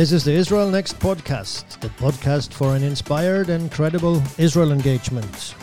This 0.00 0.12
is 0.12 0.24
the 0.24 0.32
Israel 0.32 0.70
Next 0.70 0.98
podcast, 0.98 1.78
the 1.80 1.90
podcast 1.90 2.54
for 2.54 2.74
an 2.74 2.82
inspired 2.82 3.50
and 3.50 3.70
credible 3.70 4.22
Israel 4.38 4.72
engagement. 4.72 5.54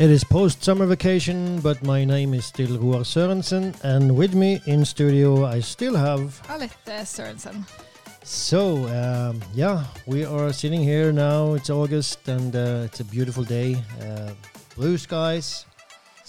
It 0.00 0.08
is 0.08 0.24
post 0.24 0.64
summer 0.64 0.86
vacation, 0.86 1.60
but 1.60 1.82
my 1.82 2.06
name 2.06 2.32
is 2.32 2.46
still 2.46 2.78
Roar 2.78 3.04
Sørensen, 3.04 3.74
and 3.84 4.16
with 4.16 4.34
me 4.34 4.58
in 4.64 4.82
studio 4.86 5.44
I 5.44 5.60
still 5.60 5.94
have. 5.94 6.40
Alette 6.48 7.04
Sørensen. 7.04 7.66
So, 8.24 8.88
um, 8.88 9.42
yeah, 9.54 9.84
we 10.06 10.24
are 10.24 10.54
sitting 10.54 10.80
here 10.80 11.12
now. 11.12 11.52
It's 11.52 11.68
August 11.68 12.28
and 12.28 12.56
uh, 12.56 12.86
it's 12.86 13.00
a 13.00 13.04
beautiful 13.04 13.44
day. 13.44 13.76
Uh, 14.00 14.32
blue 14.74 14.96
skies, 14.96 15.66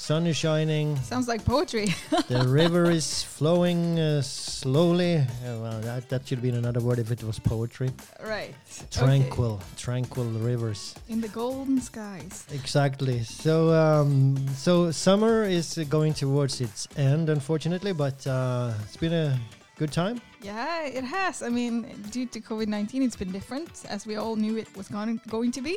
sun 0.01 0.25
is 0.25 0.35
shining, 0.35 0.97
Sounds 1.03 1.27
like 1.27 1.45
poetry. 1.45 1.93
the 2.27 2.43
river 2.47 2.89
is 2.89 3.21
flowing 3.21 3.99
uh, 3.99 4.21
slowly. 4.23 5.17
Uh, 5.17 5.25
well, 5.61 5.79
that, 5.81 6.09
that 6.09 6.27
should 6.27 6.41
be 6.41 6.49
another 6.49 6.79
word 6.81 6.97
if 6.97 7.11
it 7.11 7.23
was 7.23 7.37
poetry. 7.37 7.91
right. 8.23 8.55
Tranquil, 8.89 9.61
tranquil 9.77 10.25
rivers. 10.25 10.95
In 11.07 11.21
the 11.21 11.27
golden 11.29 11.79
skies. 11.79 12.45
Exactly. 12.51 13.23
So, 13.23 13.69
um, 13.73 14.37
so 14.55 14.89
summer 14.89 15.43
is 15.43 15.77
going 15.87 16.15
towards 16.15 16.61
its 16.61 16.87
end, 16.97 17.29
unfortunately, 17.29 17.93
but 17.93 18.25
uh, 18.25 18.73
it's 18.83 18.97
been 18.97 19.13
a 19.13 19.39
good 19.81 19.91
time. 19.91 20.17
Yeah, 20.43 20.85
it 20.99 21.03
has. 21.03 21.41
I 21.41 21.49
mean, 21.49 21.73
due 22.11 22.27
to 22.33 22.39
COVID 22.39 22.67
19, 22.67 23.01
it's 23.03 23.15
been 23.23 23.31
different, 23.31 23.69
as 23.89 24.05
we 24.09 24.15
all 24.21 24.35
knew 24.35 24.57
it 24.57 24.67
was 24.77 24.87
going, 24.87 25.19
going 25.27 25.51
to 25.57 25.61
be. 25.61 25.75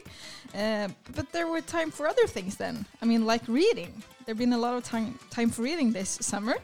Uh, 0.55 0.89
but 1.17 1.27
there 1.33 1.47
were 1.53 1.63
time 1.63 1.91
for 1.91 2.05
other 2.13 2.27
things 2.37 2.57
then. 2.57 2.85
I 3.03 3.05
mean, 3.07 3.23
like 3.33 3.43
reading. 3.49 3.93
There 4.27 4.35
been 4.35 4.53
a 4.53 4.59
lot 4.67 4.75
of 4.79 4.83
time, 4.85 5.19
time 5.31 5.51
for 5.55 5.63
reading 5.63 5.93
this 5.93 6.11
summer. 6.33 6.57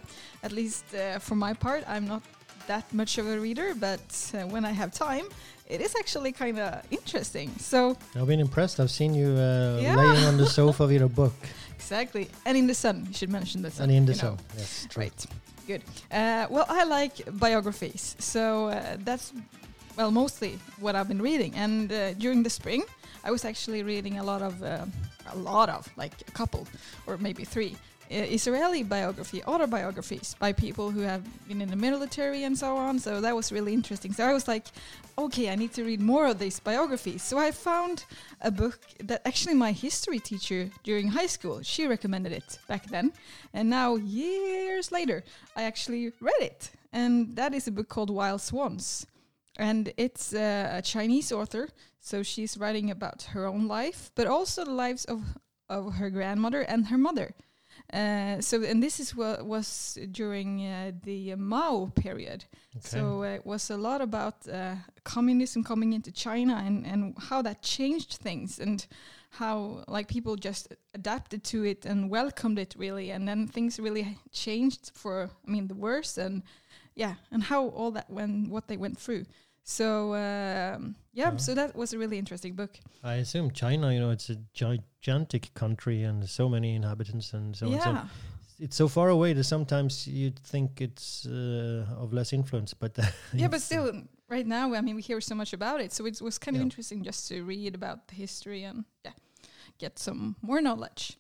At 0.43 0.53
least 0.53 0.85
uh, 0.95 1.19
for 1.27 1.35
my 1.47 1.53
part, 1.55 1.83
I'm 1.95 2.07
not 2.07 2.23
that 2.67 2.85
much 2.93 3.19
of 3.19 3.27
a 3.27 3.39
reader, 3.47 3.69
but 3.75 4.01
uh, 4.35 4.39
when 4.55 4.65
I 4.71 4.73
have 4.81 4.91
time, 4.93 5.25
it 5.75 5.81
is 5.81 5.95
actually 6.03 6.33
kind 6.33 6.59
of 6.59 6.69
interesting. 6.91 7.49
So, 7.59 7.97
I've 8.17 8.27
been 8.27 8.41
impressed. 8.49 8.81
I've 8.81 8.91
seen 9.01 9.15
you 9.15 9.29
uh, 9.29 9.79
Yeah. 9.81 9.97
laying 9.97 10.25
on 10.31 10.37
the 10.37 10.47
sofa 10.47 10.85
with 10.87 11.03
a 11.03 11.09
book 11.09 11.35
exactly. 11.81 12.29
And 12.47 12.57
in 12.57 12.67
the 12.67 12.75
sun, 12.75 12.97
you 13.09 13.15
should 13.15 13.31
mention 13.33 13.63
the 13.63 13.71
sun. 13.71 13.85
and 13.85 13.93
in 13.99 14.05
the 14.07 14.13
you 14.13 14.23
know. 14.23 14.37
sun. 14.37 14.59
Yes, 14.59 14.87
true. 14.91 15.03
Right. 15.05 15.27
Good. 15.71 15.85
Uh, 16.11 16.49
well, 16.51 16.67
I 16.69 16.83
like 16.83 17.15
biographies, 17.39 18.17
so 18.19 18.71
uh, 18.71 18.97
that's 19.05 19.33
well 19.97 20.11
mostly 20.11 20.59
what 20.81 20.97
I've 20.97 21.07
been 21.07 21.23
reading. 21.23 21.55
And 21.55 21.93
uh, 21.93 22.15
during 22.15 22.43
the 22.43 22.51
spring, 22.51 22.83
I 23.23 23.31
was 23.31 23.45
actually 23.45 23.85
reading 23.85 24.19
a 24.19 24.25
lot 24.25 24.43
of 24.43 24.61
uh, 24.65 24.85
a 25.33 25.37
lot 25.37 25.69
of 25.69 25.89
like 25.97 26.15
a 26.27 26.33
couple 26.33 26.67
or 27.07 27.19
maybe 27.19 27.45
three. 27.45 27.77
Israeli 28.11 28.83
biography, 28.83 29.43
autobiographies 29.45 30.35
by 30.39 30.53
people 30.53 30.91
who 30.91 31.01
have 31.01 31.23
been 31.47 31.63
in 31.63 31.71
the 31.71 31.77
military 31.77 32.43
and 32.45 32.59
so 32.59 32.77
on. 32.77 32.99
So 32.99 33.21
that 33.21 33.37
was 33.37 33.53
really 33.53 33.73
interesting. 33.73 34.13
So 34.13 34.25
I 34.25 34.33
was 34.33 34.49
like, 34.49 34.67
okay, 35.17 35.51
I 35.51 35.55
need 35.55 35.73
to 35.75 35.85
read 35.85 36.01
more 36.01 36.27
of 36.27 36.39
these 36.39 36.59
biographies. 36.59 37.23
So 37.23 37.39
I 37.39 37.51
found 37.53 38.05
a 38.41 38.51
book 38.51 38.81
that 39.05 39.23
actually 39.25 39.55
my 39.55 39.73
history 39.73 40.19
teacher 40.19 40.71
during 40.83 41.09
high 41.09 41.29
school 41.29 41.63
she 41.63 41.87
recommended 41.87 42.33
it 42.33 42.59
back 42.69 42.87
then, 42.87 43.13
and 43.53 43.69
now 43.71 43.97
years 43.97 44.91
later 44.91 45.23
I 45.55 45.63
actually 45.63 46.13
read 46.21 46.41
it, 46.41 46.71
and 46.93 47.37
that 47.37 47.55
is 47.55 47.69
a 47.69 47.73
book 47.73 47.89
called 47.89 48.11
Wild 48.11 48.41
Swans, 48.41 49.07
and 49.57 49.93
it's 49.97 50.35
uh, 50.35 50.71
a 50.73 50.83
Chinese 50.83 51.31
author. 51.33 51.69
So 52.01 52.23
she's 52.23 52.57
writing 52.57 52.91
about 52.91 53.23
her 53.35 53.47
own 53.47 53.69
life, 53.69 54.11
but 54.15 54.27
also 54.27 54.65
the 54.65 54.73
lives 54.73 55.05
of 55.05 55.21
of 55.69 55.95
her 55.95 56.11
grandmother 56.11 56.63
and 56.63 56.87
her 56.89 56.99
mother. 56.99 57.35
Uh, 57.93 58.41
so, 58.41 58.63
and 58.63 58.83
this 58.83 59.01
is 59.01 59.17
what 59.17 59.45
was 59.45 59.99
during 60.13 60.65
uh, 60.67 60.93
the 61.03 61.35
Mao 61.35 61.91
period. 61.95 62.45
Okay. 62.77 62.89
So 62.89 63.23
uh, 63.23 63.37
it 63.37 63.47
was 63.47 63.71
a 63.71 63.77
lot 63.77 64.01
about 64.01 64.47
uh, 64.49 64.77
communism 65.03 65.65
coming 65.65 65.93
into 65.93 66.13
China 66.13 66.63
and, 66.65 66.87
and 66.87 67.15
how 67.19 67.43
that 67.43 67.63
changed 67.63 68.13
things 68.13 68.61
and 68.61 68.87
how 69.31 69.85
like 69.87 70.09
people 70.09 70.37
just 70.37 70.75
adapted 70.95 71.45
to 71.45 71.65
it 71.65 71.87
and 71.87 72.11
welcomed 72.11 72.59
it 72.59 72.75
really 72.77 73.11
and 73.11 73.29
then 73.29 73.47
things 73.47 73.79
really 73.79 74.19
changed 74.33 74.91
for 74.93 75.31
I 75.47 75.51
mean 75.51 75.69
the 75.69 75.75
worse 75.75 76.19
and 76.19 76.43
yeah 76.97 77.15
and 77.31 77.45
how 77.45 77.69
all 77.69 77.93
that 77.93 78.11
went 78.11 78.51
what 78.51 78.67
they 78.67 78.77
went 78.77 78.99
through. 78.99 79.25
So 79.71 80.15
um, 80.15 80.97
yeah, 81.13 81.31
Yeah. 81.31 81.37
so 81.37 81.55
that 81.55 81.75
was 81.77 81.93
a 81.93 81.99
really 81.99 82.19
interesting 82.19 82.57
book. 82.57 82.79
I 83.05 83.15
assume 83.21 83.51
China, 83.53 83.93
you 83.93 84.01
know, 84.01 84.11
it's 84.11 84.31
a 84.31 84.37
gigantic 84.53 85.55
country 85.55 86.03
and 86.03 86.29
so 86.29 86.49
many 86.49 86.75
inhabitants 86.75 87.33
and 87.35 87.57
so 87.57 87.67
on. 87.67 87.81
So 87.81 87.91
yeah. 87.91 88.07
it's 88.59 88.77
so 88.77 88.89
far 88.89 89.09
away 89.09 89.33
that 89.35 89.45
sometimes 89.45 90.07
you'd 90.07 90.39
think 90.41 90.81
it's 90.81 91.27
uh, 91.27 91.87
of 92.03 92.13
less 92.13 92.33
influence, 92.33 92.75
but 92.75 92.99
yeah, 93.33 93.49
but 93.49 93.63
still, 93.63 93.93
right 94.29 94.47
now, 94.47 94.75
I 94.75 94.81
mean, 94.81 94.97
we 94.97 95.03
hear 95.03 95.21
so 95.21 95.35
much 95.35 95.53
about 95.53 95.81
it, 95.81 95.93
so 95.93 96.05
it 96.07 96.21
was 96.21 96.39
kind 96.39 96.57
of 96.57 96.61
Yeah. 96.61 96.65
interesting 96.69 97.05
just 97.05 97.29
to 97.29 97.43
read 97.45 97.75
about 97.75 98.09
the 98.09 98.15
history 98.15 98.65
and 98.65 98.85
yeah, 99.05 99.13
get 99.79 99.99
some 99.99 100.35
more 100.43 100.61
knowledge. 100.61 101.17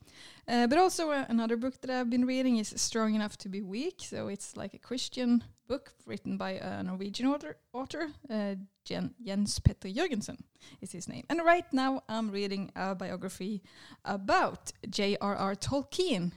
Uh, 0.48 0.66
but 0.66 0.78
also, 0.78 1.10
uh, 1.10 1.24
another 1.28 1.56
book 1.56 1.80
that 1.80 1.90
I've 1.90 2.10
been 2.10 2.26
reading 2.26 2.56
is 2.58 2.72
Strong 2.76 3.14
Enough 3.14 3.36
to 3.38 3.48
Be 3.48 3.62
Weak. 3.62 3.96
So 3.98 4.28
it's 4.28 4.56
like 4.56 4.74
a 4.74 4.78
Christian 4.78 5.44
book 5.68 5.92
written 6.06 6.36
by 6.36 6.52
a 6.52 6.82
Norwegian 6.82 7.26
author, 7.26 7.56
author 7.72 8.08
uh, 8.28 8.56
Jen, 8.84 9.14
Jens 9.24 9.60
Petter 9.60 9.88
Jørgensen 9.88 10.38
is 10.80 10.92
his 10.92 11.06
name. 11.06 11.24
And 11.30 11.40
right 11.44 11.72
now, 11.72 12.02
I'm 12.08 12.30
reading 12.30 12.72
a 12.74 12.94
biography 12.94 13.62
about 14.04 14.72
J.R.R. 14.88 15.54
Tolkien. 15.54 16.32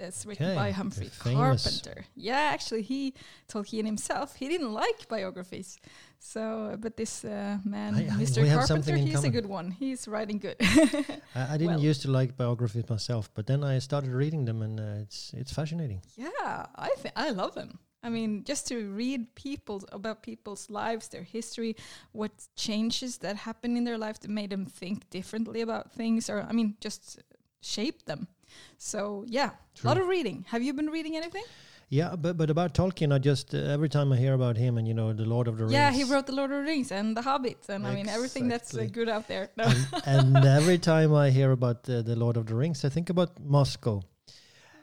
It's 0.00 0.24
written 0.24 0.54
by 0.54 0.70
Humphrey 0.70 1.10
Carpenter. 1.18 2.04
Yeah, 2.14 2.50
actually, 2.54 2.82
he 2.82 3.14
Tolkien 3.48 3.84
himself 3.84 4.36
he 4.36 4.48
didn't 4.48 4.72
like 4.72 5.08
biographies. 5.08 5.78
So, 6.20 6.76
but 6.78 6.96
this 6.96 7.24
uh, 7.24 7.58
man, 7.64 7.94
I- 7.94 8.06
I- 8.06 8.10
Mr. 8.22 8.46
Carpenter, 8.52 8.96
he's 8.96 9.24
a 9.24 9.30
good 9.30 9.46
one. 9.46 9.70
He's 9.72 10.06
writing 10.06 10.38
good. 10.38 10.56
I, 10.60 11.54
I 11.54 11.56
didn't 11.58 11.66
well- 11.66 11.80
used 11.80 12.02
to 12.02 12.10
like 12.10 12.36
biographies 12.36 12.88
myself, 12.88 13.28
but 13.34 13.46
then 13.46 13.64
I 13.64 13.78
started 13.80 14.10
reading 14.12 14.44
them, 14.44 14.62
and 14.62 14.78
uh, 14.80 15.02
it's 15.02 15.32
it's 15.34 15.52
fascinating. 15.52 16.00
yeah, 16.16 16.66
I 16.76 16.90
think 16.98 17.14
I 17.16 17.30
love 17.30 17.54
them. 17.54 17.78
I 18.00 18.10
mean, 18.10 18.44
just 18.44 18.68
to 18.68 18.76
read 18.94 19.34
people's 19.34 19.84
about 19.90 20.22
people's 20.22 20.70
lives, 20.70 21.08
their 21.08 21.24
history, 21.24 21.74
what 22.12 22.30
changes 22.54 23.18
that 23.18 23.34
happened 23.36 23.76
in 23.76 23.82
their 23.84 23.98
life 23.98 24.20
that 24.20 24.30
made 24.30 24.50
them 24.50 24.66
think 24.66 25.10
differently 25.10 25.60
about 25.60 25.90
things, 25.90 26.30
or 26.30 26.46
I 26.48 26.52
mean, 26.52 26.76
just 26.80 27.18
shape 27.60 28.04
them. 28.04 28.28
So 28.76 29.24
yeah, 29.26 29.50
a 29.82 29.86
lot 29.86 29.98
of 29.98 30.06
reading. 30.08 30.44
Have 30.48 30.62
you 30.62 30.72
been 30.72 30.90
reading 30.90 31.16
anything? 31.16 31.44
Yeah, 31.90 32.16
but 32.16 32.36
but 32.36 32.50
about 32.50 32.74
Tolkien, 32.74 33.14
I 33.14 33.18
just 33.18 33.54
uh, 33.54 33.58
every 33.58 33.88
time 33.88 34.12
I 34.12 34.16
hear 34.18 34.34
about 34.34 34.56
him 34.58 34.76
and 34.78 34.86
you 34.86 34.92
know 34.94 35.14
the 35.14 35.24
Lord 35.24 35.48
of 35.48 35.56
the 35.56 35.64
Rings. 35.64 35.72
Yeah, 35.72 35.90
he 35.90 36.04
wrote 36.04 36.26
The 36.26 36.34
Lord 36.34 36.50
of 36.52 36.58
the 36.58 36.64
Rings 36.64 36.92
and 36.92 37.16
The 37.16 37.22
Hobbit, 37.22 37.58
and 37.68 37.86
I 37.86 37.94
mean 37.94 38.08
everything 38.08 38.46
that's 38.48 38.76
uh, 38.76 38.86
good 38.92 39.08
out 39.08 39.26
there. 39.26 39.48
No. 39.56 39.64
and, 40.04 40.36
and 40.36 40.44
every 40.60 40.78
time 40.78 41.14
I 41.14 41.30
hear 41.30 41.50
about 41.52 41.88
uh, 41.88 42.02
the 42.02 42.14
Lord 42.14 42.36
of 42.36 42.44
the 42.44 42.54
Rings, 42.54 42.84
I 42.84 42.90
think 42.90 43.08
about 43.10 43.40
Moscow. 43.40 44.02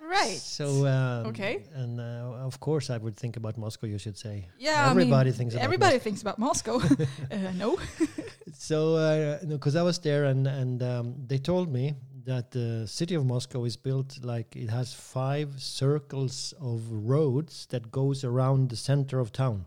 right. 0.02 0.38
So 0.58 0.66
um, 0.88 1.28
Okay. 1.28 1.64
and 1.76 2.00
uh, 2.00 2.48
of 2.50 2.60
course 2.60 2.90
I 2.90 2.98
would 2.98 3.16
think 3.16 3.38
about 3.38 3.56
Moscow. 3.58 3.86
You 3.88 4.00
should 4.00 4.18
say. 4.18 4.48
Yeah, 4.58 4.90
Everybody 4.90 5.30
I 5.30 5.32
mean, 5.32 5.34
thinks 5.38 5.54
about 5.56 5.64
everybody 5.64 6.00
thinks 6.00 6.22
about 6.22 6.40
Moscow. 6.40 6.76
uh, 7.32 7.52
no, 7.56 7.78
So 8.58 8.96
no, 9.44 9.58
because 9.58 9.76
I 9.76 9.84
was 9.84 10.00
there 10.00 10.26
and 10.26 10.48
and 10.48 10.82
um, 10.82 11.16
they 11.28 11.38
told 11.38 11.72
me 11.72 11.94
that 12.26 12.52
the 12.52 12.88
city 12.88 13.16
of 13.16 13.26
Moscow 13.26 13.64
is 13.66 13.78
built 13.78 14.20
like 14.24 14.56
it 14.56 14.70
has 14.70 14.94
five 14.94 15.62
circles 15.62 16.54
of 16.60 16.82
roads 16.92 17.68
that 17.70 17.92
goes 17.92 18.24
around 18.24 18.70
the 18.70 18.76
center 18.76 19.20
of 19.20 19.32
town. 19.32 19.66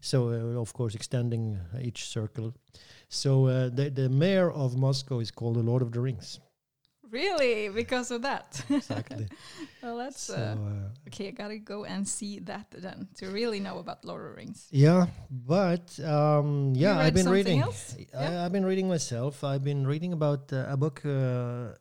So 0.00 0.30
uh, 0.30 0.60
of 0.60 0.72
course 0.72 0.94
extending 0.94 1.58
each 1.80 2.08
circle. 2.08 2.54
So 3.08 3.46
uh, 3.46 3.68
the 3.68 3.90
the 3.90 4.08
mayor 4.08 4.50
of 4.50 4.76
Moscow 4.76 5.20
is 5.20 5.30
called 5.30 5.56
the 5.56 5.62
Lord 5.62 5.82
of 5.82 5.92
the 5.92 6.00
Rings. 6.00 6.40
really, 7.12 7.68
because 7.68 8.10
of 8.10 8.22
that. 8.22 8.64
Exactly. 8.70 9.28
well, 9.82 9.96
that's 9.98 10.22
so, 10.22 10.34
uh, 10.34 10.38
uh, 10.38 11.08
okay. 11.08 11.28
I 11.28 11.30
gotta 11.30 11.58
go 11.58 11.84
and 11.84 12.08
see 12.08 12.40
that 12.40 12.66
then 12.72 13.08
to 13.18 13.28
really 13.28 13.60
know 13.60 13.78
about 13.78 14.04
Lord 14.04 14.22
of 14.22 14.28
the 14.30 14.36
Rings. 14.36 14.66
Yeah, 14.70 15.06
but 15.30 16.00
um, 16.00 16.72
yeah, 16.74 16.98
I've 16.98 17.14
been 17.14 17.28
reading. 17.28 17.60
else? 17.60 17.94
I, 17.98 18.06
Yeah. 18.12 18.44
I've 18.44 18.52
been 18.52 18.66
reading 18.66 18.88
myself. 18.88 19.44
I've 19.44 19.62
been 19.62 19.86
reading 19.86 20.12
about 20.12 20.52
uh, 20.52 20.64
a 20.68 20.76
book 20.76 21.02
uh, 21.04 21.76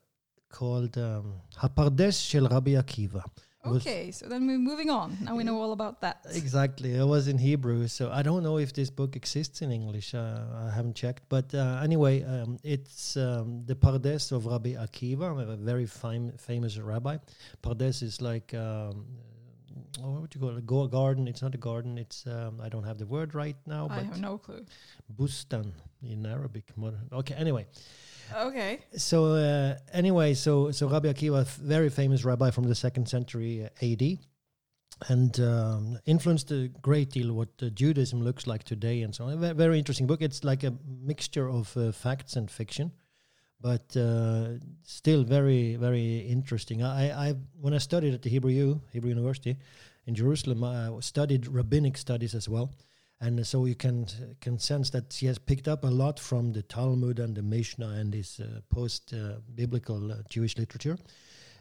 called 0.51 0.97
um, 0.97 1.33
Hapardes 1.57 2.15
Shel 2.29 2.47
Rabbi 2.47 2.71
Akiva. 2.71 3.23
Okay, 3.63 4.09
so 4.09 4.27
then 4.27 4.47
we're 4.47 4.57
moving 4.57 4.89
on. 4.89 5.17
Now 5.21 5.35
we 5.35 5.43
know 5.43 5.61
all 5.61 5.71
about 5.71 6.01
that. 6.01 6.25
Exactly. 6.33 6.95
It 6.95 7.05
was 7.05 7.27
in 7.27 7.37
Hebrew, 7.37 7.87
so 7.87 8.09
I 8.11 8.23
don't 8.23 8.41
know 8.41 8.57
if 8.57 8.73
this 8.73 8.89
book 8.89 9.15
exists 9.15 9.61
in 9.61 9.71
English. 9.71 10.15
Uh, 10.15 10.39
I 10.65 10.71
haven't 10.71 10.95
checked, 10.95 11.23
but 11.29 11.53
uh, 11.53 11.79
anyway, 11.83 12.23
um, 12.23 12.57
it's 12.63 13.15
um, 13.17 13.63
the 13.67 13.75
Pardes 13.75 14.31
of 14.31 14.47
Rabbi 14.47 14.73
Akiva, 14.73 15.27
a 15.47 15.55
very 15.57 15.85
fam- 15.85 16.33
famous 16.39 16.79
rabbi. 16.79 17.17
Pardes 17.61 18.01
is 18.01 18.19
like 18.19 18.51
um, 18.55 19.05
what 19.99 20.21
would 20.21 20.35
you 20.35 20.41
call 20.41 20.57
it? 20.57 20.65
Go 20.65 20.87
garden. 20.87 21.27
It's 21.27 21.41
not 21.41 21.53
a 21.55 21.57
garden. 21.57 21.97
It's 21.97 22.25
um, 22.27 22.59
I 22.61 22.69
don't 22.69 22.83
have 22.83 22.97
the 22.97 23.05
word 23.05 23.33
right 23.35 23.55
now, 23.65 23.87
I 23.89 24.01
have 24.01 24.19
no 24.19 24.37
clue. 24.37 24.65
bustan 25.17 25.71
in 26.03 26.25
Arabic. 26.25 26.65
Modern. 26.77 27.07
Okay. 27.11 27.33
Anyway, 27.35 27.65
Okay. 28.35 28.79
so 28.95 29.35
uh, 29.35 29.77
anyway, 29.93 30.33
so 30.33 30.71
so 30.71 30.87
Rabbi 30.87 31.11
Akiva, 31.11 31.45
very 31.57 31.89
famous 31.89 32.23
rabbi 32.25 32.51
from 32.51 32.65
the 32.67 32.75
second 32.75 33.07
century 33.09 33.65
uh, 33.65 33.69
A.D. 33.81 34.19
And 35.09 35.39
um, 35.39 35.97
influenced 36.05 36.51
a 36.51 36.67
great 36.83 37.09
deal 37.09 37.33
what 37.33 37.49
uh, 37.63 37.69
Judaism 37.69 38.21
looks 38.21 38.45
like 38.45 38.63
today, 38.63 39.01
and 39.01 39.15
so 39.15 39.25
on. 39.25 39.43
A 39.43 39.53
very 39.55 39.79
interesting 39.79 40.05
book. 40.05 40.21
It's 40.21 40.43
like 40.43 40.63
a 40.63 40.73
mixture 40.85 41.49
of 41.49 41.75
uh, 41.75 41.91
facts 41.91 42.35
and 42.35 42.51
fiction, 42.51 42.91
but 43.61 43.95
uh, 43.95 44.57
still 44.83 45.23
very, 45.23 45.75
very 45.75 46.19
interesting. 46.19 46.83
I, 46.83 47.29
I, 47.29 47.33
when 47.59 47.73
I 47.73 47.77
studied 47.77 48.13
at 48.13 48.21
the 48.21 48.29
Hebrew 48.29 48.51
U, 48.51 48.81
Hebrew 48.91 49.09
University 49.09 49.57
in 50.07 50.15
Jerusalem, 50.15 50.63
I 50.63 50.89
studied 51.01 51.47
rabbinic 51.47 51.97
studies 51.97 52.33
as 52.33 52.49
well, 52.49 52.71
and 53.19 53.45
so 53.45 53.65
you 53.65 53.75
can 53.75 54.07
can 54.41 54.57
sense 54.57 54.89
that 54.89 55.13
she 55.13 55.27
has 55.27 55.37
picked 55.37 55.67
up 55.67 55.83
a 55.83 55.87
lot 55.87 56.19
from 56.19 56.53
the 56.53 56.63
Talmud 56.63 57.19
and 57.19 57.35
the 57.35 57.43
Mishnah 57.43 57.89
and 57.89 58.11
this 58.11 58.39
uh, 58.39 58.61
post 58.69 59.13
uh, 59.13 59.35
biblical 59.53 60.23
Jewish 60.29 60.57
literature. 60.57 60.97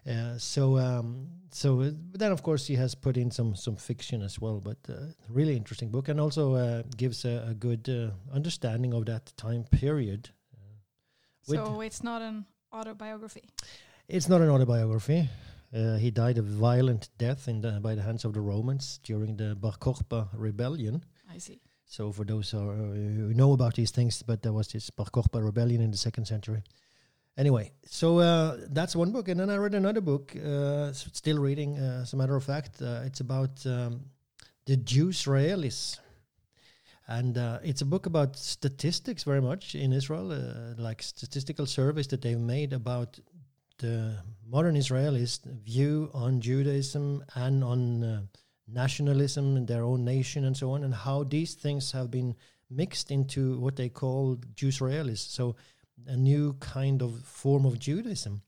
Uh, 0.09 0.39
so 0.39 0.79
um, 0.79 1.29
so 1.51 1.81
uh, 1.83 1.91
then 2.13 2.33
of 2.33 2.43
course 2.43 2.67
he 2.67 2.75
has 2.75 2.95
put 2.95 3.19
in 3.19 3.31
some 3.31 3.55
some 3.55 3.77
fiction 3.77 4.23
as 4.23 4.41
well, 4.41 4.59
but 4.59 4.79
uh, 4.89 5.13
really 5.29 5.57
interesting 5.57 5.91
book 5.91 6.09
and 6.09 6.19
also 6.19 6.83
gives 6.97 7.27
a, 7.27 7.47
a 7.51 7.55
good 7.55 8.13
understanding 8.33 8.95
of 8.95 9.05
that 9.05 9.33
time 9.37 9.65
period. 9.65 10.31
So 11.43 11.81
it's 11.81 12.03
not 12.03 12.23
an 12.23 12.47
autobiography. 12.73 13.45
It's 14.09 14.29
not 14.29 14.41
an 14.41 14.51
autobiography. 14.51 15.29
Uh, 15.75 15.97
he 15.97 16.11
died 16.11 16.37
a 16.39 16.43
violent 16.43 17.11
death 17.17 17.47
in 17.47 17.61
the, 17.61 17.79
by 17.81 17.95
the 17.95 18.03
hands 18.03 18.25
of 18.25 18.33
the 18.33 18.41
Romans 18.41 18.99
during 19.05 19.37
the 19.37 19.55
Bar 19.55 19.75
Kokhba 19.81 20.29
rebellion. 20.33 21.05
I 21.33 21.39
see. 21.39 21.61
So 21.87 22.13
for 22.13 22.25
those 22.25 22.51
who, 22.51 22.59
are, 22.59 22.75
who 22.75 23.35
know 23.35 23.53
about 23.53 23.75
these 23.75 23.91
things, 23.91 24.23
but 24.23 24.43
there 24.43 24.53
was 24.53 24.69
this 24.69 24.91
Bar 24.91 25.07
Kokhba 25.07 25.45
rebellion 25.45 25.81
in 25.81 25.91
the 25.91 25.97
second 25.97 26.27
century. 26.27 26.63
Anyway, 27.37 27.73
so 27.87 28.19
uh, 28.19 28.57
that's 28.71 28.97
one 28.97 29.13
book, 29.13 29.29
and 29.29 29.39
then 29.41 29.49
I 29.49 29.57
read 29.57 29.75
another 29.75 30.01
book. 30.01 30.35
Uh, 30.37 30.93
still 30.93 31.39
reading, 31.39 31.79
uh, 31.79 32.01
as 32.03 32.13
a 32.13 32.17
matter 32.17 32.37
of 32.37 32.45
fact, 32.45 32.83
uh, 32.83 33.03
it's 33.05 33.21
about 33.21 33.65
um, 33.67 34.01
the 34.67 34.77
Jews 34.77 35.23
Israelis, 35.23 35.99
and 37.11 37.37
uh, 37.37 37.59
it's 37.65 37.83
a 37.83 37.85
book 37.85 38.07
about 38.07 38.37
statistics 38.37 39.25
very 39.25 39.43
much 39.43 39.75
in 39.75 39.93
Israel, 39.93 40.31
uh, 40.31 40.81
like 40.81 41.03
statistical 41.03 41.67
surveys 41.67 42.07
that 42.07 42.23
they've 42.23 42.39
made 42.39 42.73
about 42.73 43.19
the 43.79 44.15
modern 44.49 44.77
Israelis' 44.77 45.45
view 45.45 46.09
on 46.15 46.41
Judaism 46.41 47.25
and 47.35 47.65
on 47.65 48.05
uh, 48.05 48.23
nationalism 48.69 49.57
and 49.57 49.67
their 49.67 49.83
own 49.83 50.05
nation 50.05 50.45
and 50.45 50.57
so 50.57 50.71
on, 50.71 50.85
and 50.85 50.95
how 50.95 51.25
these 51.25 51.55
things 51.55 51.91
have 51.91 52.13
been 52.13 52.37
mixed 52.71 53.11
into 53.11 53.59
what 53.59 53.75
they 53.75 53.89
call 53.89 54.39
Jews 54.55 54.79
Israelis. 54.79 55.19
So 55.19 55.57
a 56.07 56.17
new 56.17 56.55
kind 56.61 57.03
of 57.03 57.25
form 57.25 57.67
of 57.67 57.81
Judaism. 57.81 58.43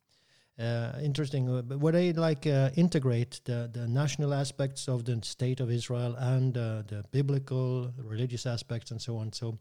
Uh, 0.62 0.96
interesting, 1.02 1.48
uh, 1.48 1.60
but 1.60 1.80
where 1.80 1.92
they 1.92 2.12
like 2.12 2.46
uh, 2.46 2.70
integrate 2.76 3.40
the, 3.46 3.68
the 3.72 3.88
national 3.88 4.32
aspects 4.32 4.86
of 4.86 5.04
the 5.04 5.18
state 5.22 5.58
of 5.58 5.72
Israel 5.72 6.14
and 6.16 6.56
uh, 6.56 6.82
the 6.86 7.04
biblical 7.10 7.90
religious 7.98 8.46
aspects 8.46 8.92
and 8.92 9.02
so 9.02 9.16
on. 9.16 9.32
So 9.32 9.58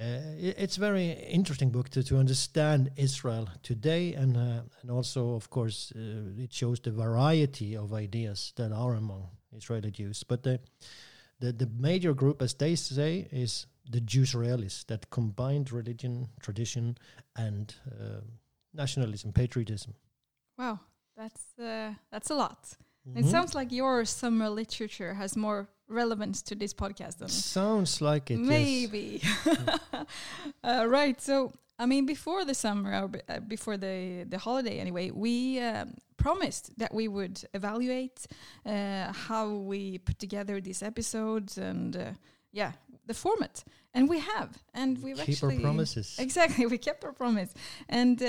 uh, 0.00 0.04
i 0.04 0.54
it's 0.56 0.76
a 0.76 0.80
very 0.80 1.10
interesting 1.10 1.70
book 1.70 1.88
to, 1.88 2.04
to 2.04 2.16
understand 2.16 2.92
Israel 2.96 3.48
today, 3.64 4.14
and 4.14 4.36
uh, 4.36 4.62
and 4.82 4.90
also, 4.90 5.34
of 5.34 5.50
course, 5.50 5.92
it 6.38 6.52
shows 6.52 6.78
the 6.78 6.92
variety 6.92 7.76
of 7.76 7.92
ideas 7.92 8.52
that 8.54 8.70
are 8.70 8.94
among 8.94 9.30
Israeli 9.52 9.90
Jews. 9.90 10.22
But 10.22 10.44
the 10.44 10.60
the, 11.40 11.52
the 11.52 11.70
major 11.76 12.14
group, 12.14 12.40
as 12.40 12.54
they 12.54 12.76
say, 12.76 13.26
is 13.32 13.66
the 13.90 14.00
Jews 14.00 14.34
Israelis 14.34 14.86
that 14.86 15.10
combined 15.10 15.72
religion, 15.72 16.28
tradition, 16.40 16.96
and 17.34 17.74
nationalism, 18.72 19.32
patriotism. 19.32 19.94
Wow, 20.60 20.78
that's 21.16 21.42
uh, 21.58 21.94
that's 22.12 22.30
a 22.30 22.34
lot. 22.34 22.58
It 23.16 23.24
Mhm. 23.24 23.30
sounds 23.30 23.54
like 23.54 23.72
your 23.76 24.04
summer 24.04 24.48
literature 24.50 25.14
has 25.14 25.36
more 25.36 25.66
relevance 25.88 26.42
to 26.42 26.54
this 26.54 26.74
podcast 26.74 27.16
than 27.18 27.28
Sounds 27.28 28.00
like 28.00 28.30
it. 28.34 28.38
yes. 28.38 28.48
maybe. 28.48 29.22
uh, 30.64 30.86
right. 30.88 31.20
So, 31.20 31.52
I 31.78 31.86
mean, 31.86 32.06
before 32.06 32.44
the 32.44 32.54
summer 32.54 33.02
or 33.02 33.08
be- 33.08 33.22
uh, 33.28 33.40
before 33.40 33.76
the 33.78 34.24
the 34.28 34.38
holiday, 34.38 34.78
anyway, 34.80 35.10
we 35.10 35.58
um, 35.60 35.94
promised 36.16 36.70
that 36.78 36.92
we 36.94 37.08
would 37.08 37.42
evaluate 37.54 38.26
uh, 38.66 39.12
how 39.28 39.48
we 39.70 39.98
put 39.98 40.18
together 40.18 40.60
these 40.60 40.82
episodes 40.86 41.58
and 41.58 41.96
uh, 41.96 42.02
yeah, 42.52 42.72
the 43.10 43.14
format, 43.26 43.54
and 43.96 44.02
we 44.14 44.18
have, 44.34 44.50
and 44.80 44.90
we've 45.04 45.20
Keep 45.26 45.28
actually 45.34 45.56
our 45.56 45.62
promises. 45.68 46.06
Exactly, 46.26 46.64
we 46.74 46.78
kept 46.88 47.00
our 47.04 47.12
promise. 47.22 47.50
And 47.88 48.16
uh, 48.22 48.28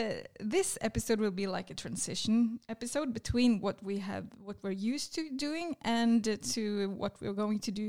this 0.55 0.69
episode 0.89 1.19
will 1.23 1.35
be 1.43 1.47
like 1.57 1.67
a 1.75 1.77
transition 1.83 2.59
episode 2.75 3.09
between 3.19 3.51
what 3.65 3.77
we 3.89 3.95
have, 4.09 4.25
what 4.47 4.57
we're 4.63 4.79
used 4.93 5.09
to 5.17 5.21
doing, 5.47 5.67
and 5.99 6.21
uh, 6.27 6.35
to 6.55 6.61
what 7.01 7.13
we're 7.21 7.37
going 7.43 7.59
to 7.67 7.71
do 7.71 7.87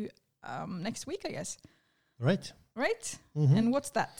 um, 0.50 0.82
next 0.82 1.06
week, 1.10 1.22
I 1.28 1.32
guess. 1.38 1.50
Right. 2.28 2.52
Right? 2.84 3.04
Mhm. 3.34 3.56
And 3.58 3.72
what's 3.74 3.90
that? 3.98 4.12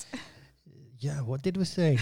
yeah, 1.06 1.18
what 1.30 1.42
did 1.42 1.56
we 1.56 1.64
say? 1.64 1.98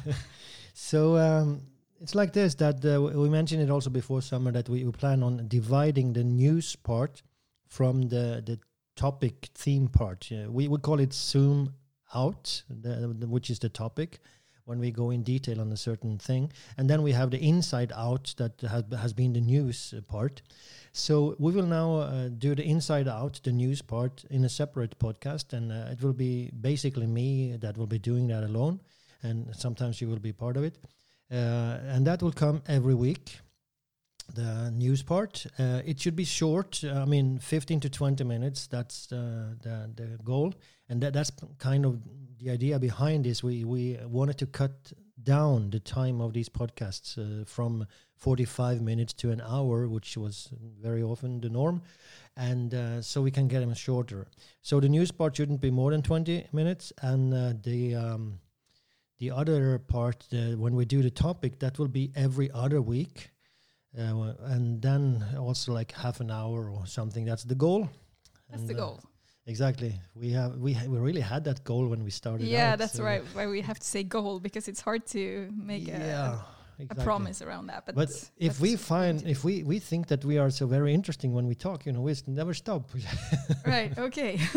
so 0.72 1.16
um, 1.16 1.60
it's 2.00 2.14
like 2.14 2.32
this 2.32 2.54
that 2.56 2.76
uh, 2.84 2.94
w- 3.02 3.20
we 3.22 3.28
mentioned 3.28 3.62
it 3.62 3.70
also 3.70 3.90
before 3.90 4.22
summer 4.22 4.52
that 4.52 4.68
we, 4.68 4.84
we 4.84 4.92
plan 4.92 5.22
on 5.22 5.48
dividing 5.48 6.12
the 6.12 6.24
news 6.24 6.76
part 6.76 7.22
from 7.68 8.08
the 8.08 8.42
the 8.48 8.58
topic 8.96 9.50
theme 9.54 9.88
part. 9.88 10.30
Yeah, 10.30 10.46
we 10.48 10.68
would 10.68 10.82
call 10.82 11.00
it 11.00 11.12
zoom 11.12 11.74
out, 12.14 12.62
the, 12.68 13.14
the- 13.18 13.28
which 13.28 13.50
is 13.50 13.58
the 13.58 13.68
topic 13.68 14.18
when 14.64 14.80
we 14.80 14.90
go 14.90 15.10
in 15.10 15.22
detail 15.22 15.60
on 15.60 15.70
a 15.70 15.76
certain 15.76 16.18
thing, 16.18 16.52
and 16.76 16.90
then 16.90 17.02
we 17.02 17.12
have 17.12 17.30
the 17.30 17.38
inside 17.38 17.92
out 17.94 18.34
that 18.36 18.60
has 18.62 18.82
has 18.98 19.12
been 19.12 19.32
the 19.32 19.40
news 19.40 19.94
part. 20.08 20.42
So 20.92 21.36
we 21.38 21.52
will 21.52 21.66
now 21.66 21.96
uh, 22.00 22.28
do 22.28 22.54
the 22.54 22.64
inside 22.64 23.06
out, 23.06 23.40
the 23.44 23.52
news 23.52 23.80
part, 23.82 24.24
in 24.30 24.44
a 24.44 24.48
separate 24.48 24.98
podcast, 24.98 25.52
and 25.52 25.70
uh, 25.70 25.92
it 25.92 26.02
will 26.02 26.14
be 26.14 26.50
basically 26.60 27.06
me 27.06 27.56
that 27.60 27.76
will 27.78 27.86
be 27.86 27.98
doing 27.98 28.26
that 28.28 28.42
alone, 28.42 28.80
and 29.22 29.54
sometimes 29.54 30.00
you 30.00 30.08
will 30.08 30.18
be 30.18 30.32
part 30.32 30.56
of 30.56 30.64
it, 30.64 30.78
uh, 31.30 31.78
and 31.94 32.06
that 32.06 32.20
will 32.22 32.32
come 32.32 32.60
every 32.66 32.94
week. 32.94 33.38
The 34.34 34.70
news 34.70 35.02
part, 35.02 35.46
uh, 35.58 35.82
it 35.84 36.00
should 36.00 36.16
be 36.16 36.24
short. 36.24 36.82
I 36.84 37.04
mean, 37.04 37.38
fifteen 37.38 37.80
to 37.80 37.88
twenty 37.88 38.24
minutes. 38.24 38.66
That's 38.66 39.10
uh, 39.12 39.54
the 39.62 39.90
the 39.94 40.18
goal, 40.22 40.52
and 40.88 41.00
that 41.02 41.12
that's 41.12 41.30
kind 41.58 41.86
of 41.86 42.00
the 42.38 42.50
idea 42.50 42.78
behind 42.78 43.24
this. 43.24 43.42
We 43.42 43.64
we 43.64 43.98
wanted 44.04 44.36
to 44.38 44.46
cut 44.46 44.92
down 45.22 45.70
the 45.70 45.80
time 45.80 46.20
of 46.20 46.32
these 46.32 46.48
podcasts 46.48 47.18
uh, 47.18 47.44
from 47.44 47.86
45 48.16 48.80
minutes 48.80 49.12
to 49.14 49.30
an 49.30 49.40
hour, 49.40 49.88
which 49.88 50.16
was 50.16 50.48
very 50.80 51.02
often 51.02 51.40
the 51.40 51.48
norm. 51.48 51.82
And 52.36 52.74
uh, 52.74 53.02
so 53.02 53.22
we 53.22 53.30
can 53.30 53.48
get 53.48 53.60
them 53.60 53.74
shorter. 53.74 54.26
So 54.62 54.78
the 54.80 54.88
news 54.88 55.10
part 55.10 55.36
shouldn't 55.36 55.60
be 55.60 55.70
more 55.70 55.90
than 55.90 56.02
20 56.02 56.48
minutes. 56.52 56.92
And 57.02 57.32
uh, 57.32 57.54
the 57.62 57.94
um, 57.94 58.40
the 59.18 59.30
other 59.30 59.78
part, 59.78 60.26
uh, 60.32 60.56
when 60.58 60.76
we 60.76 60.84
do 60.84 61.02
the 61.02 61.10
topic, 61.10 61.58
that 61.60 61.78
will 61.78 61.88
be 61.88 62.12
every 62.14 62.50
other 62.50 62.82
week. 62.82 63.30
Uh, 63.98 64.34
and 64.54 64.82
then 64.82 65.24
also 65.38 65.72
like 65.72 65.92
half 65.92 66.20
an 66.20 66.30
hour 66.30 66.70
or 66.70 66.86
something. 66.86 67.24
That's 67.24 67.44
the 67.44 67.54
goal. 67.54 67.88
That's 68.50 68.60
And, 68.60 68.70
the 68.70 68.74
uh, 68.74 68.78
goal. 68.78 69.00
exactly. 69.46 69.92
We 70.14 70.30
have 70.32 70.56
we 70.58 70.72
ha- 70.74 70.86
we 70.86 70.98
really 70.98 71.22
had 71.22 71.44
that 71.44 71.64
goal 71.64 71.86
when 71.88 72.04
we 72.04 72.10
started. 72.10 72.46
Yeah, 72.46 72.72
out, 72.72 72.78
that's 72.78 72.94
so- 72.94 73.04
right. 73.04 73.22
Why 73.34 73.46
we 73.46 73.60
have 73.62 73.78
to 73.78 73.86
say 73.86 74.02
goal 74.04 74.38
because 74.40 74.68
it's 74.68 74.80
hard 74.82 75.06
to 75.16 75.50
make 75.56 75.86
yeah, 75.88 76.34
a, 76.34 76.44
a 76.90 76.94
promise 76.94 77.42
around 77.42 77.66
that. 77.68 77.86
But, 77.86 77.94
But 77.94 78.10
if 78.36 78.38
we 78.38 78.48
what 78.48 78.60
we're 78.60 78.66
going 78.66 78.78
find, 78.78 79.26
if 79.26 79.44
we 79.44 79.62
we 79.62 79.78
think 79.78 80.06
that 80.08 80.24
we 80.24 80.38
are 80.38 80.50
so 80.50 80.66
very 80.66 80.92
interesting 80.92 81.32
when 81.32 81.46
we 81.46 81.54
talk, 81.54 81.86
you 81.86 81.92
know, 81.92 82.00
we 82.00 82.14
never 82.26 82.54
stop. 82.54 82.90
right, 83.66 83.96
okay. 83.98 84.38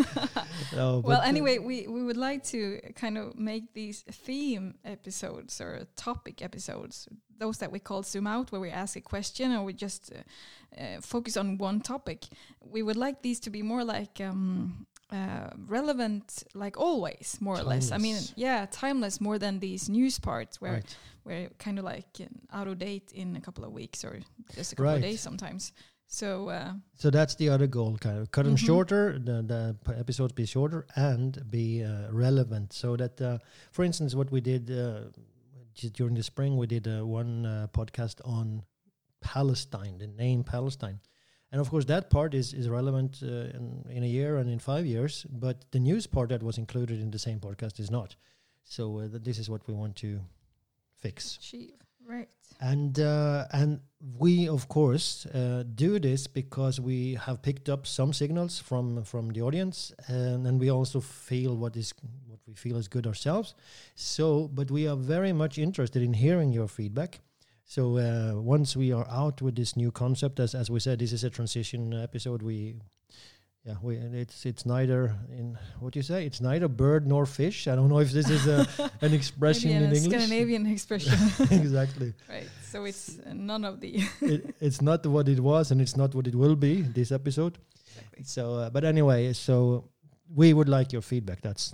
No, 0.76 1.02
well, 1.04 1.22
uh, 1.22 1.26
anyway, 1.26 1.58
we, 1.58 1.88
we 1.88 2.04
would 2.04 2.18
like 2.18 2.44
to 2.46 2.80
kind 2.96 3.18
of 3.18 3.38
make 3.38 3.74
these 3.74 4.04
theme 4.12 4.76
episodes 4.86 5.60
or 5.62 5.88
topic 5.96 6.42
episodes, 6.42 7.08
those 7.38 7.58
that 7.60 7.72
we 7.72 7.80
call 7.80 8.04
zoom 8.04 8.28
out, 8.28 8.52
where 8.52 8.62
we 8.62 8.70
ask 8.70 8.96
a 8.96 9.02
question 9.02 9.52
or 9.52 9.64
we 9.64 9.74
just 9.74 10.12
uh, 10.12 10.82
uh, 10.82 11.02
focus 11.02 11.38
on 11.38 11.58
one 11.58 11.82
topic. 11.82 12.26
We 12.62 12.84
would 12.84 12.98
like 12.98 13.22
these 13.22 13.40
to 13.42 13.50
be 13.50 13.62
more 13.62 13.84
like 13.84 14.22
um, 14.22 14.86
uh, 15.12 15.50
relevant, 15.68 16.44
like 16.54 16.78
always, 16.78 17.38
more 17.40 17.58
or 17.58 17.64
less. 17.64 17.92
I 17.92 17.98
mean, 17.98 18.18
yeah, 18.36 18.68
timeless 18.70 19.20
more 19.20 19.40
than 19.40 19.60
these 19.60 19.90
news 19.90 20.20
parts 20.20 20.62
where 20.62 20.74
right. 20.74 20.98
We're 21.26 21.50
kind 21.58 21.78
of 21.80 21.86
like 21.86 22.08
out 22.52 22.68
of 22.68 22.78
date 22.80 23.12
in 23.14 23.36
a 23.36 23.42
couple 23.42 23.64
of 23.66 23.72
weeks 23.72 24.04
or 24.04 24.20
just 24.56 24.74
a 24.74 24.76
couple 24.76 24.86
Right. 24.92 24.96
of 24.96 25.02
days 25.02 25.22
sometimes. 25.22 25.72
So 26.08 26.50
uh, 26.50 26.74
So 26.96 27.10
that's 27.12 27.36
the 27.36 27.50
other 27.50 27.68
goal, 27.68 27.98
kind 27.98 28.18
of 28.18 28.32
cut 28.32 28.46
them 28.46 28.56
Mhm. 28.56 28.66
shorter. 28.66 29.20
The 29.20 29.44
the 29.44 29.76
episodes 30.00 30.34
be 30.34 30.46
shorter 30.46 30.86
and 30.96 31.38
be 31.52 31.84
uh, 31.84 32.12
relevant. 32.12 32.74
So 32.74 32.96
that, 32.98 33.22
uh, 33.22 33.38
for 33.72 33.84
instance, 33.86 34.16
what 34.16 34.32
we 34.32 34.42
did 34.42 34.70
uh, 34.72 35.10
during 35.94 36.16
the 36.16 36.24
spring, 36.24 36.58
we 36.58 36.66
did 36.68 36.88
uh, 36.88 37.06
one 37.06 37.46
uh, 37.46 37.68
podcast 37.72 38.22
on 38.26 38.64
Palestine, 39.22 39.98
the 40.00 40.08
name 40.08 40.44
Palestine, 40.44 41.00
And 41.52 41.60
of 41.62 41.70
course, 41.70 41.86
that 41.86 42.10
part 42.10 42.34
is, 42.34 42.54
is 42.54 42.68
relevant 42.70 43.22
uh, 43.24 43.28
in, 43.58 43.84
in 43.90 44.04
a 44.04 44.08
year 44.08 44.38
and 44.38 44.50
in 44.50 44.60
five 44.60 44.86
years, 44.86 45.26
but 45.32 45.66
the 45.72 45.80
news 45.80 46.06
part 46.08 46.30
that 46.30 46.44
was 46.44 46.58
included 46.58 47.00
in 47.02 47.10
the 47.12 47.18
same 47.20 47.40
podcast 47.40 47.80
is 47.80 47.90
not. 47.90 48.16
So 48.64 49.00
uh, 49.00 49.08
th- 49.10 49.24
this 49.24 49.40
is 49.40 49.50
what 49.50 49.68
we 49.68 49.74
want 49.74 49.96
to 49.98 50.20
fix. 51.00 51.38
Achieve. 51.38 51.74
Right. 52.08 52.30
And 52.62 53.00
uh, 53.00 53.46
and 53.52 53.80
we 54.18 54.50
of 54.50 54.68
course 54.68 55.26
uh, 55.28 55.64
do 55.76 56.00
this 56.00 56.28
because 56.28 56.80
we 56.80 57.16
have 57.16 57.42
picked 57.42 57.70
up 57.70 57.88
some 57.88 58.14
signals 58.14 58.60
from 58.60 59.04
from 59.04 59.30
the 59.30 59.42
audience, 59.42 59.94
and, 60.08 60.46
and 60.48 60.60
we 60.60 60.70
also 60.72 61.00
feel 61.00 61.56
what 61.56 61.78
is 61.78 61.94
what 62.28 62.40
we 62.48 62.54
feel 62.54 62.78
is 62.78 62.88
good 62.88 63.08
ourselves. 63.08 63.56
So, 63.96 64.50
but 64.54 64.72
we 64.72 64.88
are 64.88 64.98
very 64.98 65.34
much 65.34 65.58
interested 65.58 66.02
in 66.02 66.14
hearing 66.14 66.52
your 66.52 66.68
feedback. 66.68 67.20
So 67.66 67.98
uh, 67.98 68.42
once 68.42 68.76
we 68.76 68.92
are 68.92 69.08
out 69.10 69.42
with 69.42 69.56
this 69.56 69.78
new 69.78 69.92
concept, 69.92 70.40
as 70.40 70.56
as 70.56 70.70
we 70.70 70.80
said, 70.80 71.00
this 71.00 71.14
is 71.14 71.24
a 71.24 71.30
transition 71.30 71.94
episode. 71.94 72.42
We 72.42 72.76
yeah, 73.70 73.76
we 73.84 73.96
it's 74.24 74.46
it's 74.46 74.66
neither 74.66 75.16
in 75.40 75.58
what 75.80 75.94
do 75.94 76.00
you 76.00 76.04
say? 76.04 76.26
It's 76.26 76.42
neither 76.42 76.68
bird 76.68 77.06
nor 77.06 77.26
fish. 77.26 77.68
I 77.68 77.76
don't 77.76 77.90
know 77.90 78.00
if 78.00 78.12
this 78.12 78.30
is 78.30 78.48
a, 78.48 78.68
an 79.02 79.14
expression 79.14 79.70
Maybe 79.70 79.84
in 79.84 79.90
an 79.90 79.96
English. 79.96 80.24
Scandinavian 80.24 80.66
expression. 80.66 81.14
exactly. 81.52 82.14
right. 82.28 82.50
So 82.72 82.86
it's 82.86 83.20
none 83.52 83.64
of 83.66 83.80
the. 83.80 83.92
it, 84.22 84.56
it's 84.60 84.82
not 84.82 85.06
what 85.06 85.28
it 85.30 85.40
was, 85.40 85.72
and 85.72 85.82
it's 85.82 85.96
not 85.96 86.16
what 86.16 86.26
it 86.28 86.36
will 86.36 86.56
be. 86.56 86.82
This 86.82 87.12
episode. 87.12 87.58
Exactly. 87.86 88.24
So, 88.24 88.56
uh, 88.56 88.70
but 88.72 88.84
anyway, 88.84 89.34
so 89.34 89.90
we 90.36 90.54
would 90.54 90.70
like 90.70 90.92
your 90.92 91.04
feedback. 91.04 91.42
That's 91.42 91.74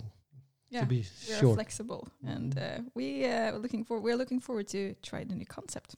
Yeah. 0.70 0.82
to 0.82 0.88
be 0.88 1.02
we 1.30 1.36
are 1.36 1.54
flexible, 1.56 2.04
and 2.36 2.58
uh, 2.58 2.80
we 2.94 3.08
uh, 3.26 3.58
looking 3.64 3.86
for 3.86 3.96
we're 4.06 4.18
looking 4.18 4.42
forward 4.42 4.68
to 4.68 4.96
try 5.02 5.24
the 5.24 5.36
new 5.36 5.46
concept. 5.46 5.96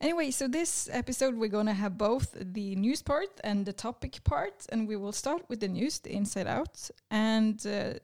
Anyway, 0.00 0.30
so 0.30 0.46
this 0.46 0.88
episode 0.92 1.36
we're 1.36 1.48
going 1.48 1.66
to 1.66 1.72
have 1.72 1.96
both 1.96 2.36
the 2.38 2.76
news 2.76 3.02
part 3.02 3.40
and 3.42 3.64
the 3.64 3.72
topic 3.72 4.22
part, 4.24 4.66
and 4.68 4.86
we 4.86 4.96
will 4.96 5.12
start 5.12 5.42
with 5.48 5.60
the 5.60 5.68
news, 5.68 6.00
the 6.00 6.12
inside 6.12 6.46
out, 6.46 6.90
and 7.10 7.66
uh, 7.66 7.94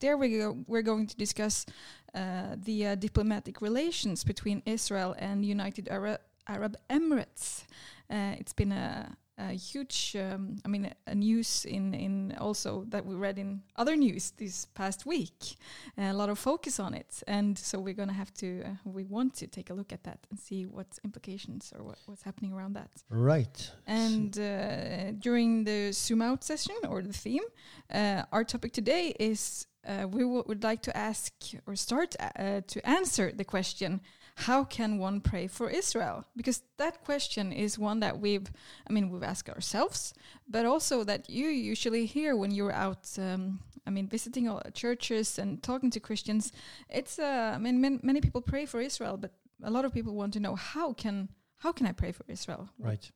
there 0.00 0.16
we 0.16 0.38
go. 0.38 0.56
We're 0.66 0.82
going 0.82 1.06
to 1.08 1.16
discuss 1.16 1.66
uh, 2.14 2.56
the 2.56 2.86
uh, 2.86 2.94
diplomatic 2.94 3.60
relations 3.60 4.24
between 4.24 4.62
Israel 4.64 5.14
and 5.18 5.44
United 5.44 5.88
Arab 5.88 6.20
Arab 6.48 6.76
Emirates. 6.88 7.64
Uh, 8.10 8.34
it's 8.38 8.52
been 8.52 8.72
a, 8.72 9.16
a 9.50 9.52
huge, 9.52 10.16
um, 10.16 10.56
I 10.64 10.68
mean, 10.68 10.86
a, 10.86 11.10
a 11.10 11.14
news 11.14 11.64
in 11.64 11.94
in 11.94 12.34
also 12.38 12.84
that 12.88 13.04
we 13.04 13.14
read 13.14 13.38
in 13.38 13.62
other 13.76 13.96
news 13.96 14.32
this 14.36 14.66
past 14.74 15.06
week. 15.06 15.56
a 15.98 16.12
lot 16.12 16.28
of 16.28 16.38
focus 16.38 16.78
on 16.80 16.94
it, 16.94 17.22
and 17.26 17.58
so 17.58 17.78
we're 17.78 17.94
going 17.94 18.08
to 18.08 18.14
have 18.14 18.32
to, 18.34 18.62
uh, 18.62 18.68
we 18.84 19.04
want 19.04 19.34
to 19.34 19.46
take 19.46 19.70
a 19.70 19.74
look 19.74 19.92
at 19.92 20.02
that 20.04 20.18
and 20.30 20.38
see 20.38 20.66
what 20.66 20.86
implications 21.04 21.72
or 21.76 21.84
what, 21.84 21.98
what's 22.06 22.22
happening 22.22 22.52
around 22.52 22.74
that. 22.74 22.90
right. 23.10 23.70
And 23.86 24.38
uh, 24.38 25.12
during 25.18 25.64
the 25.64 25.92
zoom 25.92 26.22
out 26.22 26.44
session 26.44 26.76
or 26.88 27.02
the 27.02 27.12
theme, 27.12 27.46
uh, 27.92 28.22
our 28.32 28.44
topic 28.44 28.72
today 28.72 29.14
is 29.18 29.66
uh, 29.86 30.06
we 30.08 30.24
would 30.24 30.62
like 30.62 30.82
to 30.82 30.96
ask 30.96 31.32
or 31.66 31.74
start 31.76 32.14
uh, 32.20 32.60
to 32.66 32.88
answer 32.88 33.32
the 33.32 33.44
question 33.44 34.00
how 34.42 34.64
can 34.64 34.98
one 34.98 35.20
pray 35.20 35.46
for 35.46 35.70
Israel? 35.70 36.24
Because 36.36 36.62
that 36.76 37.04
question 37.04 37.52
is 37.52 37.78
one 37.78 38.00
that 38.00 38.18
we've, 38.18 38.48
I 38.88 38.92
mean, 38.92 39.10
we've 39.10 39.22
asked 39.22 39.48
ourselves, 39.48 40.14
but 40.48 40.64
also 40.66 41.04
that 41.04 41.30
you 41.30 41.48
usually 41.48 42.06
hear 42.06 42.36
when 42.36 42.50
you're 42.50 42.72
out, 42.72 43.08
um, 43.18 43.60
I 43.86 43.90
mean, 43.90 44.08
visiting 44.08 44.48
all 44.48 44.62
churches 44.74 45.38
and 45.38 45.62
talking 45.62 45.90
to 45.90 46.00
Christians. 46.00 46.52
It's, 46.88 47.18
uh, 47.18 47.52
I 47.54 47.58
mean, 47.58 47.80
man, 47.80 48.00
many 48.02 48.20
people 48.20 48.40
pray 48.40 48.66
for 48.66 48.80
Israel, 48.80 49.16
but 49.16 49.32
a 49.62 49.70
lot 49.70 49.84
of 49.84 49.92
people 49.92 50.14
want 50.14 50.32
to 50.34 50.40
know 50.40 50.54
how 50.56 50.92
can 50.92 51.28
how 51.62 51.70
can 51.70 51.86
I 51.86 51.92
pray 51.92 52.10
for 52.10 52.24
Israel? 52.26 52.68
Right. 52.76 53.08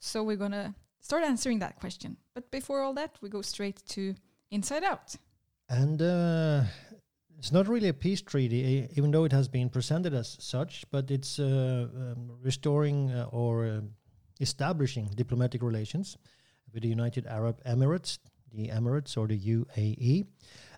So 0.00 0.22
we're 0.22 0.42
going 0.44 0.52
to 0.52 0.74
start 1.00 1.24
answering 1.24 1.58
that 1.58 1.78
question. 1.78 2.16
But 2.34 2.50
before 2.50 2.80
all 2.80 2.94
that, 2.94 3.18
we 3.20 3.28
go 3.28 3.42
straight 3.42 3.84
to 3.88 4.14
Inside 4.50 4.82
Out. 4.82 5.14
And 5.68 6.00
uh, 6.00 6.62
it's 7.38 7.52
not 7.52 7.68
really 7.68 7.88
a 7.88 7.94
peace 7.94 8.22
treaty, 8.22 8.88
even 8.96 9.10
though 9.10 9.24
it 9.24 9.32
has 9.32 9.48
been 9.48 9.68
presented 9.68 10.14
as 10.14 10.36
such, 10.40 10.84
but 10.90 11.10
it's 11.10 11.38
uh, 11.38 11.88
um, 11.94 12.30
restoring 12.42 13.10
uh, 13.10 13.28
or 13.30 13.66
uh, 13.66 13.80
establishing 14.40 15.10
diplomatic 15.14 15.62
relations 15.62 16.16
with 16.72 16.82
the 16.82 16.88
United 16.88 17.26
Arab 17.26 17.62
Emirates, 17.64 18.18
the 18.52 18.68
Emirates 18.68 19.16
or 19.16 19.26
the 19.26 19.38
UAE. 19.38 20.26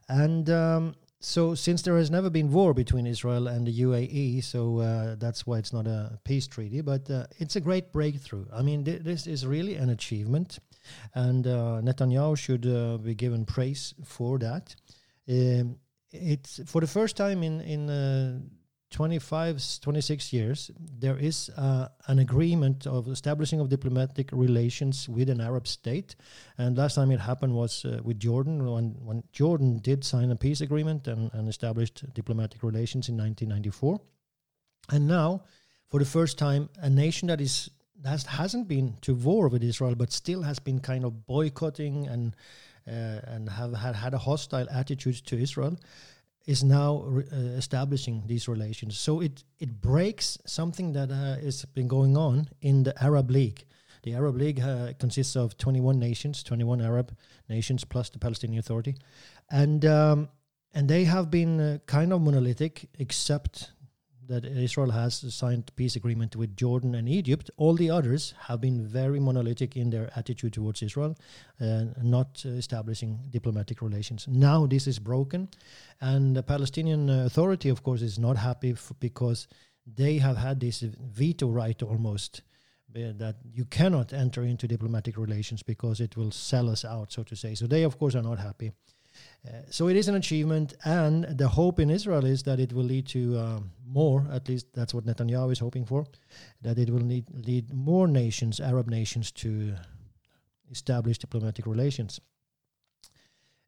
And 0.09 0.51
um, 0.51 0.95
so, 1.21 1.55
since 1.55 1.83
there 1.83 1.97
has 1.97 2.11
never 2.11 2.31
been 2.31 2.51
war 2.53 2.75
between 2.75 3.07
Israel 3.07 3.49
and 3.49 3.67
the 3.67 3.81
UAE, 3.81 4.43
so 4.43 4.79
uh, 4.79 5.17
that's 5.17 5.47
why 5.47 5.59
it's 5.59 5.73
not 5.73 5.87
a 5.87 6.19
peace 6.25 6.47
treaty, 6.47 6.81
but 6.81 7.09
uh, 7.11 7.27
it's 7.39 7.57
a 7.57 7.61
great 7.61 7.93
breakthrough. 7.93 8.47
I 8.53 8.63
mean, 8.63 8.85
thi- 8.85 8.99
this 8.99 9.27
is 9.27 9.47
really 9.47 9.75
an 9.75 9.91
achievement, 9.91 10.59
and 11.15 11.47
uh, 11.47 11.81
Netanyahu 11.83 12.37
should 12.37 12.63
be 13.05 13.15
given 13.15 13.45
praise 13.45 13.95
for 14.05 14.39
that. 14.39 14.75
Um, 15.29 15.77
it's 16.13 16.61
for 16.67 16.81
the 16.81 16.87
first 16.87 17.17
time 17.17 17.43
in 17.43 17.61
in 17.61 17.91
uh, 17.91 18.39
25 18.91 19.57
s- 19.57 19.79
26 19.81 20.33
years 20.33 20.71
there 20.79 21.19
is 21.19 21.51
uh, 21.57 21.89
an 22.07 22.19
agreement 22.19 22.87
of 22.87 23.07
establishing 23.09 23.61
of 23.61 23.69
diplomatic 23.69 24.31
relations 24.33 25.09
with 25.09 25.29
an 25.29 25.41
arab 25.41 25.67
state. 25.67 26.17
And 26.57 26.77
last 26.79 26.95
time 26.95 27.11
it 27.11 27.21
happened 27.21 27.55
was 27.55 27.85
uh, 27.85 28.01
with 28.03 28.19
jordan 28.19 28.65
when, 28.65 28.97
when 29.05 29.23
jordan 29.33 29.79
did 29.79 30.05
sign 30.05 30.31
a 30.31 30.37
peace 30.37 30.63
agreement 30.63 31.07
and, 31.07 31.31
and 31.35 31.49
established 31.49 32.05
diplomatic 32.15 32.63
relations 32.63 33.09
in 33.09 33.17
1994 33.19 34.01
and 34.91 35.07
now 35.07 35.43
for 35.89 35.99
the 36.01 36.07
first 36.07 36.39
time 36.39 36.71
a 36.81 36.89
nation 36.89 37.29
that 37.29 37.41
is 37.41 37.71
that 38.01 38.23
hasn't 38.23 38.69
been 38.69 38.97
to 39.03 39.15
war 39.15 39.49
with 39.49 39.63
israel 39.63 39.95
but 39.95 40.13
still 40.13 40.43
has 40.43 40.59
been 40.59 40.81
kind 40.81 41.05
of 41.05 41.27
boycotting 41.27 42.07
and 42.09 42.35
and 42.89 43.49
have 43.49 43.75
had, 43.75 43.95
had 43.95 44.15
a 44.15 44.19
hostile 44.19 44.67
attitude 44.71 45.17
to 45.27 45.37
Israel, 45.37 45.77
is 46.47 46.65
now 46.65 47.03
re- 47.07 47.25
uh, 47.33 47.37
establishing 47.59 48.25
these 48.27 48.49
relations. 48.49 48.99
So 48.99 49.21
it 49.21 49.45
it 49.59 49.81
breaks 49.81 50.39
something 50.47 50.93
that 50.93 51.11
uh, 51.11 51.37
has 51.45 51.65
been 51.67 51.89
going 51.89 52.17
on 52.17 52.49
in 52.61 52.85
the 52.85 52.95
Arab 53.03 53.31
League. 53.31 53.65
The 54.03 54.15
Arab 54.15 54.37
League 54.37 54.61
uh, 54.61 54.93
consists 54.99 55.37
of 55.37 55.59
21 55.59 55.99
nations, 55.99 56.43
21 56.43 56.81
Arab 56.81 57.17
nations 57.49 57.85
plus 57.85 58.11
the 58.11 58.19
Palestinian 58.19 58.61
Authority, 58.61 58.97
and 59.51 59.85
um, 59.85 60.29
and 60.73 60.89
they 60.89 61.05
have 61.05 61.31
been 61.31 61.61
uh, 61.61 61.79
kind 61.87 62.13
of 62.13 62.21
monolithic, 62.21 62.89
except 62.99 63.73
that 64.29 64.45
Israel 64.45 64.91
has 64.91 65.25
signed 65.35 65.71
peace 65.77 65.97
agreement 65.97 66.37
with 66.37 66.57
Jordan 66.57 66.95
and 66.95 67.09
Egypt. 67.09 67.51
All 67.57 67.75
the 67.75 67.91
others 67.91 68.35
have 68.47 68.61
been 68.61 68.87
very 68.87 69.21
monolithic 69.21 69.77
in 69.77 69.91
their 69.91 70.11
attitude 70.17 70.53
towards 70.53 70.83
Israel, 70.83 71.17
uh, 71.61 71.85
not 72.03 72.45
establishing 72.45 73.19
diplomatic 73.31 73.81
relations. 73.83 74.27
Now 74.29 74.67
this 74.67 74.87
is 74.87 74.99
broken, 74.99 75.49
and 76.01 76.37
the 76.37 76.43
Palestinian 76.43 77.09
Authority, 77.11 77.69
of 77.71 77.83
course, 77.83 78.03
is 78.03 78.19
not 78.19 78.37
happy 78.37 78.77
because 79.01 79.49
they 79.97 80.19
have 80.19 80.37
had 80.37 80.61
this 80.61 80.81
veto 80.81 81.49
right 81.49 81.83
almost. 81.83 82.43
uh, 82.97 83.13
That 83.25 83.37
you 83.59 83.65
cannot 83.79 84.13
enter 84.13 84.43
into 84.43 84.67
diplomatic 84.67 85.17
relations 85.17 85.63
because 85.63 86.05
it 86.05 86.17
will 86.17 86.31
sell 86.31 86.69
us 86.69 86.85
out, 86.85 87.13
so 87.13 87.23
to 87.23 87.35
say. 87.37 87.55
So 87.55 87.67
they, 87.67 87.85
of 87.85 87.99
course, 87.99 88.15
are 88.19 88.23
not 88.23 88.39
happy. 88.39 88.73
Uh, 89.47 89.63
so 89.71 89.89
it 89.89 89.97
is 89.97 90.09
an 90.09 90.15
achievement, 90.15 90.75
and 90.85 91.25
the 91.39 91.49
hope 91.49 91.79
in 91.79 91.91
Israel 91.91 92.25
is 92.25 92.43
that 92.43 92.59
it 92.59 92.73
will 92.73 92.85
lead 92.85 93.07
to 93.07 93.39
um, 93.39 93.71
more. 93.87 94.27
At 94.33 94.49
least 94.49 94.67
that's 94.75 94.93
what 94.93 95.07
Netanyahu 95.07 95.53
is 95.53 95.59
hoping 95.59 95.85
for. 95.85 96.07
That 96.63 96.79
it 96.79 96.91
will 96.91 97.01
lead, 97.01 97.27
lead 97.31 97.73
more 97.73 98.09
nations, 98.09 98.61
Arab 98.61 98.89
nations, 98.89 99.31
to 99.33 99.75
establish 100.71 101.19
diplomatic 101.19 101.67
relations. 101.67 102.21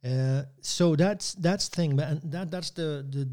Uh, 0.04 0.42
so 0.61 0.97
that's 0.97 1.35
that's 1.35 1.69
thing, 1.69 2.00
and 2.00 2.21
that 2.33 2.50
that's 2.50 2.71
the 2.71 3.07
the 3.09 3.28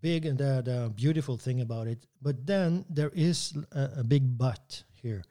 big 0.00 0.26
and 0.26 0.38
the, 0.38 0.62
the 0.64 0.92
beautiful 0.94 1.36
thing 1.36 1.60
about 1.60 1.86
it. 1.86 2.06
But 2.22 2.46
then 2.46 2.84
there 2.88 3.10
is 3.14 3.54
a, 3.72 3.90
a 3.98 4.04
big 4.04 4.38
but 4.38 4.84
here, 4.94 5.24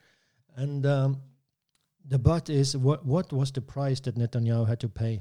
and 0.55 0.85
um, 0.85 1.21
the 2.07 2.19
but 2.19 2.49
is 2.49 2.75
what 2.75 3.05
what 3.05 3.31
was 3.31 3.51
the 3.51 3.61
price 3.61 3.99
that 4.01 4.15
Netanyahu 4.15 4.67
had 4.67 4.79
to 4.79 4.89
pay? 4.89 5.19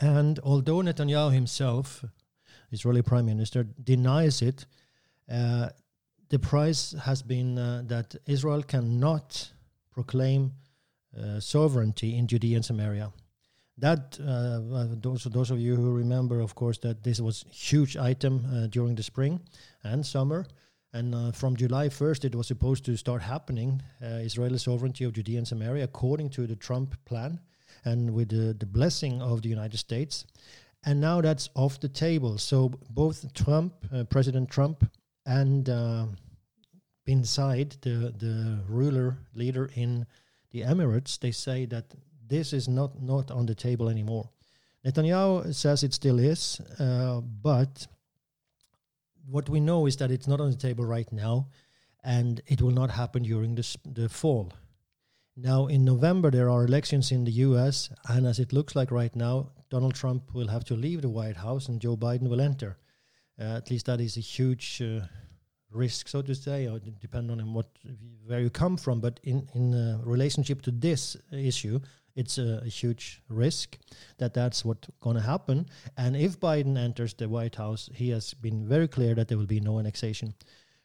And 0.00 0.38
although 0.42 0.78
Netanyahu 0.78 1.32
himself, 1.32 2.04
Israeli 2.70 3.02
prime 3.02 3.26
minister, 3.26 3.64
denies 3.82 4.42
it, 4.42 4.66
uh, 5.30 5.70
the 6.28 6.38
price 6.38 6.94
has 7.04 7.22
been 7.22 7.58
uh, 7.58 7.82
that 7.86 8.14
Israel 8.26 8.62
cannot 8.62 9.50
proclaim 9.90 10.52
uh, 11.18 11.40
sovereignty 11.40 12.16
in 12.16 12.26
Judea 12.26 12.56
and 12.56 12.64
Samaria. 12.64 13.12
That 13.78 14.18
uh, 14.20 14.26
uh, 14.74 14.86
those 15.00 15.24
those 15.24 15.50
of 15.50 15.58
you 15.58 15.76
who 15.76 15.92
remember, 15.92 16.40
of 16.40 16.54
course, 16.54 16.78
that 16.78 17.02
this 17.02 17.20
was 17.20 17.44
huge 17.50 17.96
item 17.96 18.44
uh, 18.44 18.66
during 18.66 18.94
the 18.94 19.02
spring 19.02 19.40
and 19.84 20.04
summer, 20.04 20.46
and 20.92 21.34
from 21.34 21.56
July 21.56 21.88
1st 21.88 22.24
it 22.24 22.34
was 22.34 22.46
supposed 22.46 22.84
to 22.84 22.96
start 22.96 23.22
happening. 23.22 23.82
Israeli 24.00 24.58
sovereignty 24.58 25.04
of 25.04 25.12
Judea 25.12 25.38
and 25.38 25.48
Samaria, 25.48 25.84
according 25.84 26.30
to 26.30 26.46
the 26.46 26.56
Trump 26.56 26.96
plan, 27.04 27.40
and 27.84 28.14
with 28.14 28.28
the, 28.30 28.54
the 28.54 28.66
blessing 28.66 29.22
of 29.22 29.42
the 29.42 29.48
United 29.48 29.78
States. 29.78 30.24
And 30.84 31.00
now 31.00 31.20
that's 31.20 31.50
off 31.54 31.80
the 31.80 31.88
table. 31.88 32.38
So 32.38 32.70
both 32.90 33.32
Trump, 33.34 33.74
uh, 33.92 34.04
President 34.04 34.48
Trump, 34.48 34.88
and 35.26 35.68
uh, 35.68 36.06
inside 37.06 37.76
the 37.80 38.14
the 38.16 38.60
ruler 38.68 39.18
leader 39.34 39.70
in 39.74 40.06
the 40.50 40.62
Emirates, 40.62 41.18
they 41.18 41.32
say 41.32 41.66
that 41.66 41.94
this 42.28 42.52
is 42.52 42.68
not 42.68 43.02
not 43.02 43.30
on 43.30 43.46
the 43.46 43.54
table 43.54 43.88
anymore. 43.88 44.30
Netanyahu 44.86 45.54
says 45.54 45.82
it 45.82 45.92
still 45.92 46.18
is, 46.18 46.60
uh, 46.78 47.20
but 47.20 47.86
what 49.30 49.48
we 49.48 49.60
know 49.60 49.86
is 49.86 49.96
that 49.96 50.10
it's 50.10 50.28
not 50.28 50.40
on 50.40 50.50
the 50.50 50.56
table 50.56 50.84
right 50.84 51.12
now, 51.12 51.48
and 52.04 52.40
it 52.46 52.62
will 52.62 52.70
not 52.70 52.90
happen 52.90 53.22
during 53.22 53.54
the 53.54 53.76
the 53.84 54.08
fall. 54.08 54.52
Now, 55.40 55.68
in 55.68 55.84
November, 55.84 56.32
there 56.32 56.50
are 56.50 56.64
elections 56.64 57.12
in 57.12 57.22
the 57.22 57.30
US, 57.46 57.90
and 58.08 58.26
as 58.26 58.40
it 58.40 58.52
looks 58.52 58.74
like 58.74 58.90
right 58.90 59.14
now, 59.14 59.50
Donald 59.70 59.94
Trump 59.94 60.34
will 60.34 60.48
have 60.48 60.64
to 60.64 60.74
leave 60.74 61.00
the 61.00 61.08
White 61.08 61.36
House 61.36 61.68
and 61.68 61.80
Joe 61.80 61.96
Biden 61.96 62.28
will 62.28 62.40
enter. 62.40 62.76
Uh, 63.40 63.56
at 63.56 63.70
least 63.70 63.86
that 63.86 64.00
is 64.00 64.16
a 64.16 64.20
huge 64.20 64.82
uh, 64.82 65.06
risk, 65.70 66.08
so 66.08 66.22
to 66.22 66.34
say, 66.34 66.66
or 66.66 66.80
depending 67.00 67.40
on 67.40 67.54
what 67.54 67.68
where 68.26 68.40
you 68.40 68.50
come 68.50 68.76
from. 68.76 69.00
But 69.00 69.20
in 69.22 69.48
in 69.54 69.74
uh, 69.74 70.00
relationship 70.02 70.60
to 70.62 70.72
this 70.72 71.16
issue, 71.30 71.78
it's 72.16 72.38
a, 72.38 72.62
a 72.64 72.68
huge 72.68 73.22
risk 73.28 73.78
that 74.16 74.34
that's 74.34 74.64
what's 74.64 74.88
going 75.00 75.14
to 75.14 75.22
happen. 75.22 75.66
And 75.96 76.16
if 76.16 76.40
Biden 76.40 76.76
enters 76.76 77.14
the 77.14 77.28
White 77.28 77.54
House, 77.54 77.88
he 77.94 78.10
has 78.10 78.34
been 78.34 78.66
very 78.66 78.88
clear 78.88 79.14
that 79.14 79.28
there 79.28 79.38
will 79.38 79.46
be 79.46 79.60
no 79.60 79.78
annexation. 79.78 80.34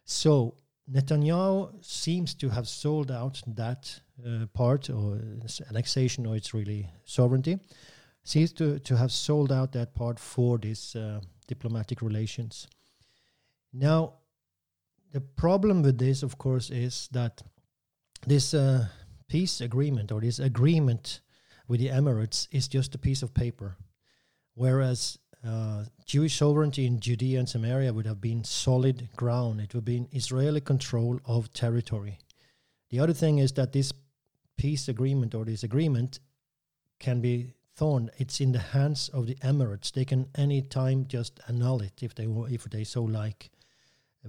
So 0.06 0.58
Netanyahu 0.92 1.84
seems 1.84 2.34
to 2.36 2.50
have 2.50 2.68
sold 2.68 3.12
out 3.12 3.42
that 3.48 4.02
uh, 4.26 4.46
part, 4.54 4.90
or 4.90 5.20
annexation, 5.70 6.26
or 6.26 6.36
it's 6.36 6.54
really 6.54 6.90
sovereignty, 7.06 7.60
seems 8.24 8.52
to, 8.54 8.80
to 8.80 8.98
have 8.98 9.12
sold 9.12 9.52
out 9.52 9.72
that 9.72 9.96
part 9.96 10.20
for 10.20 10.58
these 10.58 10.96
uh, 10.96 11.22
diplomatic 11.48 12.02
relations. 12.02 12.68
Now, 13.72 14.16
the 15.12 15.22
problem 15.22 15.84
with 15.84 15.98
this, 15.98 16.24
of 16.24 16.38
course, 16.38 16.70
is 16.70 17.08
that 17.12 17.42
this 18.28 18.54
uh, 18.54 18.88
peace 19.28 19.62
agreement 19.62 20.12
or 20.12 20.22
this 20.22 20.40
agreement 20.40 21.22
with 21.68 21.80
the 21.80 21.90
Emirates 21.90 22.48
is 22.52 22.68
just 22.68 22.96
a 22.96 22.98
piece 22.98 23.24
of 23.24 23.34
paper, 23.34 23.78
whereas 24.54 25.18
uh, 25.46 25.84
Jewish 26.06 26.38
sovereignty 26.38 26.86
in 26.86 27.00
Judea 27.00 27.40
and 27.40 27.50
Samaria 27.50 27.94
would 27.94 28.06
have 28.06 28.22
been 28.22 28.44
solid 28.44 29.10
ground. 29.16 29.60
It 29.60 29.74
would 29.74 29.86
be 29.86 30.08
Israeli 30.12 30.62
control 30.62 31.20
of 31.26 31.52
territory. 31.54 32.20
The 32.90 33.00
other 33.00 33.14
thing 33.14 33.40
is 33.40 33.52
that 33.54 33.74
this 33.74 33.92
peace 34.58 34.88
agreement 34.88 35.36
or 35.36 35.44
this 35.46 35.64
agreement 35.64 36.20
can 37.00 37.20
be 37.20 37.54
thorn. 37.76 38.10
It's 38.18 38.40
in 38.40 38.52
the 38.52 38.60
hands 38.60 39.10
of 39.10 39.28
the 39.28 39.36
Emirates. 39.36 39.92
They 39.92 40.06
can 40.06 40.28
any 40.36 40.62
time 40.62 41.08
just 41.08 41.40
annul 41.48 41.82
it 41.82 42.02
if 42.02 42.16
they 42.16 42.28
if 42.50 42.64
they 42.66 42.84
so 42.84 43.04
like. 43.04 43.50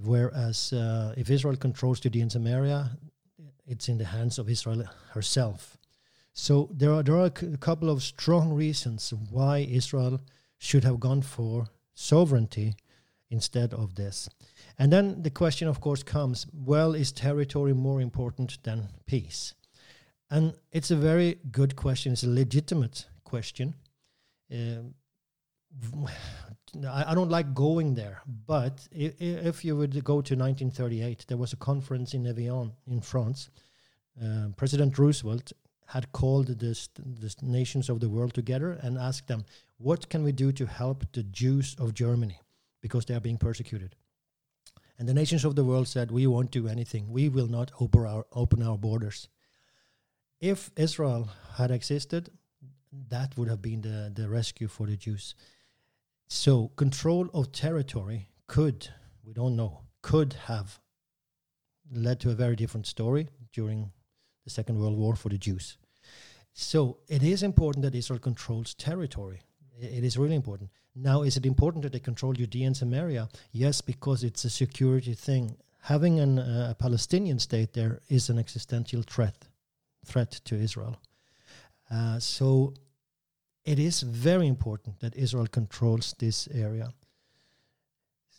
Whereas 0.03 0.73
uh, 0.73 1.13
if 1.15 1.29
Israel 1.29 1.55
controls 1.55 2.01
Judea 2.01 2.23
and 2.23 2.31
Samaria, 2.31 2.97
it's 3.65 3.87
in 3.87 3.97
the 3.97 4.05
hands 4.05 4.37
of 4.37 4.49
Israel 4.49 4.83
herself. 5.13 5.77
So 6.33 6.69
there 6.73 6.91
are 6.91 7.03
there 7.03 7.15
are 7.15 7.27
a 7.27 7.57
couple 7.57 7.89
of 7.89 8.03
strong 8.03 8.51
reasons 8.51 9.13
why 9.29 9.59
Israel 9.59 10.19
should 10.57 10.83
have 10.83 10.99
gone 10.99 11.21
for 11.21 11.67
sovereignty 11.93 12.75
instead 13.29 13.73
of 13.73 13.95
this. 13.95 14.29
And 14.77 14.91
then 14.91 15.23
the 15.23 15.29
question, 15.29 15.67
of 15.67 15.79
course, 15.79 16.03
comes 16.03 16.47
well, 16.53 16.93
is 16.95 17.11
territory 17.11 17.73
more 17.73 18.01
important 18.01 18.61
than 18.63 18.89
peace? 19.05 19.53
And 20.29 20.53
it's 20.71 20.91
a 20.91 20.95
very 20.95 21.39
good 21.51 21.75
question. 21.75 22.13
It's 22.13 22.23
a 22.23 22.29
legitimate 22.29 23.05
question. 23.23 23.75
Uh, 24.51 24.83
I, 26.87 27.13
don't 27.13 27.29
like 27.29 27.53
going 27.53 27.95
there, 27.95 28.21
but 28.47 28.87
if, 28.91 29.13
if, 29.19 29.65
you 29.65 29.75
would 29.75 30.03
go 30.03 30.21
to 30.21 30.35
1938, 30.35 31.25
there 31.27 31.37
was 31.37 31.53
a 31.53 31.57
conference 31.57 32.13
in 32.13 32.25
Evian 32.25 32.71
in 32.87 33.01
France. 33.01 33.49
Uh, 34.21 34.47
President 34.55 34.97
Roosevelt 34.97 35.51
had 35.87 36.11
called 36.11 36.47
the, 36.47 36.87
the 36.95 37.35
nations 37.41 37.89
of 37.89 37.99
the 37.99 38.09
world 38.09 38.33
together 38.33 38.71
and 38.81 38.97
asked 38.97 39.27
them, 39.27 39.45
what 39.77 40.09
can 40.09 40.23
we 40.23 40.31
do 40.31 40.51
to 40.51 40.65
help 40.65 41.05
the 41.11 41.23
Jews 41.23 41.75
of 41.77 41.93
Germany 41.93 42.41
because 42.81 43.05
they 43.05 43.13
are 43.13 43.19
being 43.19 43.37
persecuted? 43.37 43.95
And 44.97 45.07
the 45.07 45.13
nations 45.13 45.45
of 45.45 45.55
the 45.55 45.65
world 45.65 45.87
said, 45.87 46.09
we 46.09 46.25
won't 46.25 46.51
do 46.51 46.67
anything. 46.67 47.09
We 47.09 47.29
will 47.29 47.47
not 47.47 47.71
open 47.79 48.05
our, 48.05 48.25
open 48.31 48.63
our 48.63 48.77
borders. 48.77 49.27
If 50.39 50.71
Israel 50.75 51.29
had 51.55 51.71
existed, 51.71 52.29
that 53.09 53.37
would 53.37 53.49
have 53.49 53.61
been 53.61 53.81
the, 53.81 54.11
the 54.13 54.29
rescue 54.29 54.67
for 54.67 54.87
the 54.87 54.95
Jews. 54.95 55.35
So 56.27 56.69
control 56.75 57.29
of 57.33 57.51
territory 57.51 58.29
could, 58.47 58.87
we 59.23 59.33
don't 59.33 59.55
know, 59.55 59.81
could 60.01 60.33
have 60.45 60.79
led 61.91 62.19
to 62.21 62.31
a 62.31 62.35
very 62.35 62.55
different 62.55 62.87
story 62.87 63.27
during 63.53 63.91
the 64.45 64.49
Second 64.49 64.79
World 64.79 64.97
War 64.97 65.15
for 65.15 65.29
the 65.29 65.37
Jews. 65.37 65.77
So 66.53 66.97
it 67.09 67.21
is 67.21 67.43
important 67.43 67.83
that 67.83 67.95
Israel 67.95 68.19
controls 68.19 68.73
territory. 68.73 69.41
It 69.77 70.05
is 70.05 70.17
really 70.17 70.35
important. 70.35 70.69
Now, 70.95 71.23
is 71.23 71.35
it 71.35 71.45
important 71.45 71.83
that 71.83 71.91
they 71.91 71.99
control 71.99 72.31
Judea 72.31 72.67
and 72.67 72.77
Samaria? 72.77 73.27
Yes, 73.51 73.81
because 73.81 74.23
it's 74.23 74.45
a 74.45 74.49
security 74.49 75.13
thing. 75.13 75.57
Having 75.81 76.19
an, 76.21 76.39
uh, 76.39 76.69
a 76.71 76.75
Palestinian 76.75 77.39
state 77.39 77.73
there 77.73 77.99
is 78.07 78.29
an 78.29 78.39
existential 78.39 79.01
threat, 79.01 79.47
threat 80.05 80.31
to 80.45 80.55
Israel. 80.55 80.95
Uh, 81.91 82.19
so 82.19 82.73
it 83.65 83.77
is 83.77 84.01
very 84.01 84.47
important 84.47 84.99
that 85.01 85.15
Israel 85.15 85.47
controls 85.47 86.15
this 86.19 86.47
area. 86.53 86.93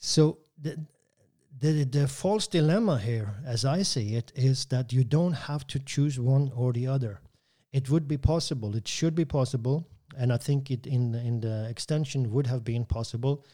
So 0.00 0.38
the, 0.56 0.78
the, 1.58 1.84
the 1.84 2.08
false 2.08 2.46
dilemma 2.46 2.98
here, 2.98 3.36
as 3.46 3.64
I 3.64 3.82
see 3.82 4.14
it, 4.14 4.32
is 4.34 4.66
that 4.66 4.92
you 4.92 5.04
don't 5.04 5.32
have 5.32 5.66
to 5.68 5.78
choose 5.78 6.18
one 6.20 6.52
or 6.54 6.72
the 6.72 6.86
other. 6.86 7.20
It 7.72 7.90
would 7.90 8.06
be 8.08 8.18
possible, 8.18 8.76
it 8.76 8.88
should 8.88 9.14
be 9.14 9.24
possible, 9.24 9.88
and 10.16 10.32
I 10.32 10.36
think 10.38 10.70
it 10.70 10.86
in 10.86 11.14
in 11.14 11.40
the 11.40 11.66
extension 11.68 12.30
would 12.30 12.46
have 12.46 12.64
been 12.64 12.84
possible 12.84 13.44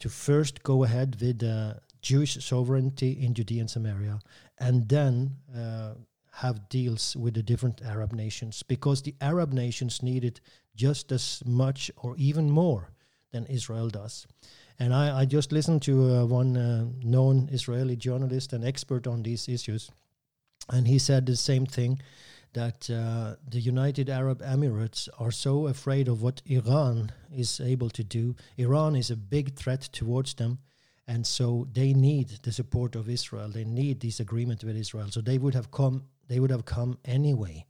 to 0.00 0.08
first 0.08 0.62
go 0.62 0.84
ahead 0.84 1.16
with 1.20 1.42
uh, 1.42 1.74
Jewish 2.02 2.44
sovereignty 2.44 3.12
in 3.24 3.34
Judea 3.34 3.60
and 3.60 3.70
Samaria, 3.70 4.20
and 4.58 4.88
then 4.88 5.36
uh, 5.54 5.94
have 6.32 6.68
deals 6.68 7.16
with 7.16 7.34
the 7.34 7.42
different 7.42 7.82
Arab 7.82 8.12
nations, 8.12 8.62
because 8.62 9.02
the 9.02 9.14
Arab 9.20 9.52
nations 9.52 10.02
need 10.02 10.24
it 10.24 10.40
just 10.74 11.12
as 11.12 11.42
much 11.44 11.90
or 11.96 12.14
even 12.16 12.50
more 12.50 12.90
than 13.32 13.46
Israel 13.46 13.88
does. 13.88 14.26
And 14.80 14.94
I, 14.94 15.20
I 15.20 15.24
just 15.26 15.52
listened 15.52 15.82
to 15.82 16.10
uh, 16.10 16.24
one 16.24 16.56
uh, 16.56 16.86
known 17.02 17.50
Israeli 17.52 17.96
journalist 17.96 18.54
and 18.54 18.64
expert 18.64 19.06
on 19.06 19.22
these 19.22 19.46
issues, 19.46 19.90
and 20.70 20.88
he 20.88 20.98
said 20.98 21.26
the 21.26 21.36
same 21.36 21.66
thing 21.66 22.00
that 22.54 22.88
uh, 22.90 23.36
the 23.46 23.60
United 23.60 24.08
Arab 24.08 24.42
Emirates 24.42 25.08
are 25.18 25.30
so 25.30 25.66
afraid 25.66 26.08
of 26.08 26.22
what 26.22 26.40
Iran 26.46 27.12
is 27.36 27.60
able 27.60 27.90
to 27.90 28.02
do. 28.02 28.34
Iran 28.56 28.96
is 28.96 29.10
a 29.10 29.16
big 29.16 29.54
threat 29.54 29.82
towards 29.82 30.34
them, 30.34 30.58
and 31.06 31.26
so 31.26 31.68
they 31.72 31.92
need 31.92 32.30
the 32.42 32.50
support 32.50 32.96
of 32.96 33.08
Israel. 33.08 33.50
They 33.50 33.64
need 33.64 34.00
this 34.00 34.18
agreement 34.18 34.64
with 34.64 34.76
Israel. 34.76 35.10
So 35.10 35.20
they 35.20 35.36
would 35.38 35.54
have 35.54 35.70
come. 35.70 36.04
They 36.26 36.40
would 36.40 36.50
have 36.50 36.64
come 36.64 36.98
anyway 37.04 37.66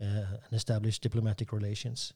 uh, 0.00 0.04
and 0.04 0.52
established 0.52 1.02
diplomatic 1.02 1.52
relations. 1.52 2.14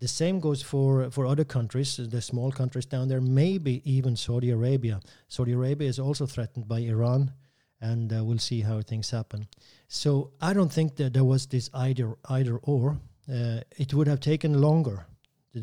The 0.00 0.08
same 0.08 0.38
goes 0.38 0.62
for, 0.62 1.10
for 1.10 1.26
other 1.26 1.44
countries, 1.44 1.96
the 1.96 2.20
small 2.20 2.52
countries 2.52 2.86
down 2.86 3.08
there, 3.08 3.20
maybe 3.20 3.82
even 3.84 4.14
Saudi 4.14 4.50
Arabia. 4.50 5.00
Saudi 5.26 5.52
Arabia 5.52 5.88
is 5.88 5.98
also 5.98 6.24
threatened 6.24 6.68
by 6.68 6.78
Iran, 6.80 7.32
and 7.80 8.12
uh, 8.12 8.24
we'll 8.24 8.38
see 8.38 8.60
how 8.60 8.80
things 8.80 9.10
happen. 9.10 9.48
So 9.88 10.30
I 10.40 10.52
don't 10.52 10.72
think 10.72 10.96
that 10.96 11.14
there 11.14 11.24
was 11.24 11.46
this 11.46 11.68
either 11.74 12.16
either 12.28 12.58
or. 12.58 12.98
Uh, 13.28 13.60
it 13.76 13.92
would 13.92 14.06
have 14.06 14.20
taken 14.20 14.60
longer 14.60 15.06
to, 15.52 15.58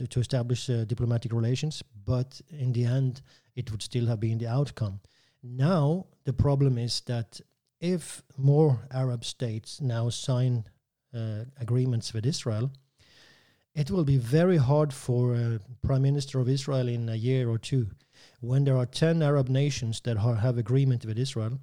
uh, 0.00 0.06
to 0.08 0.20
establish 0.20 0.68
uh, 0.68 0.84
diplomatic 0.84 1.32
relations, 1.32 1.82
but 2.04 2.40
in 2.50 2.72
the 2.72 2.84
end, 2.84 3.22
it 3.56 3.70
would 3.70 3.82
still 3.82 4.06
have 4.06 4.20
been 4.20 4.38
the 4.38 4.46
outcome. 4.46 5.00
Now 5.42 6.06
the 6.24 6.32
problem 6.32 6.78
is 6.78 7.00
that 7.02 7.40
if 7.80 8.22
more 8.36 8.80
Arab 8.90 9.24
states 9.24 9.80
now 9.80 10.10
sign 10.10 10.64
uh, 11.14 11.44
agreements 11.60 12.12
with 12.12 12.26
Israel, 12.26 12.70
it 13.78 13.92
will 13.92 14.02
be 14.02 14.16
very 14.16 14.56
hard 14.56 14.92
for 14.92 15.34
a 15.34 15.60
prime 15.86 16.02
minister 16.02 16.40
of 16.40 16.48
Israel 16.48 16.88
in 16.88 17.08
a 17.08 17.14
year 17.14 17.48
or 17.48 17.58
two, 17.58 17.86
when 18.40 18.64
there 18.64 18.76
are 18.76 18.86
10 18.86 19.22
Arab 19.22 19.48
nations 19.48 20.00
that 20.00 20.16
have 20.16 20.58
agreement 20.58 21.06
with 21.06 21.16
Israel, 21.16 21.60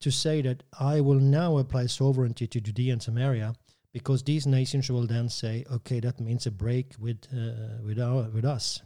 to 0.00 0.12
say 0.12 0.40
that 0.42 0.62
I 0.78 1.00
will 1.00 1.18
now 1.18 1.58
apply 1.58 1.86
sovereignty 1.86 2.46
to 2.46 2.60
Judea 2.60 2.92
and 2.92 3.02
Samaria, 3.02 3.54
because 3.92 4.22
these 4.22 4.46
nations 4.46 4.88
will 4.90 5.08
then 5.08 5.28
say, 5.28 5.64
okay, 5.72 5.98
that 5.98 6.20
means 6.20 6.46
a 6.46 6.52
break 6.52 6.94
with 7.00 7.26
uh, 7.34 7.82
with 7.84 7.98
our 7.98 8.28
with 8.30 8.44
us, 8.44 8.82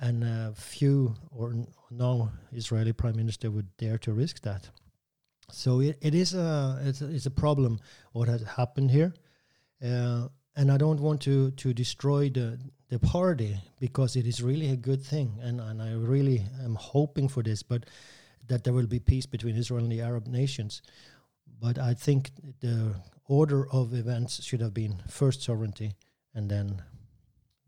and 0.00 0.24
uh, 0.24 0.52
few 0.54 1.14
or 1.30 1.54
no 1.90 2.30
Israeli 2.50 2.92
prime 2.92 3.16
minister 3.16 3.48
would 3.50 3.76
dare 3.76 3.98
to 3.98 4.12
risk 4.12 4.42
that. 4.42 4.70
So 5.52 5.80
it, 5.80 5.98
it 6.00 6.14
is 6.16 6.34
a 6.34 6.80
it's, 6.84 7.02
a 7.02 7.08
it's 7.14 7.26
a 7.26 7.30
problem 7.30 7.78
what 8.12 8.28
has 8.28 8.42
happened 8.42 8.90
here. 8.90 9.12
Uh, 9.84 10.28
and 10.56 10.70
I 10.70 10.76
don't 10.76 11.00
want 11.00 11.20
to 11.22 11.50
to 11.50 11.72
destroy 11.72 12.28
the 12.30 12.58
the 12.88 12.98
party 12.98 13.58
because 13.80 14.16
it 14.16 14.26
is 14.26 14.42
really 14.42 14.68
a 14.70 14.76
good 14.76 15.02
thing, 15.02 15.38
and 15.42 15.60
and 15.60 15.82
I 15.82 15.92
really 15.92 16.44
am 16.64 16.74
hoping 16.74 17.28
for 17.28 17.42
this, 17.42 17.62
but 17.62 17.86
that 18.48 18.64
there 18.64 18.72
will 18.72 18.86
be 18.86 18.98
peace 18.98 19.26
between 19.26 19.56
Israel 19.56 19.82
and 19.82 19.92
the 19.92 20.00
Arab 20.00 20.26
nations. 20.26 20.82
But 21.60 21.78
I 21.78 21.94
think 21.94 22.30
the 22.60 22.94
order 23.26 23.68
of 23.70 23.94
events 23.94 24.42
should 24.42 24.60
have 24.60 24.74
been 24.74 25.02
first 25.08 25.42
sovereignty 25.42 25.94
and 26.34 26.50
then 26.50 26.82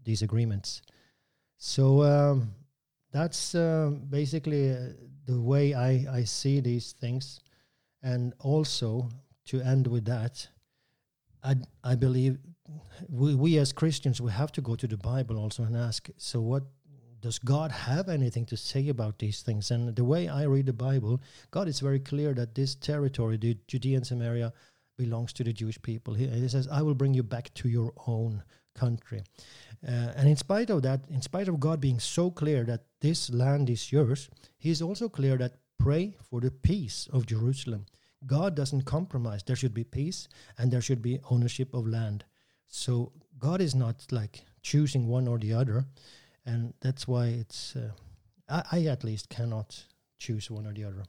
these 0.05 0.23
agreements. 0.23 0.83
So 1.57 2.03
um, 2.03 2.55
that's 3.13 3.55
uh, 3.55 3.93
basically 4.11 4.73
uh, 4.73 4.89
the 5.27 5.41
way 5.41 5.75
I, 5.75 6.07
I 6.11 6.25
see 6.25 6.61
these 6.61 6.93
things. 6.93 7.41
And 8.03 8.35
also, 8.41 9.09
to 9.47 9.61
end 9.61 9.87
with 9.87 10.05
that, 10.07 10.49
I, 11.43 11.55
I 11.83 11.95
believe 11.95 12.39
we, 13.09 13.35
we 13.35 13.59
as 13.59 13.73
Christians, 13.73 14.21
we 14.21 14.33
have 14.33 14.53
to 14.53 14.61
go 14.61 14.75
to 14.75 14.87
the 14.87 14.97
Bible 14.97 15.39
also 15.39 15.63
and 15.65 15.77
ask, 15.77 16.09
so 16.17 16.41
what 16.41 16.65
does 17.21 17.39
God 17.39 17.71
have 17.73 18.09
anything 18.09 18.45
to 18.47 18.57
say 18.57 18.89
about 18.89 19.19
these 19.19 19.43
things? 19.43 19.71
And 19.71 19.97
the 19.97 20.05
way 20.05 20.29
I 20.29 20.45
read 20.45 20.67
the 20.67 20.73
Bible, 20.73 21.21
God 21.51 21.69
is 21.69 21.81
very 21.81 22.01
clear 22.01 22.35
that 22.35 22.55
this 22.55 22.75
territory, 22.75 23.37
the 23.37 23.57
Judean 23.67 24.05
Samaria, 24.05 24.53
belongs 24.97 25.33
to 25.35 25.45
the 25.45 25.53
Jewish 25.53 25.81
people. 25.81 26.15
He, 26.15 26.27
he 26.27 26.49
says, 26.49 26.69
I 26.71 26.83
will 26.83 26.95
bring 26.95 27.15
you 27.15 27.23
back 27.23 27.53
to 27.55 27.69
your 27.69 27.93
own 28.07 28.43
country. 28.75 29.23
Uh, 29.87 30.13
and 30.17 30.29
in 30.29 30.37
spite 30.37 30.71
of 30.71 30.83
that, 30.83 31.01
in 31.11 31.23
spite 31.23 31.49
of 31.49 31.61
God 31.61 31.81
being 31.81 31.99
so 31.99 32.31
clear 32.31 32.65
that 32.65 32.85
this 33.01 33.31
land 33.31 33.71
is 33.71 33.93
yours, 33.93 34.31
He 34.59 34.71
is 34.71 34.83
also 34.83 35.09
clear 35.09 35.37
that 35.39 35.57
pray 35.79 36.17
for 36.31 36.41
the 36.41 36.51
peace 36.51 37.09
of 37.13 37.27
Jerusalem. 37.27 37.87
God 38.27 38.55
doesn't 38.55 38.83
compromise. 38.83 39.43
There 39.43 39.57
should 39.57 39.75
be 39.75 39.85
peace 39.85 40.29
and 40.57 40.71
there 40.71 40.81
should 40.81 41.03
be 41.03 41.21
ownership 41.31 41.75
of 41.75 41.87
land. 41.87 42.25
So 42.77 43.13
God 43.39 43.61
is 43.61 43.75
not 43.77 44.05
like 44.11 44.45
choosing 44.61 45.07
one 45.07 45.29
or 45.29 45.39
the 45.39 45.53
other 45.53 45.85
and 46.45 46.75
that's 46.81 47.07
why 47.07 47.27
it's 47.27 47.77
uh, 47.77 47.93
I, 48.49 48.63
I, 48.73 48.87
at 48.87 49.05
least 49.05 49.29
cannot 49.29 49.85
choose 50.19 50.51
one 50.51 50.67
or 50.67 50.73
the 50.73 50.83
other. 50.83 51.05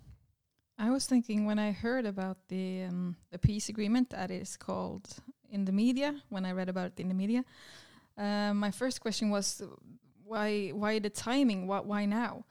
I 0.77 0.91
was 0.91 1.07
thinking 1.07 1.47
when 1.47 1.57
I 1.57 1.71
heard 1.71 2.05
about 2.05 2.37
the 2.49 2.83
um, 2.83 3.15
the 3.31 3.39
peace 3.39 3.67
agreement 3.67 4.11
that 4.11 4.29
is 4.29 4.55
called 4.57 5.07
in 5.49 5.65
the 5.65 5.71
media 5.71 6.21
when 6.29 6.45
I 6.45 6.51
read 6.51 6.69
about 6.69 6.85
it 6.85 6.99
in 6.99 7.07
the 7.07 7.15
media, 7.15 7.43
uh, 8.15 8.53
my 8.53 8.69
first 8.69 9.01
question 9.01 9.31
was 9.31 9.63
why 10.23 10.69
why 10.69 10.99
the 10.99 11.09
timing? 11.09 11.65
What 11.65 11.87
why 11.87 12.05
now? 12.05 12.45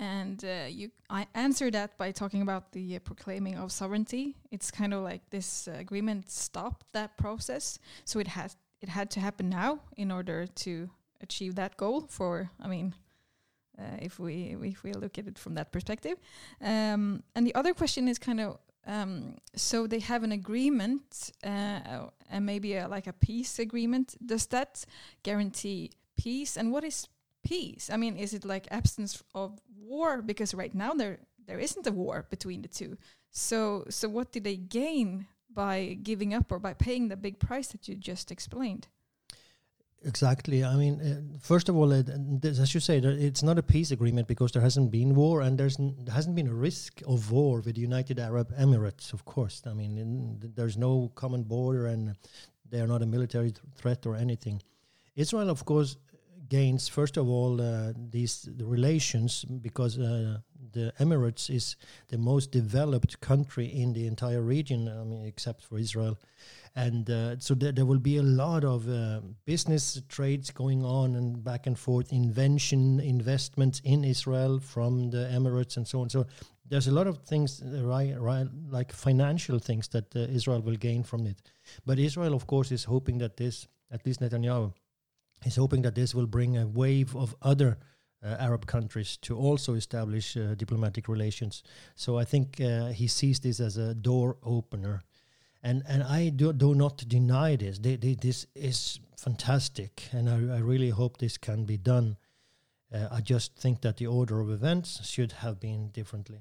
And 0.00 0.42
uh, 0.44 0.66
you, 0.68 0.90
I 1.10 1.26
answer 1.34 1.70
that 1.70 1.98
by 1.98 2.10
talking 2.10 2.42
about 2.42 2.72
the 2.72 2.96
uh, 2.96 2.98
proclaiming 3.00 3.56
of 3.56 3.70
sovereignty. 3.70 4.34
It's 4.50 4.70
kind 4.70 4.92
of 4.94 5.02
like 5.02 5.28
this 5.30 5.68
uh, 5.68 5.72
agreement 5.78 6.30
stopped 6.30 6.86
that 6.92 7.16
process, 7.16 7.78
so 8.04 8.18
it 8.18 8.28
had 8.28 8.54
it 8.80 8.88
had 8.88 9.10
to 9.10 9.20
happen 9.20 9.50
now 9.50 9.80
in 9.96 10.10
order 10.10 10.46
to 10.46 10.88
achieve 11.20 11.54
that 11.54 11.76
goal 11.76 12.06
for 12.08 12.50
i 12.60 12.66
mean 12.66 12.94
uh, 13.80 13.96
if 14.00 14.18
we 14.18 14.56
if 14.62 14.82
we 14.82 14.92
look 14.92 15.18
at 15.18 15.26
it 15.26 15.38
from 15.38 15.54
that 15.54 15.72
perspective. 15.72 16.18
Um, 16.60 17.22
and 17.34 17.46
the 17.46 17.54
other 17.54 17.72
question 17.72 18.08
is 18.08 18.18
kind 18.18 18.40
of 18.40 18.58
um, 18.86 19.36
so 19.54 19.86
they 19.86 20.00
have 20.00 20.22
an 20.22 20.32
agreement 20.32 21.32
uh, 21.44 22.08
and 22.30 22.44
maybe 22.44 22.74
a, 22.74 22.88
like 22.88 23.06
a 23.06 23.12
peace 23.12 23.58
agreement. 23.58 24.16
Does 24.24 24.46
that 24.46 24.84
guarantee 25.22 25.90
peace? 26.16 26.56
And 26.56 26.72
what 26.72 26.84
is 26.84 27.08
peace? 27.42 27.90
I 27.92 27.96
mean 27.96 28.16
is 28.16 28.34
it 28.34 28.44
like 28.44 28.66
absence 28.70 29.22
of 29.34 29.58
war 29.90 30.22
because 30.22 30.54
right 30.54 30.74
now 30.74 30.92
there 30.94 31.18
there 31.48 31.58
isn't 31.66 31.86
a 31.86 31.92
war 31.92 32.16
between 32.30 32.62
the 32.62 32.68
two 32.68 32.96
so 33.30 33.84
so 33.88 34.08
what 34.08 34.32
do 34.32 34.40
they 34.40 34.56
gain 34.56 35.26
by 35.52 35.98
giving 36.10 36.32
up 36.32 36.52
or 36.52 36.58
by 36.58 36.74
paying 36.86 37.08
the 37.08 37.16
big 37.16 37.36
price 37.38 37.68
that 37.68 37.88
you 37.88 37.94
just 37.96 38.30
explained 38.30 38.86
Exactly. 40.02 40.64
I 40.64 40.76
mean, 40.76 40.94
uh, 41.00 41.38
first 41.40 41.68
of 41.68 41.76
all, 41.76 41.92
as 41.92 42.74
you 42.74 42.80
say, 42.80 42.98
it's 42.98 43.42
not 43.42 43.58
a 43.58 43.62
peace 43.62 43.90
agreement 43.90 44.28
because 44.28 44.50
there 44.52 44.62
hasn't 44.62 44.90
been 44.90 45.14
war, 45.14 45.42
and 45.42 45.58
there's 45.58 45.76
there 45.76 46.14
hasn't 46.14 46.36
been 46.36 46.48
a 46.48 46.54
risk 46.54 47.02
of 47.06 47.30
war 47.30 47.60
with 47.60 47.74
the 47.74 47.82
United 47.82 48.18
Arab 48.18 48.50
Emirates. 48.56 49.12
Of 49.12 49.26
course, 49.26 49.62
I 49.66 49.74
mean, 49.74 49.98
in, 49.98 50.52
there's 50.56 50.78
no 50.78 51.12
common 51.16 51.42
border, 51.42 51.86
and 51.86 52.16
they 52.70 52.80
are 52.80 52.86
not 52.86 53.02
a 53.02 53.06
military 53.06 53.50
th- 53.50 53.62
threat 53.76 54.06
or 54.06 54.16
anything. 54.16 54.62
Israel, 55.16 55.50
of 55.50 55.66
course, 55.66 55.98
gains 56.56 56.88
first 56.88 57.16
of 57.16 57.26
all 57.36 57.52
uh, 57.60 57.92
these 58.16 58.34
the 58.60 58.66
relations 58.66 59.44
because 59.68 59.98
uh, 59.98 60.38
the 60.72 60.92
Emirates 61.00 61.48
is 61.48 61.76
the 62.08 62.18
most 62.18 62.52
developed 62.52 63.20
country 63.20 63.66
in 63.66 63.92
the 63.92 64.06
entire 64.06 64.42
region. 64.42 64.80
I 64.88 65.04
mean, 65.04 65.24
except 65.24 65.64
for 65.64 65.78
Israel 65.78 66.14
and 66.76 67.10
uh, 67.10 67.38
so 67.38 67.54
there, 67.54 67.72
there 67.72 67.84
will 67.84 67.98
be 67.98 68.16
a 68.18 68.22
lot 68.22 68.64
of 68.64 68.88
uh, 68.88 69.20
business 69.44 70.00
trades 70.08 70.50
going 70.50 70.84
on 70.84 71.16
and 71.16 71.42
back 71.42 71.66
and 71.66 71.78
forth 71.78 72.12
invention 72.12 73.00
investments 73.00 73.80
in 73.84 74.04
israel 74.04 74.60
from 74.60 75.10
the 75.10 75.28
emirates 75.32 75.76
and 75.76 75.86
so 75.86 76.00
on 76.00 76.08
so 76.08 76.24
there's 76.68 76.86
a 76.86 76.92
lot 76.92 77.08
of 77.08 77.18
things 77.18 77.60
uh, 77.62 77.84
right, 77.84 78.14
right 78.20 78.46
like 78.68 78.92
financial 78.92 79.58
things 79.58 79.88
that 79.88 80.14
uh, 80.14 80.20
israel 80.20 80.60
will 80.60 80.76
gain 80.76 81.02
from 81.02 81.26
it 81.26 81.42
but 81.84 81.98
israel 81.98 82.34
of 82.34 82.46
course 82.46 82.70
is 82.70 82.84
hoping 82.84 83.18
that 83.18 83.36
this 83.36 83.66
at 83.90 84.06
least 84.06 84.20
netanyahu 84.20 84.72
is 85.44 85.56
hoping 85.56 85.82
that 85.82 85.94
this 85.94 86.14
will 86.14 86.26
bring 86.26 86.56
a 86.56 86.66
wave 86.66 87.16
of 87.16 87.34
other 87.42 87.78
uh, 88.22 88.36
Arab 88.38 88.66
countries 88.66 89.16
to 89.18 89.36
also 89.36 89.74
establish 89.74 90.36
uh, 90.36 90.54
diplomatic 90.54 91.08
relations. 91.08 91.62
So 91.94 92.18
I 92.18 92.24
think 92.24 92.60
uh, 92.60 92.88
he 92.88 93.06
sees 93.06 93.40
this 93.40 93.60
as 93.60 93.76
a 93.76 93.94
door 93.94 94.36
opener 94.42 95.02
and 95.62 95.82
and 95.86 96.02
I 96.02 96.30
do, 96.30 96.52
do 96.52 96.74
not 96.74 97.04
deny 97.08 97.56
this. 97.56 97.78
They, 97.78 97.96
they, 97.96 98.14
this 98.14 98.46
is 98.54 99.00
fantastic, 99.16 100.08
and 100.12 100.28
I, 100.28 100.56
I, 100.56 100.58
really 100.60 100.90
hope 100.90 101.18
this 101.18 101.36
can 101.36 101.64
be 101.64 101.76
done. 101.76 102.16
Uh, 102.92 103.08
I 103.10 103.20
just 103.20 103.56
think 103.56 103.82
that 103.82 103.98
the 103.98 104.06
order 104.06 104.40
of 104.40 104.50
events 104.50 105.06
should 105.06 105.32
have 105.32 105.60
been 105.60 105.88
differently. 105.88 106.40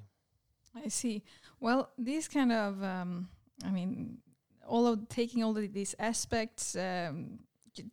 I 0.73 0.87
see. 0.87 1.23
Well, 1.59 1.91
these 1.97 2.27
kind 2.27 2.51
of, 2.51 2.81
um, 2.81 3.27
I 3.65 3.71
mean, 3.71 4.19
all 4.65 4.87
of 4.87 5.09
taking 5.09 5.43
all 5.43 5.57
of 5.57 5.73
these 5.73 5.95
aspects, 5.99 6.75
um, 6.75 7.39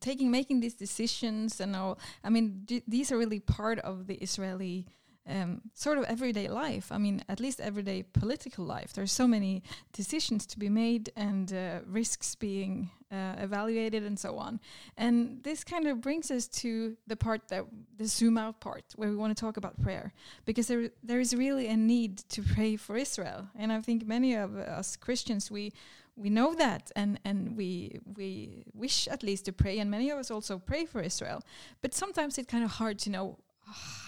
taking 0.00 0.30
making 0.30 0.60
these 0.60 0.74
decisions, 0.74 1.60
and 1.60 1.74
all. 1.76 1.98
I 2.24 2.30
mean, 2.30 2.66
these 2.86 3.12
are 3.12 3.18
really 3.18 3.40
part 3.40 3.78
of 3.80 4.06
the 4.06 4.14
Israeli 4.16 4.86
um, 5.28 5.62
sort 5.74 5.98
of 5.98 6.04
everyday 6.04 6.48
life. 6.48 6.92
I 6.92 6.98
mean, 6.98 7.22
at 7.28 7.40
least 7.40 7.60
everyday 7.60 8.02
political 8.02 8.64
life. 8.64 8.92
There's 8.92 9.12
so 9.12 9.26
many 9.26 9.62
decisions 9.92 10.46
to 10.46 10.58
be 10.58 10.68
made 10.68 11.10
and 11.16 11.52
uh, 11.52 11.80
risks 11.86 12.34
being 12.34 12.90
uh, 13.10 13.34
evaluated 13.38 14.02
and 14.04 14.18
so 14.18 14.38
on. 14.38 14.60
And 14.96 15.42
this 15.42 15.64
kind 15.64 15.86
of 15.86 16.00
brings 16.00 16.30
us 16.30 16.46
to 16.48 16.96
the 17.06 17.16
part 17.16 17.48
that 17.48 17.64
the 17.96 18.06
zoom 18.06 18.38
out 18.38 18.60
part, 18.60 18.84
where 18.96 19.08
we 19.08 19.16
want 19.16 19.36
to 19.36 19.40
talk 19.40 19.56
about 19.56 19.80
prayer, 19.80 20.12
because 20.44 20.66
there 20.68 20.90
there 21.02 21.20
is 21.20 21.34
really 21.34 21.68
a 21.68 21.76
need 21.76 22.18
to 22.30 22.42
pray 22.42 22.76
for 22.76 22.96
Israel. 22.96 23.48
And 23.58 23.72
I 23.72 23.80
think 23.80 24.06
many 24.06 24.34
of 24.34 24.56
us 24.56 24.96
Christians 24.96 25.50
we 25.50 25.72
we 26.16 26.30
know 26.30 26.54
that 26.54 26.90
and 26.96 27.20
and 27.24 27.56
we 27.56 28.00
we 28.16 28.64
wish 28.72 29.06
at 29.08 29.22
least 29.22 29.44
to 29.44 29.52
pray 29.52 29.78
and 29.78 29.90
many 29.90 30.10
of 30.10 30.18
us 30.18 30.30
also 30.30 30.58
pray 30.58 30.86
for 30.86 31.00
Israel. 31.00 31.42
But 31.82 31.94
sometimes 31.94 32.38
it's 32.38 32.50
kind 32.50 32.64
of 32.64 32.70
hard 32.72 32.98
to 33.00 33.10
know 33.10 33.38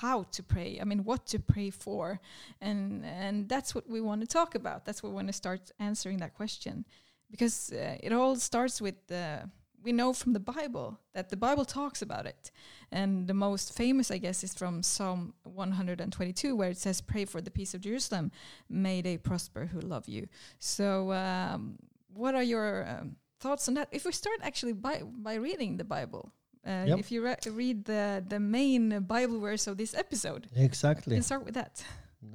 how 0.00 0.22
to 0.30 0.42
pray 0.42 0.78
i 0.80 0.84
mean 0.84 1.02
what 1.02 1.26
to 1.26 1.38
pray 1.38 1.68
for 1.68 2.20
and 2.60 3.04
and 3.04 3.48
that's 3.48 3.74
what 3.74 3.88
we 3.88 4.00
want 4.00 4.20
to 4.20 4.26
talk 4.26 4.54
about. 4.54 4.84
That's 4.84 5.02
what 5.02 5.10
we 5.10 5.16
want 5.16 5.28
to 5.28 5.32
start 5.32 5.70
answering 5.78 6.18
that 6.18 6.34
question. 6.34 6.84
Because 7.30 7.72
uh, 7.72 7.96
it 8.00 8.12
all 8.12 8.36
starts 8.36 8.80
with 8.80 9.06
the 9.08 9.50
we 9.82 9.92
know 9.92 10.12
from 10.12 10.32
the 10.32 10.40
bible 10.40 10.98
that 11.14 11.28
the 11.28 11.36
bible 11.36 11.64
talks 11.64 12.02
about 12.02 12.26
it. 12.26 12.50
And 12.90 13.26
the 13.26 13.34
most 13.34 13.76
famous 13.76 14.10
i 14.10 14.18
guess 14.18 14.42
is 14.44 14.54
from 14.54 14.82
psalm 14.82 15.34
122 15.42 16.56
where 16.56 16.70
it 16.70 16.78
says 16.78 17.00
pray 17.00 17.24
for 17.24 17.40
the 17.40 17.50
peace 17.50 17.74
of 17.74 17.80
jerusalem. 17.80 18.30
May 18.68 19.02
they 19.02 19.16
prosper 19.18 19.66
who 19.66 19.80
love 19.80 20.08
you. 20.08 20.28
So 20.58 21.12
um, 21.12 21.78
what 22.18 22.34
are 22.34 22.42
your 22.42 22.86
um, 22.88 23.16
thoughts 23.40 23.68
on 23.68 23.74
that 23.74 23.88
if 23.92 24.04
we 24.04 24.12
start 24.12 24.38
actually 24.42 24.72
by 24.72 25.02
by 25.04 25.34
reading 25.34 25.76
the 25.76 25.84
bible 25.84 26.32
uh, 26.66 26.84
yep. 26.86 26.98
If 26.98 27.10
you 27.10 27.24
re 27.24 27.34
read 27.50 27.84
the 27.84 28.22
the 28.28 28.40
main 28.40 29.00
Bible 29.00 29.40
verse 29.40 29.66
of 29.66 29.76
this 29.76 29.94
episode, 29.94 30.48
exactly, 30.54 31.14
you 31.14 31.18
can 31.18 31.22
start 31.22 31.44
with 31.44 31.54
that. 31.54 31.82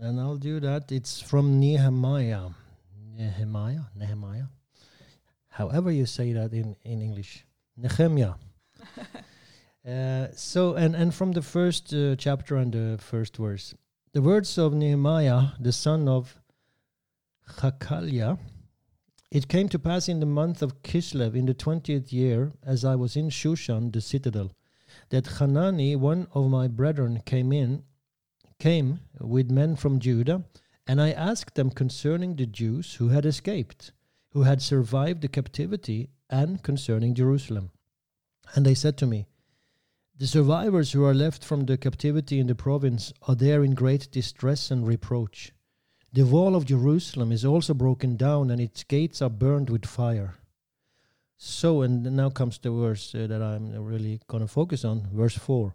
And 0.02 0.20
I'll 0.20 0.38
do 0.38 0.60
that. 0.60 0.92
It's 0.92 1.22
from 1.22 1.60
Nehemiah, 1.60 2.50
Nehemiah, 3.16 3.86
Nehemiah. 3.96 4.48
However 5.50 5.92
you 5.92 6.06
say 6.06 6.34
that 6.34 6.52
in 6.54 6.76
in 6.84 7.02
English, 7.02 7.46
Nehemiah. 7.78 8.34
uh, 9.88 10.28
so 10.36 10.74
and 10.76 10.96
and 10.96 11.14
from 11.14 11.34
the 11.34 11.44
first 11.44 11.94
uh, 11.94 12.16
chapter 12.16 12.56
and 12.56 12.74
the 12.74 12.98
first 13.00 13.38
verse, 13.38 13.76
the 14.14 14.22
words 14.22 14.58
of 14.58 14.74
Nehemiah, 14.74 15.52
the 15.60 15.74
son 15.74 16.08
of 16.08 16.42
Hachaliah 17.60 18.40
it 19.34 19.48
came 19.48 19.68
to 19.68 19.80
pass 19.80 20.08
in 20.08 20.20
the 20.20 20.28
month 20.28 20.62
of 20.62 20.84
Kislev 20.84 21.36
in 21.36 21.48
the 21.48 21.56
twentieth 21.56 22.14
year, 22.14 22.54
as 22.62 22.86
I 22.86 22.96
was 22.96 23.16
in 23.16 23.30
Shushan 23.30 23.92
the 23.92 24.00
citadel, 24.00 24.52
that 25.10 25.26
Hanani, 25.26 25.96
one 25.96 26.28
of 26.36 26.52
my 26.52 26.68
brethren, 26.68 27.20
came 27.26 27.52
in, 27.52 27.82
came 28.60 29.00
with 29.20 29.50
men 29.50 29.76
from 29.76 29.98
Judah, 29.98 30.46
and 30.86 31.02
I 31.02 31.10
asked 31.14 31.56
them 31.56 31.72
concerning 31.72 32.36
the 32.36 32.46
Jews 32.46 32.94
who 32.94 33.08
had 33.08 33.26
escaped, 33.26 33.92
who 34.34 34.44
had 34.44 34.62
survived 34.62 35.22
the 35.24 35.28
captivity, 35.28 36.12
and 36.30 36.62
concerning 36.62 37.16
Jerusalem. 37.16 37.72
And 38.54 38.64
they 38.64 38.76
said 38.76 38.98
to 39.00 39.08
me, 39.08 39.26
The 40.16 40.28
survivors 40.28 40.92
who 40.92 41.06
are 41.06 41.14
left 41.16 41.44
from 41.44 41.66
the 41.66 41.80
captivity 41.80 42.40
in 42.40 42.46
the 42.46 42.54
province 42.54 43.12
are 43.24 43.36
there 43.36 43.64
in 43.64 43.74
great 43.74 44.12
distress 44.12 44.70
and 44.70 44.86
reproach. 44.86 45.54
The 46.14 46.28
wall 46.28 46.56
of 46.56 46.66
Jerusalem 46.66 47.32
is 47.32 47.44
also 47.44 47.74
broken 47.74 48.18
down, 48.18 48.52
and 48.52 48.62
its 48.62 48.84
gates 48.84 49.20
are 49.20 49.32
burned 49.32 49.72
with 49.72 49.84
fire. 49.86 50.36
So, 51.38 51.82
and 51.82 52.04
now 52.16 52.30
comes 52.30 52.60
the 52.60 52.70
verse 52.70 53.16
uh, 53.16 53.26
that 53.26 53.42
I'm 53.42 53.84
really 53.84 54.22
going 54.28 54.44
to 54.44 54.48
focus 54.48 54.86
on, 54.86 55.08
verse 55.12 55.36
4. 55.36 55.74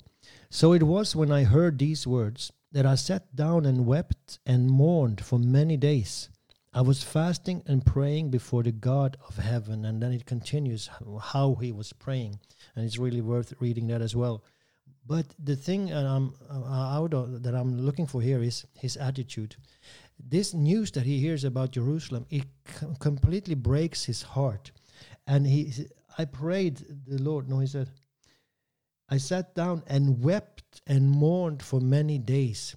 So 0.49 0.73
it 0.73 0.85
was 0.85 1.17
when 1.17 1.33
I 1.33 1.43
heard 1.43 1.79
these 1.79 2.07
words 2.07 2.53
that 2.71 2.87
I 2.87 2.95
sat 2.95 3.35
down 3.35 3.67
and 3.67 3.85
wept 3.85 4.39
and 4.47 4.71
mourned 4.71 5.25
for 5.25 5.41
many 5.41 5.77
days. 5.77 6.31
I 6.73 6.83
was 6.83 7.03
fasting 7.03 7.65
and 7.67 7.85
praying 7.85 8.31
before 8.31 8.63
the 8.63 8.71
God 8.71 9.17
of 9.27 9.39
heaven. 9.39 9.85
And 9.85 10.01
then 10.01 10.13
it 10.13 10.25
continues 10.25 10.89
how 11.21 11.57
he 11.57 11.73
was 11.73 11.93
praying. 11.93 12.39
And 12.77 12.85
it's 12.85 12.99
really 12.99 13.23
worth 13.23 13.55
reading 13.59 13.89
that 13.89 14.03
as 14.03 14.15
well. 14.15 14.45
But 15.05 15.27
the 15.43 15.57
thing 15.57 15.87
that 15.87 16.05
I'm 16.05 16.35
uh, 16.51 17.09
that 17.09 17.55
I'm 17.55 17.81
looking 17.81 18.07
for 18.07 18.21
here 18.21 18.43
is 18.43 18.67
his 18.75 18.97
attitude. 18.99 19.57
This 20.19 20.55
news 20.55 20.91
that 20.93 21.05
he 21.05 21.19
hears 21.19 21.45
about 21.45 21.73
Jerusalem, 21.73 22.27
it 22.31 22.45
com- 22.65 22.97
completely 22.97 23.55
breaks 23.55 24.05
his 24.05 24.23
heart. 24.23 24.73
And 25.27 25.47
he, 25.47 25.73
I 26.17 26.25
prayed 26.25 26.85
the 27.07 27.23
Lord. 27.23 27.49
No, 27.49 27.59
he 27.61 27.67
said, 27.67 27.91
I 29.09 29.19
sat 29.19 29.55
down 29.55 29.83
and 29.87 30.23
wept 30.23 30.83
and 30.87 31.11
mourned 31.11 31.63
for 31.63 31.81
many 31.81 32.19
days. 32.19 32.77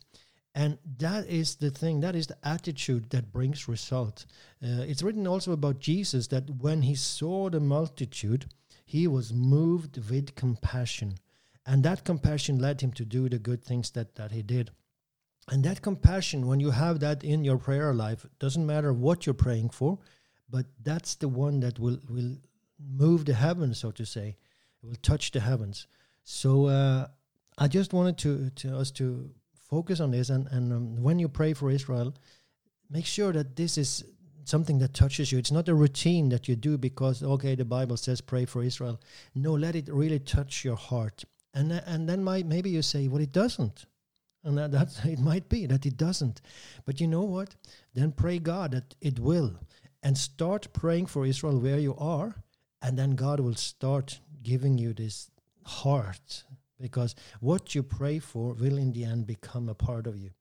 And 0.54 0.78
that 0.98 1.28
is 1.28 1.56
the 1.56 1.72
thing, 1.72 2.02
that 2.02 2.16
is 2.16 2.28
the 2.28 2.38
attitude 2.44 3.10
that 3.12 3.32
brings 3.32 3.68
result. 3.68 4.26
Uh, 4.62 4.84
it's 4.84 5.02
written 5.02 5.26
also 5.26 5.54
about 5.54 5.80
Jesus 5.80 6.28
that 6.28 6.50
when 6.50 6.82
he 6.82 6.96
saw 6.96 7.50
the 7.50 7.60
multitude, 7.60 8.46
he 8.86 9.08
was 9.08 9.34
moved 9.34 9.98
with 10.10 10.36
compassion. 10.36 11.16
And 11.66 11.84
that 11.84 12.04
compassion 12.04 12.60
led 12.60 12.82
him 12.82 12.92
to 12.94 13.06
do 13.06 13.30
the 13.30 13.40
good 13.40 13.64
things 13.64 13.92
that, 13.92 14.16
that 14.16 14.32
he 14.32 14.42
did. 14.42 14.72
And 15.50 15.64
that 15.64 15.82
compassion, 15.82 16.48
when 16.48 16.60
you 16.60 16.72
have 16.72 17.00
that 17.00 17.24
in 17.24 17.44
your 17.44 17.58
prayer 17.58 17.94
life, 17.94 18.26
doesn't 18.40 18.66
matter 18.66 18.94
what 18.94 19.26
you're 19.26 19.34
praying 19.34 19.70
for, 19.70 20.00
but 20.50 20.66
that's 20.84 21.16
the 21.16 21.28
one 21.28 21.60
that 21.62 21.80
will, 21.80 22.00
will 22.10 22.38
move 22.80 23.26
the 23.26 23.34
heavens, 23.34 23.80
so 23.80 23.92
to 23.92 24.06
say. 24.06 24.38
It 24.82 24.86
will 24.86 24.96
touch 25.02 25.32
the 25.32 25.40
heavens. 25.40 25.88
So 26.24 26.68
uh, 26.68 27.08
I 27.58 27.68
just 27.68 27.94
wanted 27.94 28.18
to, 28.20 28.50
to 28.50 28.78
us 28.78 28.92
to 28.92 29.32
focus 29.72 30.00
on 30.00 30.12
this, 30.12 30.30
and 30.30 30.48
and 30.52 30.74
um, 30.74 31.02
when 31.02 31.18
you 31.18 31.30
pray 31.30 31.54
for 31.54 31.72
Israel, 31.72 32.14
make 32.90 33.06
sure 33.06 33.32
that 33.34 33.56
this 33.56 33.78
is 33.78 34.04
something 34.44 34.80
that 34.80 34.94
touches 34.94 35.32
you. 35.32 35.38
It's 35.40 35.52
not 35.52 35.70
a 35.70 35.74
routine 35.74 36.30
that 36.30 36.48
you 36.48 36.56
do 36.56 36.78
because 36.78 37.24
okay, 37.24 37.56
the 37.56 37.66
Bible 37.66 37.98
says 37.98 38.22
pray 38.22 38.46
for 38.46 38.64
Israel. 38.64 39.00
No, 39.34 39.54
let 39.54 39.76
it 39.76 39.88
really 39.90 40.20
touch 40.20 40.66
your 40.66 40.76
heart, 40.76 41.24
and 41.54 41.72
and 41.72 42.08
then 42.08 42.24
my, 42.24 42.44
maybe 42.44 42.70
you 42.70 42.82
say, 42.82 43.08
well, 43.08 43.22
it 43.22 43.32
doesn't. 43.32 43.86
And 44.44 44.58
that, 44.58 44.72
that 44.72 45.00
it 45.06 45.20
might 45.20 45.50
be 45.50 45.66
that 45.66 45.86
it 45.86 45.98
doesn't. 45.98 46.42
But 46.86 47.00
you 47.00 47.08
know 47.08 47.24
what? 47.24 47.56
Then 47.94 48.12
pray 48.12 48.40
God 48.40 48.72
that 48.72 48.96
it 49.02 49.20
will. 49.20 49.60
And 50.04 50.18
start 50.18 50.74
praying 50.74 51.08
for 51.08 51.26
Israel 51.26 51.60
where 51.60 51.78
you 51.78 51.96
are. 51.98 52.36
And 52.82 52.98
then 52.98 53.12
God 53.12 53.40
will 53.40 53.56
start 53.56 54.20
giving 54.42 54.78
you 54.78 54.94
this 54.94 55.30
heart 55.64 56.44
because 56.80 57.16
what 57.40 57.76
you 57.76 57.84
pray 57.84 58.20
for 58.20 58.54
will 58.54 58.78
in 58.78 58.92
the 58.92 59.06
end 59.06 59.28
become 59.28 59.70
a 59.70 59.76
part 59.76 60.08
of 60.08 60.18
you. 60.18 60.32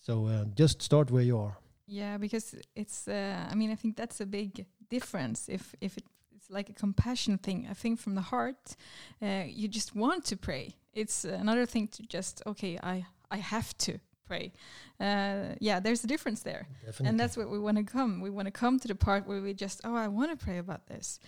So 0.00 0.26
uh, 0.26 0.44
just 0.54 0.80
start 0.80 1.10
where 1.10 1.22
you 1.22 1.38
are. 1.38 1.58
Yeah, 1.86 2.18
because 2.18 2.54
it's. 2.76 3.08
Uh, 3.08 3.48
I 3.50 3.54
mean, 3.56 3.72
I 3.72 3.74
think 3.74 3.96
that's 3.96 4.20
a 4.20 4.26
big 4.26 4.64
difference. 4.88 5.48
If 5.48 5.74
if 5.80 5.98
it, 5.98 6.04
it's 6.36 6.48
like 6.48 6.70
a 6.70 6.72
compassion 6.72 7.36
thing, 7.38 7.66
a 7.68 7.74
thing 7.74 7.96
from 7.96 8.14
the 8.14 8.20
heart, 8.20 8.76
uh, 9.20 9.42
you 9.46 9.66
just 9.66 9.94
want 9.96 10.24
to 10.26 10.36
pray. 10.36 10.76
It's 10.94 11.24
another 11.24 11.66
thing 11.66 11.88
to 11.88 12.02
just 12.04 12.42
okay, 12.46 12.78
I 12.82 13.06
I 13.30 13.38
have 13.38 13.76
to 13.78 13.98
pray. 14.30 14.52
Uh, 15.00 15.56
yeah, 15.58 15.80
there's 15.80 16.04
a 16.04 16.06
difference 16.06 16.42
there, 16.42 16.68
Definitely. 16.86 17.08
and 17.08 17.18
that's 17.18 17.36
what 17.36 17.50
we 17.50 17.58
want 17.58 17.78
to 17.78 17.82
come. 17.82 18.20
We 18.20 18.30
want 18.30 18.46
to 18.46 18.52
come 18.52 18.78
to 18.78 18.86
the 18.86 18.94
part 18.94 19.26
where 19.26 19.40
we 19.40 19.54
just, 19.54 19.80
oh, 19.82 19.96
I 19.96 20.08
want 20.08 20.30
to 20.30 20.44
pray 20.44 20.58
about 20.58 20.86
this. 20.86 21.18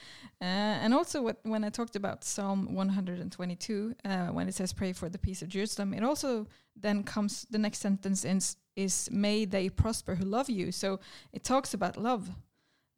Uh, 0.41 0.45
and 0.83 0.95
also, 0.95 1.21
what, 1.23 1.39
when 1.43 1.65
I 1.65 1.71
talked 1.71 1.97
about 1.97 2.23
Psalm 2.23 2.75
122, 2.75 3.95
uh, 4.05 4.27
when 4.27 4.47
it 4.49 4.55
says 4.55 4.73
pray 4.73 4.93
for 4.93 5.09
the 5.09 5.19
peace 5.19 5.43
of 5.43 5.49
Jerusalem, 5.49 5.95
it 5.95 6.05
also 6.05 6.47
then 6.77 7.03
comes 7.03 7.47
the 7.51 7.59
next 7.59 7.79
sentence 7.79 8.25
is, 8.25 8.57
is 8.77 9.09
may 9.11 9.47
they 9.47 9.69
prosper 9.69 10.15
who 10.15 10.25
love 10.25 10.49
you. 10.49 10.71
So 10.71 11.01
it 11.33 11.43
talks 11.43 11.75
about 11.75 11.97
love, 11.97 12.31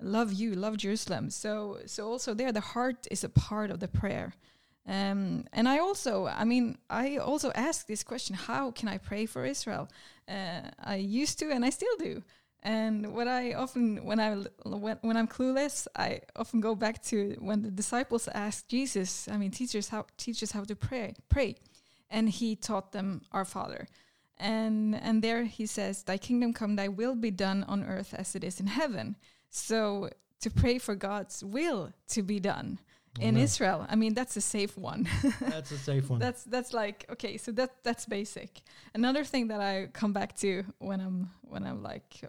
love 0.00 0.32
you, 0.32 0.54
love 0.54 0.76
Jerusalem. 0.76 1.30
So 1.30 1.78
so 1.86 2.08
also 2.08 2.34
there, 2.34 2.52
the 2.52 2.60
heart 2.60 3.06
is 3.10 3.24
a 3.24 3.28
part 3.28 3.70
of 3.70 3.80
the 3.80 3.88
prayer. 3.88 4.34
Um, 4.86 5.46
and 5.52 5.66
I 5.68 5.78
also, 5.78 6.26
I 6.26 6.44
mean, 6.44 6.76
I 6.90 7.16
also 7.16 7.50
ask 7.54 7.86
this 7.86 8.02
question: 8.02 8.34
How 8.36 8.70
can 8.70 8.88
I 8.88 8.98
pray 8.98 9.26
for 9.26 9.44
Israel? 9.44 9.88
Uh, 10.28 10.62
I 10.78 10.96
used 10.96 11.38
to, 11.38 11.50
and 11.50 11.64
I 11.64 11.70
still 11.70 11.96
do. 11.98 12.22
And 12.62 13.14
what 13.14 13.28
I 13.28 13.52
often, 13.52 14.04
when 14.04 14.20
I 14.20 14.36
when, 14.64 14.98
when 15.02 15.16
I'm 15.16 15.28
clueless, 15.28 15.86
I 15.96 16.20
often 16.36 16.60
go 16.60 16.74
back 16.74 17.02
to 17.04 17.36
when 17.38 17.62
the 17.62 17.70
disciples 17.70 18.28
asked 18.28 18.68
Jesus. 18.68 19.28
I 19.28 19.36
mean, 19.36 19.50
teachers 19.50 19.88
how 19.88 20.06
teach 20.16 20.42
us 20.42 20.52
how 20.52 20.64
to 20.64 20.76
pray, 20.76 21.14
pray, 21.28 21.56
and 22.10 22.28
he 22.28 22.56
taught 22.56 22.92
them 22.92 23.22
our 23.32 23.44
Father. 23.44 23.86
And 24.38 24.94
and 24.94 25.22
there 25.22 25.44
he 25.44 25.66
says, 25.66 26.02
"Thy 26.02 26.18
kingdom 26.18 26.52
come, 26.52 26.76
Thy 26.76 26.88
will 26.88 27.14
be 27.14 27.30
done 27.30 27.64
on 27.64 27.84
earth 27.84 28.14
as 28.14 28.34
it 28.34 28.44
is 28.44 28.60
in 28.60 28.66
heaven." 28.66 29.16
So 29.50 30.10
to 30.40 30.50
pray 30.50 30.78
for 30.78 30.94
God's 30.94 31.42
will 31.42 31.92
to 32.08 32.22
be 32.22 32.40
done 32.40 32.78
in. 33.20 33.36
Israel. 33.36 33.86
I 33.88 33.96
mean, 33.96 34.14
that's 34.14 34.36
a 34.36 34.40
safe 34.40 34.76
one. 34.76 35.08
That's 35.40 35.70
a 35.70 35.78
safe 35.78 36.10
one. 36.10 36.18
that's 36.18 36.44
that's 36.44 36.72
like 36.72 37.06
okay, 37.10 37.36
so 37.36 37.52
that 37.52 37.70
that's 37.82 38.06
basic. 38.06 38.60
Another 38.94 39.24
thing 39.24 39.48
that 39.48 39.60
I 39.60 39.88
come 39.92 40.12
back 40.12 40.36
to 40.38 40.64
when 40.78 41.00
I'm 41.00 41.30
when 41.42 41.64
I'm 41.64 41.82
like 41.82 42.20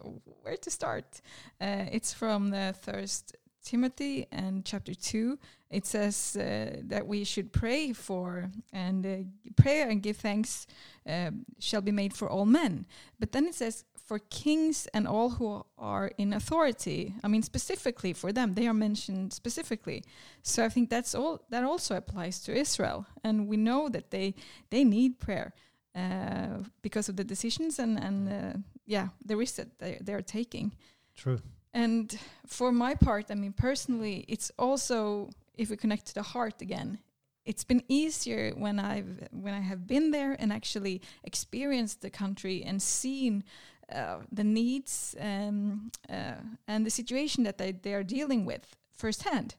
where 0.43 0.57
to 0.57 0.69
start. 0.69 1.21
Uh, 1.59 1.85
it's 1.91 2.13
from 2.13 2.51
the 2.51 2.75
First 2.81 3.35
Timothy 3.63 4.27
and 4.31 4.63
chapter 4.63 4.93
two. 4.93 5.39
It 5.69 5.85
says 5.85 6.37
uh, 6.37 6.77
that 6.83 7.07
we 7.07 7.23
should 7.23 7.51
pray 7.51 7.91
for 7.91 8.51
and 8.71 9.05
uh, 9.05 9.61
prayer 9.61 9.89
and 9.89 10.01
give 10.01 10.17
thanks 10.17 10.67
uh, 11.09 11.31
shall 11.59 11.81
be 11.81 11.91
made 11.91 12.13
for 12.13 12.29
all 12.29 12.45
men. 12.45 12.85
But 13.19 13.31
then 13.31 13.45
it 13.45 13.55
says 13.55 13.83
for 14.05 14.19
kings 14.19 14.87
and 14.93 15.07
all 15.07 15.31
who 15.31 15.65
are 15.77 16.11
in 16.17 16.33
authority. 16.33 17.13
I 17.23 17.27
mean, 17.27 17.41
specifically 17.41 18.13
for 18.13 18.31
them, 18.31 18.53
they 18.53 18.67
are 18.67 18.73
mentioned 18.73 19.33
specifically. 19.33 20.03
So 20.43 20.63
I 20.63 20.69
think 20.69 20.89
that's 20.89 21.15
all. 21.15 21.41
That 21.49 21.63
also 21.63 21.95
applies 21.95 22.39
to 22.41 22.55
Israel, 22.55 23.05
and 23.23 23.47
we 23.47 23.57
know 23.57 23.89
that 23.89 24.11
they 24.11 24.35
they 24.69 24.83
need 24.83 25.19
prayer 25.19 25.53
uh, 25.95 26.63
because 26.81 27.09
of 27.09 27.15
the 27.15 27.23
decisions 27.23 27.79
and 27.79 27.97
and 27.99 28.29
uh, 28.29 28.57
yeah, 28.85 29.07
the 29.25 29.35
risk 29.35 29.55
that 29.55 29.79
they 29.79 29.97
they're 30.01 30.21
taking. 30.21 30.71
True. 31.15 31.39
And 31.73 32.17
for 32.47 32.71
my 32.71 32.95
part, 32.95 33.25
I 33.29 33.35
mean, 33.35 33.53
personally, 33.53 34.23
it's 34.27 34.51
also 34.57 35.29
if 35.57 35.69
we 35.69 35.77
connect 35.77 36.05
to 36.07 36.13
the 36.13 36.23
heart 36.23 36.61
again. 36.61 36.99
It's 37.45 37.63
been 37.63 37.83
easier 37.87 38.53
when 38.57 38.79
I've 38.79 39.27
when 39.31 39.53
I 39.53 39.59
have 39.61 39.85
been 39.85 40.09
there 40.09 40.35
and 40.39 40.51
actually 40.51 41.01
experienced 41.23 42.01
the 42.01 42.09
country 42.09 42.63
and 42.63 42.81
seen 42.81 43.43
uh, 43.91 44.17
the 44.31 44.43
needs 44.43 45.15
um, 45.19 45.91
uh, 46.09 46.35
and 46.67 46.85
the 46.85 46.89
situation 46.91 47.43
that 47.43 47.57
they, 47.57 47.71
they 47.71 47.93
are 47.93 48.03
dealing 48.03 48.45
with 48.45 48.75
firsthand. 48.91 49.55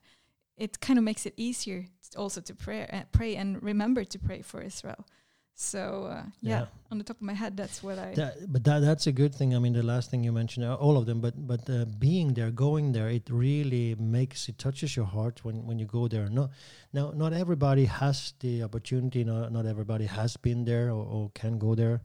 It 0.57 0.81
kind 0.81 0.99
of 0.99 1.05
makes 1.05 1.27
it 1.27 1.35
easier 1.37 1.87
also 2.17 2.41
to 2.41 2.55
pray, 2.55 2.87
uh, 2.93 3.03
pray 3.13 3.37
and 3.37 3.63
remember 3.63 4.05
to 4.05 4.19
pray 4.19 4.43
for 4.43 4.63
Israel. 4.63 5.05
So 5.59 6.05
uh, 6.11 6.25
yeah, 6.43 6.61
Yeah. 6.61 6.67
on 6.91 6.99
the 6.99 7.05
top 7.05 7.17
of 7.17 7.23
my 7.23 7.33
head, 7.33 7.57
that's 7.57 7.83
what 7.83 7.99
I. 7.99 8.13
That, 8.15 8.53
but 8.53 8.63
that 8.65 8.81
that's 8.81 9.07
a 9.07 9.13
good 9.13 9.35
thing. 9.35 9.55
I 9.57 9.59
mean, 9.59 9.73
the 9.73 9.83
last 9.83 10.11
thing 10.11 10.23
you 10.23 10.31
mentioned, 10.33 10.67
uh, 10.67 10.75
all 10.75 10.99
of 10.99 11.07
them, 11.07 11.21
but 11.23 11.35
but 11.47 11.69
uh, 11.71 11.87
being 11.99 12.35
there, 12.35 12.51
going 12.51 12.93
there, 12.93 13.09
it 13.09 13.31
really 13.31 13.95
makes 13.99 14.49
it 14.51 14.59
touches 14.59 14.95
your 14.97 15.07
heart 15.07 15.45
when 15.45 15.65
when 15.67 15.79
you 15.79 15.87
go 15.87 16.09
there. 16.09 16.29
No, 16.29 16.51
now 16.93 17.11
not 17.15 17.33
everybody 17.33 17.87
has 17.87 18.35
the 18.41 18.63
opportunity. 18.65 19.25
Not 19.25 19.51
not 19.51 19.65
everybody 19.65 20.05
has 20.05 20.37
been 20.37 20.65
there 20.67 20.91
or, 20.91 21.05
or 21.07 21.31
can 21.33 21.59
go 21.59 21.75
there, 21.75 22.01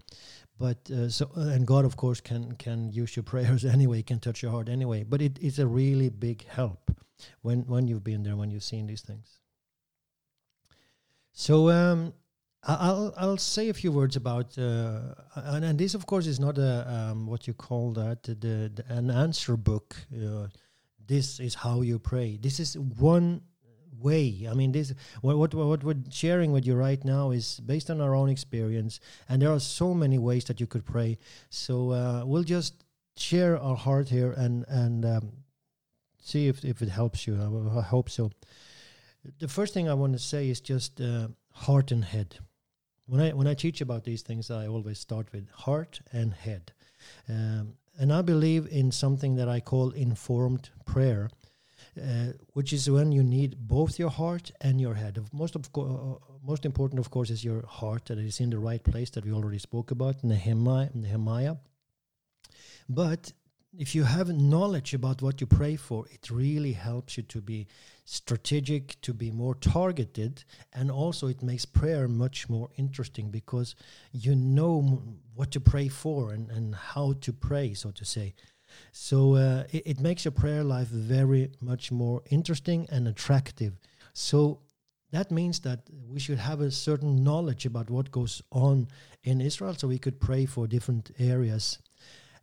but 0.61 0.91
uh, 0.91 1.09
so 1.09 1.29
uh, 1.35 1.55
and 1.55 1.65
God 1.65 1.85
of 1.85 1.97
course 1.97 2.21
can 2.21 2.53
can 2.53 2.91
use 2.91 3.15
your 3.15 3.23
prayers 3.23 3.65
anyway, 3.75 4.03
can 4.03 4.19
touch 4.19 4.43
your 4.43 4.51
heart 4.51 4.69
anyway. 4.69 5.03
But 5.03 5.21
it 5.21 5.39
is 5.39 5.59
a 5.59 5.65
really 5.65 6.09
big 6.09 6.47
help 6.47 6.95
when 7.41 7.61
when 7.67 7.87
you've 7.87 8.03
been 8.03 8.23
there, 8.23 8.35
when 8.35 8.51
you've 8.51 8.69
seen 8.73 8.85
these 8.87 9.01
things. 9.01 9.39
So 11.33 11.69
um, 11.69 12.13
I'll 12.63 13.13
I'll 13.17 13.37
say 13.37 13.69
a 13.69 13.73
few 13.73 13.91
words 13.91 14.15
about 14.15 14.57
uh, 14.57 15.15
and, 15.35 15.65
and 15.65 15.79
this 15.79 15.95
of 15.95 16.05
course 16.05 16.27
is 16.27 16.39
not 16.39 16.57
a 16.57 16.73
um, 16.95 17.25
what 17.25 17.47
you 17.47 17.53
call 17.53 17.93
that 17.93 18.23
the, 18.23 18.35
the 18.35 18.83
an 18.87 19.09
answer 19.09 19.57
book. 19.57 19.95
Uh, 20.13 20.47
this 21.07 21.39
is 21.39 21.55
how 21.55 21.81
you 21.81 21.97
pray. 21.99 22.37
This 22.37 22.59
is 22.59 22.77
one 22.77 23.41
way. 24.01 24.47
I 24.49 24.53
mean, 24.53 24.71
this 24.71 24.93
what 25.21 25.37
what 25.37 25.53
what 25.53 25.83
we're 25.83 26.03
sharing 26.09 26.51
with 26.51 26.65
you 26.65 26.75
right 26.75 27.03
now 27.03 27.31
is 27.31 27.59
based 27.59 27.89
on 27.89 28.01
our 28.01 28.15
own 28.15 28.29
experience, 28.29 28.99
and 29.29 29.41
there 29.41 29.51
are 29.51 29.59
so 29.59 29.93
many 29.93 30.17
ways 30.17 30.45
that 30.45 30.59
you 30.59 30.67
could 30.67 30.85
pray. 30.85 31.17
So 31.49 31.91
uh, 31.91 32.23
we'll 32.25 32.43
just 32.43 32.83
share 33.17 33.57
our 33.59 33.75
heart 33.75 34.09
here 34.09 34.31
and 34.31 34.65
and 34.67 35.05
um, 35.05 35.31
see 36.19 36.47
if 36.47 36.63
if 36.65 36.81
it 36.81 36.89
helps 36.89 37.27
you. 37.27 37.35
I, 37.35 37.79
I 37.79 37.81
hope 37.81 38.09
so. 38.09 38.31
The 39.39 39.47
first 39.47 39.73
thing 39.73 39.87
I 39.87 39.93
want 39.93 40.13
to 40.13 40.19
say 40.19 40.49
is 40.49 40.61
just 40.61 40.99
uh, 40.99 41.27
heart 41.51 41.91
and 41.91 42.03
head 42.03 42.39
when 43.11 43.19
I 43.19 43.33
when 43.33 43.47
I 43.47 43.53
teach 43.53 43.81
about 43.81 44.05
these 44.05 44.21
things, 44.21 44.49
I 44.49 44.67
always 44.67 44.97
start 44.97 45.33
with 45.33 45.49
heart 45.51 45.99
and 46.13 46.33
head, 46.33 46.71
um, 47.27 47.73
and 47.99 48.13
I 48.13 48.21
believe 48.21 48.67
in 48.71 48.89
something 48.91 49.35
that 49.35 49.49
I 49.49 49.59
call 49.59 49.91
informed 49.91 50.69
prayer. 50.85 51.29
Uh, 51.99 52.33
which 52.53 52.71
is 52.73 52.89
when 52.89 53.11
you 53.11 53.23
need 53.23 53.55
both 53.67 53.99
your 53.99 54.09
heart 54.09 54.51
and 54.61 54.79
your 54.79 54.93
head. 54.93 55.19
Most 55.33 55.55
of 55.55 55.71
co- 55.73 56.19
uh, 56.21 56.33
most 56.45 56.65
important, 56.65 56.99
of 56.99 57.09
course, 57.09 57.29
is 57.29 57.43
your 57.43 57.65
heart 57.65 58.05
that 58.05 58.17
is 58.17 58.39
in 58.39 58.49
the 58.49 58.59
right 58.59 58.83
place 58.83 59.09
that 59.11 59.25
we 59.25 59.33
already 59.33 59.59
spoke 59.59 59.91
about, 59.91 60.23
Nehemiah. 60.23 60.89
Nehemiah. 60.93 61.55
But 62.87 63.33
if 63.77 63.95
you 63.95 64.03
have 64.03 64.27
knowledge 64.29 64.93
about 64.93 65.21
what 65.21 65.39
you 65.39 65.47
pray 65.47 65.75
for, 65.75 66.05
it 66.11 66.29
really 66.29 66.73
helps 66.73 67.15
you 67.17 67.23
to 67.23 67.41
be 67.41 67.67
strategic, 68.03 68.99
to 69.01 69.13
be 69.13 69.31
more 69.31 69.55
targeted, 69.55 70.43
and 70.73 70.91
also 70.91 71.27
it 71.27 71.41
makes 71.41 71.65
prayer 71.65 72.07
much 72.07 72.49
more 72.49 72.69
interesting 72.75 73.29
because 73.29 73.75
you 74.11 74.35
know 74.35 75.01
what 75.35 75.51
to 75.51 75.61
pray 75.61 75.87
for 75.87 76.33
and, 76.33 76.49
and 76.51 76.75
how 76.75 77.13
to 77.21 77.31
pray, 77.31 77.73
so 77.73 77.91
to 77.91 78.03
say. 78.03 78.33
So 78.91 79.35
uh, 79.35 79.63
it, 79.71 79.83
it 79.85 79.99
makes 79.99 80.25
your 80.25 80.31
prayer 80.31 80.63
life 80.63 80.87
very 80.87 81.51
much 81.61 81.91
more 81.91 82.21
interesting 82.29 82.87
and 82.89 83.07
attractive. 83.07 83.73
So 84.13 84.59
that 85.11 85.31
means 85.31 85.59
that 85.61 85.81
we 86.09 86.19
should 86.19 86.39
have 86.39 86.61
a 86.61 86.71
certain 86.71 87.23
knowledge 87.23 87.65
about 87.65 87.89
what 87.89 88.11
goes 88.11 88.41
on 88.51 88.87
in 89.23 89.41
Israel 89.41 89.75
so 89.75 89.87
we 89.87 89.99
could 89.99 90.19
pray 90.19 90.45
for 90.45 90.67
different 90.67 91.11
areas 91.19 91.79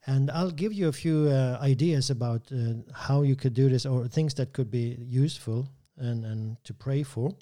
and 0.08 0.30
I'll 0.30 0.50
give 0.50 0.72
you 0.72 0.88
a 0.88 0.92
few 0.92 1.28
uh, 1.28 1.58
ideas 1.60 2.08
about 2.08 2.50
uh, 2.50 2.74
how 2.94 3.22
you 3.22 3.36
could 3.36 3.52
do 3.52 3.68
this 3.68 3.84
or 3.84 4.08
things 4.08 4.32
that 4.34 4.54
could 4.54 4.70
be 4.70 4.96
useful 5.06 5.68
and, 5.98 6.24
and 6.24 6.56
to 6.64 6.72
pray 6.72 7.02
for. 7.02 7.34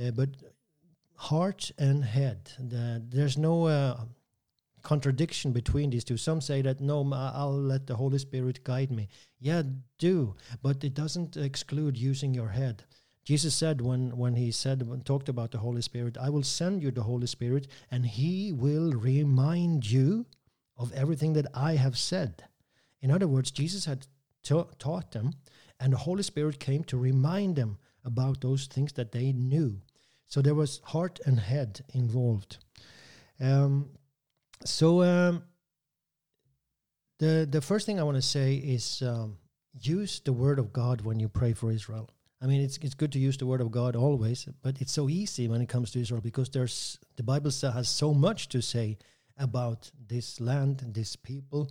Uh, 0.00 0.10
but 0.10 0.30
heart 1.14 1.70
and 1.78 2.04
head, 2.04 2.50
the, 2.58 3.00
there's 3.08 3.38
no 3.38 3.66
uh, 3.66 4.00
contradiction 4.82 5.52
between 5.52 5.90
these 5.90 6.04
two. 6.04 6.16
Some 6.16 6.40
say 6.40 6.62
that 6.62 6.80
no, 6.80 7.08
I'll 7.12 7.60
let 7.60 7.86
the 7.86 7.96
Holy 7.96 8.18
Spirit 8.18 8.64
guide 8.64 8.90
me. 8.90 9.08
Yeah, 9.38 9.62
do, 9.98 10.34
but 10.62 10.82
it 10.84 10.94
doesn't 10.94 11.36
exclude 11.36 11.96
using 11.96 12.34
your 12.34 12.48
head. 12.48 12.84
Jesus 13.24 13.54
said 13.54 13.80
when, 13.80 14.16
when 14.16 14.34
he 14.34 14.50
said 14.50 14.88
when 14.88 15.00
talked 15.00 15.28
about 15.28 15.52
the 15.52 15.58
Holy 15.58 15.82
Spirit, 15.82 16.16
I 16.20 16.28
will 16.28 16.42
send 16.42 16.82
you 16.82 16.90
the 16.90 17.04
Holy 17.04 17.26
Spirit, 17.28 17.68
and 17.90 18.04
he 18.04 18.52
will 18.52 18.92
remind 18.92 19.88
you 19.88 20.26
of 20.76 20.92
everything 20.92 21.32
that 21.34 21.46
I 21.54 21.76
have 21.76 21.96
said. 21.96 22.44
In 23.00 23.10
other 23.10 23.28
words, 23.28 23.50
Jesus 23.50 23.84
had 23.84 24.06
ta- 24.42 24.68
taught 24.78 25.12
them, 25.12 25.34
and 25.78 25.92
the 25.92 25.98
Holy 25.98 26.22
Spirit 26.22 26.58
came 26.58 26.82
to 26.84 26.96
remind 26.96 27.56
them 27.56 27.78
about 28.04 28.40
those 28.40 28.66
things 28.66 28.92
that 28.94 29.12
they 29.12 29.32
knew. 29.32 29.80
So 30.26 30.42
there 30.42 30.54
was 30.54 30.80
heart 30.84 31.20
and 31.24 31.38
head 31.38 31.84
involved. 31.92 32.58
Um, 33.40 33.90
so 34.64 35.02
um, 35.02 35.44
the 37.18 37.46
the 37.50 37.60
first 37.60 37.86
thing 37.86 38.00
I 38.00 38.02
want 38.02 38.16
to 38.16 38.22
say 38.22 38.54
is 38.54 39.02
um, 39.02 39.38
use 39.80 40.20
the 40.20 40.32
word 40.32 40.58
of 40.58 40.72
God 40.72 41.02
when 41.02 41.20
you 41.20 41.28
pray 41.28 41.52
for 41.52 41.70
Israel. 41.70 42.10
I 42.40 42.46
mean, 42.46 42.60
it's 42.60 42.78
it's 42.78 42.94
good 42.94 43.12
to 43.12 43.18
use 43.18 43.36
the 43.36 43.46
word 43.46 43.60
of 43.60 43.70
God 43.70 43.96
always, 43.96 44.48
but 44.62 44.80
it's 44.80 44.92
so 44.92 45.08
easy 45.08 45.48
when 45.48 45.60
it 45.60 45.68
comes 45.68 45.90
to 45.92 46.00
Israel 46.00 46.20
because 46.20 46.50
there's 46.50 46.98
the 47.16 47.22
Bible 47.22 47.50
still 47.50 47.72
has 47.72 47.88
so 47.88 48.12
much 48.12 48.48
to 48.48 48.60
say 48.60 48.98
about 49.38 49.90
this 50.08 50.40
land 50.40 50.82
and 50.82 50.94
this 50.94 51.16
people. 51.16 51.70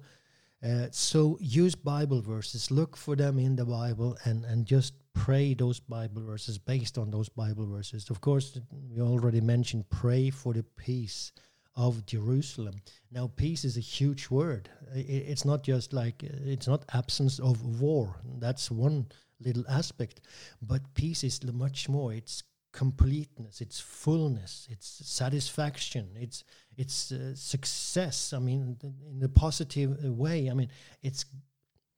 Uh, 0.64 0.88
so 0.92 1.38
use 1.42 1.76
Bible 1.76 2.22
verses, 2.22 2.70
look 2.70 2.96
for 2.96 3.16
them 3.16 3.40
in 3.40 3.56
the 3.56 3.66
Bible, 3.66 4.18
and 4.26 4.46
and 4.46 4.66
just 4.66 4.94
pray 5.14 5.54
those 5.54 5.80
Bible 5.80 6.22
verses 6.22 6.58
based 6.58 6.98
on 6.98 7.12
those 7.12 7.30
Bible 7.30 7.66
verses. 7.66 8.10
Of 8.10 8.22
course, 8.22 8.58
we 8.90 9.02
already 9.02 9.42
mentioned 9.42 9.90
pray 9.90 10.30
for 10.30 10.54
the 10.54 10.64
peace 10.64 11.34
of 11.76 12.06
Jerusalem. 12.06 12.76
Now, 13.12 13.32
peace 13.36 13.64
is 13.64 13.78
a 13.78 13.82
huge 13.82 14.30
word. 14.30 14.70
It's 14.94 15.46
not 15.46 15.64
just 15.64 15.94
like 15.94 16.24
it's 16.24 16.68
not 16.68 16.86
absence 16.94 17.40
of 17.40 17.82
war. 17.82 18.20
That's 18.40 18.70
one 18.70 19.08
little 19.40 19.64
aspect, 19.70 20.22
but 20.62 20.82
peace 20.94 21.24
is 21.24 21.42
much 21.44 21.90
more. 21.90 22.14
It's 22.14 22.44
completeness, 22.74 23.60
it's 23.62 23.80
fullness, 23.80 24.68
it's 24.70 25.02
satisfaction, 25.06 26.10
it's 26.16 26.44
it's 26.78 27.12
uh, 27.12 27.36
success. 27.36 28.34
I 28.34 28.40
mean, 28.40 28.78
in 29.10 29.24
a 29.24 29.30
positive 29.30 29.98
way. 30.04 30.50
I 30.50 30.54
mean, 30.54 30.70
it's 31.02 31.26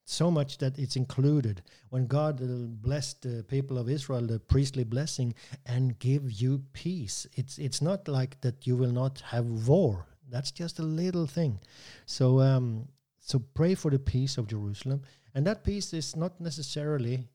so 0.06 0.30
much 0.30 0.58
that 0.58 0.78
it's 0.78 0.96
included. 0.96 1.62
When 1.90 2.08
God 2.08 2.40
blessed 2.82 3.22
the 3.22 3.44
people 3.44 3.78
of 3.78 3.90
Israel, 3.90 4.22
the 4.22 4.40
priestly 4.40 4.84
blessing, 4.84 5.34
and 5.66 5.98
give 6.00 6.32
you 6.32 6.64
peace, 6.74 7.28
it's 7.34 7.58
it's 7.58 7.82
not 7.82 8.08
like 8.08 8.40
that 8.42 8.68
you 8.68 8.76
will 8.76 8.92
not 8.92 9.22
have 9.22 9.46
war. 9.46 10.08
That's 10.30 10.52
just 10.52 10.80
a 10.80 10.84
little 10.84 11.28
thing. 11.28 11.60
So 12.06 12.40
um, 12.40 12.88
so 13.20 13.40
pray 13.54 13.76
for 13.76 13.92
the 13.92 14.00
peace 14.00 14.38
of 14.38 14.48
Jerusalem, 14.48 15.02
and 15.34 15.46
that 15.48 15.64
peace 15.64 15.94
is 15.94 16.16
not 16.16 16.40
necessarily 16.42 17.28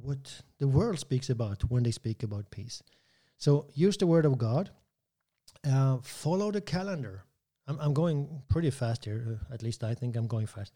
what 0.00 0.42
the 0.58 0.68
world 0.68 0.98
speaks 0.98 1.30
about 1.30 1.62
when 1.70 1.82
they 1.82 1.90
speak 1.90 2.22
about 2.22 2.50
peace. 2.50 2.82
So 3.36 3.66
use 3.74 3.96
the 3.96 4.06
word 4.06 4.24
of 4.24 4.38
God. 4.38 4.70
Uh, 5.68 5.98
follow 6.02 6.50
the 6.50 6.60
calendar. 6.60 7.24
I'm, 7.66 7.78
I'm 7.80 7.94
going 7.94 8.42
pretty 8.48 8.70
fast 8.70 9.04
here. 9.04 9.40
Uh, 9.50 9.54
at 9.54 9.62
least 9.62 9.84
I 9.84 9.94
think 9.94 10.16
I'm 10.16 10.26
going 10.26 10.46
fast. 10.46 10.72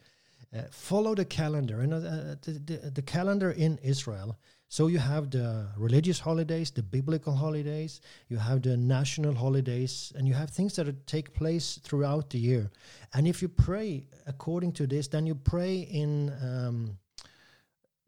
Uh, 0.54 0.62
follow 0.70 1.14
the 1.14 1.24
calendar 1.24 1.80
and 1.80 1.92
uh, 1.92 1.98
the, 2.42 2.52
the, 2.64 2.90
the, 2.90 3.02
calendar 3.02 3.50
in 3.50 3.78
Israel. 3.82 4.38
So 4.68 4.86
you 4.86 4.98
have 4.98 5.30
the 5.30 5.68
religious 5.76 6.20
holidays, 6.20 6.70
the 6.70 6.82
biblical 6.82 7.34
holidays, 7.34 8.00
you 8.28 8.36
have 8.36 8.62
the 8.62 8.76
national 8.76 9.34
holidays, 9.34 10.12
and 10.16 10.26
you 10.26 10.34
have 10.34 10.50
things 10.50 10.76
that 10.76 11.06
take 11.06 11.34
place 11.34 11.80
throughout 11.82 12.30
the 12.30 12.38
year. 12.38 12.70
And 13.12 13.26
if 13.26 13.42
you 13.42 13.48
pray 13.48 14.06
according 14.26 14.72
to 14.74 14.86
this, 14.86 15.08
then 15.08 15.26
you 15.26 15.34
pray 15.34 15.80
in 15.80 16.32
um, 16.42 16.98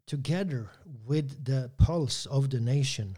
together 0.05 0.69
with 1.05 1.45
the 1.45 1.71
pulse 1.77 2.25
of 2.25 2.49
the 2.49 2.59
nation. 2.59 3.17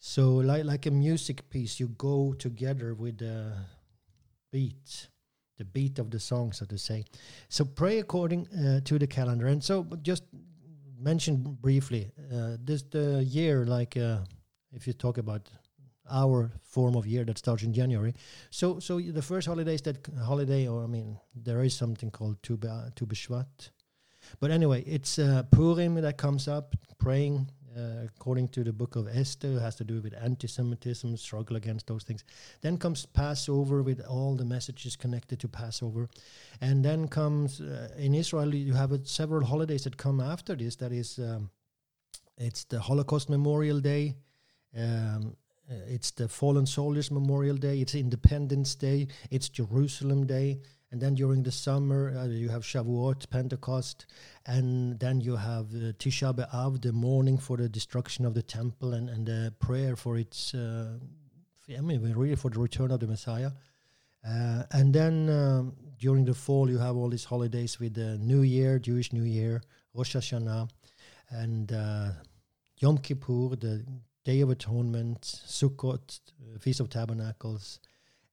So, 0.00 0.36
like 0.36 0.64
like 0.64 0.86
a 0.86 0.90
music 0.90 1.48
piece, 1.50 1.80
you 1.80 1.88
go 1.88 2.32
together 2.32 2.94
with 2.94 3.18
the 3.18 3.52
beat, 4.50 5.08
the 5.58 5.64
beat 5.64 5.98
of 5.98 6.10
the 6.10 6.18
song, 6.18 6.52
so 6.52 6.64
to 6.66 6.78
say. 6.78 7.04
So, 7.48 7.64
pray 7.64 7.98
according 7.98 8.48
uh, 8.48 8.80
to 8.84 8.98
the 8.98 9.06
calendar. 9.06 9.46
And 9.46 9.62
so, 9.62 9.86
just 10.02 10.24
mention 10.98 11.58
briefly 11.60 12.10
uh, 12.32 12.56
this 12.64 12.82
the 12.82 13.22
year, 13.24 13.66
like 13.66 13.96
uh, 13.96 14.18
if 14.72 14.86
you 14.86 14.92
talk 14.92 15.18
about 15.18 15.48
our 16.10 16.50
form 16.62 16.96
of 16.96 17.06
year 17.06 17.24
that 17.24 17.36
starts 17.36 17.62
in 17.62 17.72
January. 17.74 18.14
So, 18.50 18.78
so 18.78 18.98
the 18.98 19.20
first 19.20 19.46
holidays 19.46 19.82
that 19.82 20.08
holiday, 20.24 20.66
or 20.66 20.82
I 20.82 20.86
mean, 20.86 21.18
there 21.34 21.62
is 21.62 21.74
something 21.74 22.10
called 22.10 22.42
Tu 22.42 22.56
B'Shvat 22.56 23.70
but 24.40 24.50
anyway, 24.50 24.82
it's 24.82 25.18
uh, 25.18 25.44
Purim 25.50 25.94
that 25.96 26.18
comes 26.18 26.48
up, 26.48 26.74
praying 26.98 27.50
uh, 27.78 28.06
according 28.06 28.48
to 28.48 28.64
the 28.64 28.72
book 28.72 28.96
of 28.96 29.06
Esther, 29.06 29.60
has 29.60 29.76
to 29.76 29.84
do 29.84 30.00
with 30.00 30.14
anti-Semitism, 30.20 31.16
struggle 31.16 31.56
against 31.56 31.86
those 31.86 32.02
things. 32.02 32.24
Then 32.60 32.76
comes 32.76 33.06
Passover 33.06 33.82
with 33.82 34.00
all 34.06 34.34
the 34.34 34.44
messages 34.44 34.96
connected 34.96 35.38
to 35.40 35.48
Passover, 35.48 36.08
and 36.60 36.84
then 36.84 37.08
comes 37.08 37.60
uh, 37.60 37.88
in 37.96 38.14
Israel 38.14 38.54
you 38.54 38.74
have 38.74 38.92
uh, 38.92 38.98
several 39.04 39.44
holidays 39.44 39.84
that 39.84 39.96
come 39.96 40.20
after 40.20 40.56
this. 40.56 40.76
That 40.76 40.92
is, 40.92 41.18
um, 41.18 41.50
it's 42.36 42.64
the 42.64 42.80
Holocaust 42.80 43.30
Memorial 43.30 43.80
Day. 43.80 44.14
Um, 44.76 45.36
uh, 45.70 45.74
it's 45.86 46.10
the 46.10 46.28
Fallen 46.28 46.66
Soldiers 46.66 47.10
Memorial 47.10 47.56
Day. 47.56 47.80
It's 47.80 47.94
Independence 47.94 48.74
Day. 48.74 49.08
It's 49.30 49.48
Jerusalem 49.48 50.26
Day. 50.26 50.60
And 50.90 51.00
then 51.02 51.14
during 51.14 51.42
the 51.42 51.52
summer, 51.52 52.16
uh, 52.16 52.26
you 52.26 52.48
have 52.48 52.62
Shavuot, 52.62 53.28
Pentecost, 53.28 54.06
and 54.46 54.98
then 54.98 55.20
you 55.20 55.36
have 55.36 55.66
uh, 55.74 55.92
Tisha 55.98 56.34
B'Av, 56.34 56.80
the 56.80 56.92
mourning 56.92 57.36
for 57.36 57.58
the 57.58 57.68
destruction 57.68 58.24
of 58.24 58.32
the 58.32 58.42
temple 58.42 58.94
and, 58.94 59.10
and 59.10 59.26
the 59.26 59.52
prayer 59.58 59.96
for 59.96 60.16
its, 60.16 60.54
uh, 60.54 60.98
I 61.76 61.80
mean, 61.82 62.00
really 62.14 62.36
for 62.36 62.50
the 62.50 62.58
return 62.58 62.90
of 62.90 63.00
the 63.00 63.06
Messiah. 63.06 63.50
Uh, 64.26 64.62
and 64.72 64.94
then 64.94 65.28
um, 65.28 65.76
during 65.98 66.24
the 66.24 66.34
fall, 66.34 66.70
you 66.70 66.78
have 66.78 66.96
all 66.96 67.10
these 67.10 67.24
holidays 67.24 67.78
with 67.78 67.94
the 67.94 68.16
New 68.18 68.40
Year, 68.40 68.78
Jewish 68.78 69.12
New 69.12 69.24
Year, 69.24 69.60
Rosh 69.92 70.16
Hashanah, 70.16 70.70
and 71.30 71.70
uh, 71.70 72.10
Yom 72.78 72.96
Kippur, 72.96 73.56
the 73.56 73.84
Day 74.24 74.40
of 74.40 74.50
Atonement, 74.50 75.20
Sukkot, 75.20 76.20
uh, 76.42 76.58
Feast 76.58 76.80
of 76.80 76.88
Tabernacles, 76.88 77.80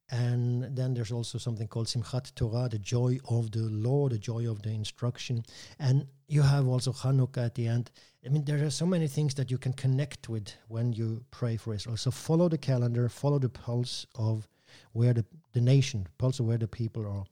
and 0.09 0.75
then 0.75 0.93
there's 0.93 1.11
also 1.11 1.37
something 1.37 1.67
called 1.67 1.87
Simchat 1.87 2.35
Torah, 2.35 2.69
the 2.69 2.77
joy 2.77 3.17
of 3.27 3.51
the 3.51 3.63
law, 3.63 4.07
the 4.07 4.19
joy 4.19 4.49
of 4.49 4.61
the 4.61 4.69
instruction. 4.69 5.43
And 5.79 6.07
you 6.27 6.43
have 6.43 6.67
also 6.67 6.91
Hanukkah 6.91 7.45
at 7.45 7.55
the 7.55 7.67
end. 7.67 7.89
I 8.23 8.29
mean, 8.29 8.45
there 8.45 8.63
are 8.63 8.69
so 8.69 8.85
many 8.85 9.07
things 9.07 9.33
that 9.35 9.49
you 9.49 9.57
can 9.57 9.73
connect 9.73 10.29
with 10.29 10.53
when 10.67 10.93
you 10.93 11.23
pray 11.31 11.57
for 11.57 11.73
Israel. 11.73 11.97
So 11.97 12.11
follow 12.11 12.49
the 12.49 12.57
calendar, 12.57 13.09
follow 13.09 13.39
the 13.39 13.49
pulse 13.49 14.05
of 14.15 14.47
where 14.93 15.13
the, 15.13 15.25
the 15.53 15.61
nation, 15.61 16.07
pulse 16.17 16.39
of 16.39 16.45
where 16.45 16.57
the 16.57 16.67
people 16.67 17.07
are. 17.07 17.25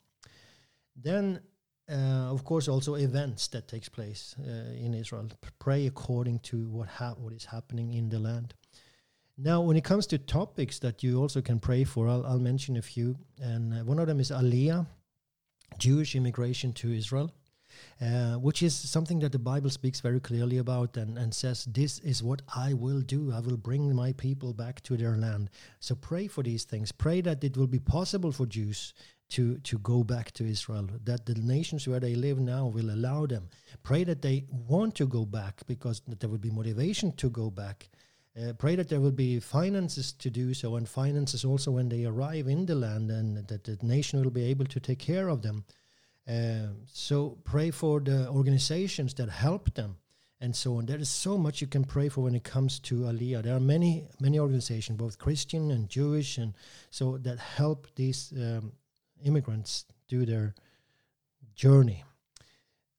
Then, 0.96 1.40
uh, 1.88 2.32
of 2.32 2.44
course, 2.44 2.66
also 2.66 2.94
events 2.94 3.48
that 3.48 3.68
takes 3.68 3.88
place 3.88 4.34
uh, 4.40 4.72
in 4.72 4.94
Israel. 4.94 5.28
Pray 5.60 5.86
according 5.86 6.40
to 6.40 6.68
what 6.68 6.88
ha- 6.88 7.14
what 7.18 7.32
is 7.32 7.44
happening 7.44 7.94
in 7.94 8.08
the 8.08 8.18
land. 8.18 8.54
Now, 9.36 9.60
when 9.60 9.76
it 9.76 9.84
comes 9.84 10.06
to 10.08 10.18
topics 10.18 10.78
that 10.78 11.02
you 11.02 11.20
also 11.20 11.40
can 11.40 11.58
pray 11.58 11.84
for, 11.84 12.08
I'll, 12.08 12.24
I'll 12.24 12.38
mention 12.38 12.76
a 12.76 12.82
few. 12.82 13.16
And 13.40 13.74
uh, 13.74 13.84
one 13.84 13.98
of 13.98 14.06
them 14.06 14.20
is 14.20 14.30
Aliyah, 14.30 14.86
Jewish 15.78 16.14
immigration 16.14 16.72
to 16.74 16.92
Israel. 16.92 17.32
uh, 18.00 18.34
which 18.34 18.62
is 18.62 18.74
something 18.74 19.18
that 19.20 19.32
the 19.32 19.38
Bible 19.38 19.70
speaks 19.70 20.00
very 20.00 20.20
clearly 20.20 20.58
about 20.58 20.96
and, 20.96 21.18
and 21.18 21.34
says, 21.34 21.64
This 21.66 21.98
is 22.00 22.22
what 22.22 22.42
I 22.54 22.74
will 22.74 23.00
do. 23.00 23.32
I 23.32 23.40
will 23.40 23.56
bring 23.56 23.94
my 23.94 24.12
people 24.12 24.52
back 24.52 24.82
to 24.82 24.96
their 24.96 25.16
land. 25.16 25.50
So 25.80 25.94
pray 25.94 26.26
for 26.26 26.42
these 26.42 26.64
things. 26.64 26.92
Pray 26.92 27.20
that 27.22 27.44
it 27.44 27.56
will 27.56 27.66
be 27.66 27.78
possible 27.78 28.32
for 28.32 28.46
Jews 28.46 28.94
to, 29.30 29.58
to 29.58 29.78
go 29.78 30.04
back 30.04 30.32
to 30.32 30.44
Israel, 30.44 30.88
that 31.04 31.26
the 31.26 31.34
nations 31.34 31.88
where 31.88 32.00
they 32.00 32.14
live 32.14 32.38
now 32.38 32.66
will 32.66 32.90
allow 32.90 33.26
them. 33.26 33.48
Pray 33.82 34.04
that 34.04 34.22
they 34.22 34.44
want 34.50 34.94
to 34.96 35.06
go 35.06 35.24
back 35.24 35.62
because 35.66 36.02
there 36.06 36.28
will 36.28 36.38
be 36.38 36.50
motivation 36.50 37.12
to 37.12 37.30
go 37.30 37.50
back. 37.50 37.88
Uh, 38.36 38.52
pray 38.54 38.74
that 38.74 38.88
there 38.88 39.00
will 39.00 39.12
be 39.12 39.38
finances 39.38 40.12
to 40.12 40.28
do 40.28 40.54
so, 40.54 40.74
and 40.74 40.88
finances 40.88 41.44
also 41.44 41.70
when 41.70 41.88
they 41.88 42.04
arrive 42.04 42.48
in 42.48 42.66
the 42.66 42.74
land, 42.74 43.10
and 43.10 43.46
that 43.46 43.62
the 43.62 43.78
nation 43.82 44.20
will 44.22 44.30
be 44.30 44.44
able 44.44 44.64
to 44.64 44.80
take 44.80 44.98
care 44.98 45.28
of 45.28 45.42
them. 45.42 45.64
Uh, 46.28 46.72
so 46.86 47.38
pray 47.44 47.70
for 47.70 48.00
the 48.00 48.28
organizations 48.28 49.14
that 49.14 49.28
help 49.28 49.72
them, 49.74 49.96
and 50.40 50.56
so 50.56 50.78
on. 50.78 50.86
There 50.86 50.98
is 50.98 51.08
so 51.08 51.38
much 51.38 51.60
you 51.60 51.68
can 51.68 51.84
pray 51.84 52.08
for 52.08 52.22
when 52.22 52.34
it 52.34 52.42
comes 52.42 52.80
to 52.80 53.02
Aliyah. 53.02 53.44
There 53.44 53.54
are 53.54 53.60
many 53.60 54.08
many 54.18 54.40
organizations, 54.40 54.98
both 54.98 55.16
Christian 55.18 55.70
and 55.70 55.88
Jewish, 55.88 56.36
and 56.38 56.54
so 56.90 57.18
that 57.18 57.38
help 57.38 57.86
these 57.94 58.32
um, 58.36 58.72
immigrants 59.22 59.84
do 60.08 60.26
their 60.26 60.54
journey. 61.54 62.02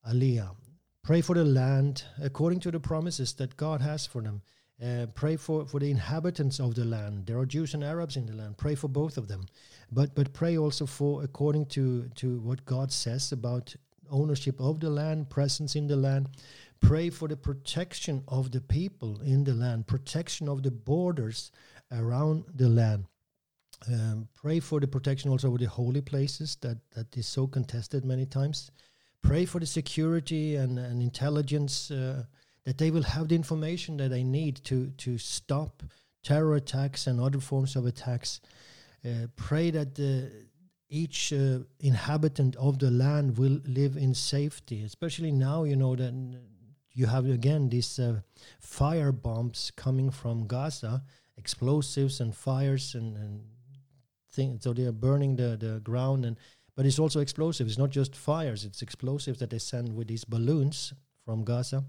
Aliyah. 0.09 0.55
Pray 1.03 1.21
for 1.21 1.35
the 1.35 1.43
land 1.43 2.03
according 2.21 2.61
to 2.61 2.71
the 2.71 2.79
promises 2.79 3.33
that 3.33 3.57
God 3.57 3.81
has 3.81 4.07
for 4.07 4.21
them. 4.21 4.41
Uh, 4.83 5.05
pray 5.13 5.37
for, 5.37 5.65
for 5.65 5.79
the 5.79 5.89
inhabitants 5.89 6.59
of 6.59 6.75
the 6.75 6.83
land. 6.83 7.25
There 7.25 7.37
are 7.37 7.45
Jews 7.45 7.73
and 7.73 7.83
Arabs 7.83 8.17
in 8.17 8.25
the 8.25 8.33
land. 8.33 8.57
Pray 8.57 8.75
for 8.75 8.89
both 8.89 9.17
of 9.17 9.27
them. 9.27 9.45
But 9.91 10.15
but 10.15 10.33
pray 10.33 10.57
also 10.57 10.85
for 10.85 11.23
according 11.23 11.67
to, 11.67 12.09
to 12.15 12.39
what 12.39 12.65
God 12.65 12.91
says 12.91 13.31
about 13.31 13.73
ownership 14.11 14.59
of 14.59 14.79
the 14.79 14.89
land, 14.89 15.29
presence 15.29 15.75
in 15.75 15.87
the 15.87 15.95
land. 15.95 16.27
Pray 16.81 17.09
for 17.09 17.27
the 17.27 17.37
protection 17.37 18.23
of 18.27 18.51
the 18.51 18.61
people 18.61 19.21
in 19.21 19.43
the 19.45 19.53
land, 19.53 19.87
protection 19.87 20.49
of 20.49 20.61
the 20.61 20.71
borders 20.71 21.51
around 21.91 22.43
the 22.53 22.67
land. 22.67 23.05
Um, 23.87 24.27
pray 24.35 24.59
for 24.59 24.79
the 24.79 24.87
protection 24.87 25.29
also 25.31 25.53
of 25.53 25.59
the 25.59 25.65
holy 25.65 26.01
places 26.01 26.57
that, 26.61 26.77
that 26.95 27.15
is 27.15 27.27
so 27.27 27.47
contested 27.47 28.03
many 28.03 28.25
times. 28.25 28.71
Pray 29.21 29.45
for 29.45 29.59
the 29.59 29.65
security 29.65 30.55
and, 30.55 30.77
and 30.77 31.01
intelligence. 31.01 31.91
Uh, 31.91 32.23
that 32.65 32.77
they 32.77 32.91
will 32.91 33.03
have 33.03 33.27
the 33.27 33.35
information 33.35 33.97
that 33.97 34.09
they 34.09 34.23
need 34.23 34.63
to 34.65 34.91
to 34.97 35.17
stop 35.17 35.83
terror 36.23 36.55
attacks 36.55 37.07
and 37.07 37.21
other 37.21 37.39
forms 37.39 37.75
of 37.75 37.85
attacks. 37.85 38.41
Uh, 39.05 39.27
pray 39.35 39.69
that 39.69 39.93
the, 39.93 40.31
each 40.89 41.31
uh, 41.31 41.59
inhabitant 41.79 42.55
of 42.55 42.79
the 42.79 42.89
land 42.89 43.37
will 43.37 43.59
live 43.65 43.95
in 43.95 44.13
safety, 44.15 44.83
especially 44.83 45.31
now. 45.31 45.63
You 45.63 45.75
know 45.75 45.95
that 45.95 46.13
you 46.91 47.05
have 47.05 47.25
again 47.27 47.69
these 47.69 47.99
uh, 47.99 48.21
fire 48.59 49.11
bombs 49.11 49.71
coming 49.75 50.09
from 50.09 50.47
Gaza, 50.47 51.03
explosives 51.37 52.19
and 52.19 52.35
fires 52.35 52.95
and, 52.95 53.15
and 53.15 53.41
things. 54.31 54.63
So 54.63 54.73
they 54.73 54.85
are 54.85 54.91
burning 54.91 55.35
the, 55.35 55.55
the 55.57 55.79
ground 55.79 56.25
and. 56.25 56.37
But 56.77 56.85
it's 56.85 56.99
also 56.99 57.21
explosive. 57.21 57.67
It's 57.67 57.77
not 57.77 57.89
just 57.89 58.17
fires; 58.17 58.65
it's 58.65 58.81
explosives 58.81 59.39
that 59.39 59.49
they 59.49 59.59
send 59.59 59.95
with 59.95 60.09
these 60.09 60.25
balloons 60.25 60.93
from 61.23 61.45
Gaza. 61.45 61.85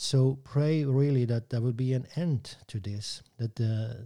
So 0.00 0.38
pray 0.44 0.84
really 0.84 1.24
that 1.24 1.50
there 1.50 1.60
will 1.60 1.72
be 1.72 1.92
an 1.92 2.06
end 2.14 2.54
to 2.68 2.78
this, 2.78 3.20
that 3.36 3.60
uh, 3.60 4.00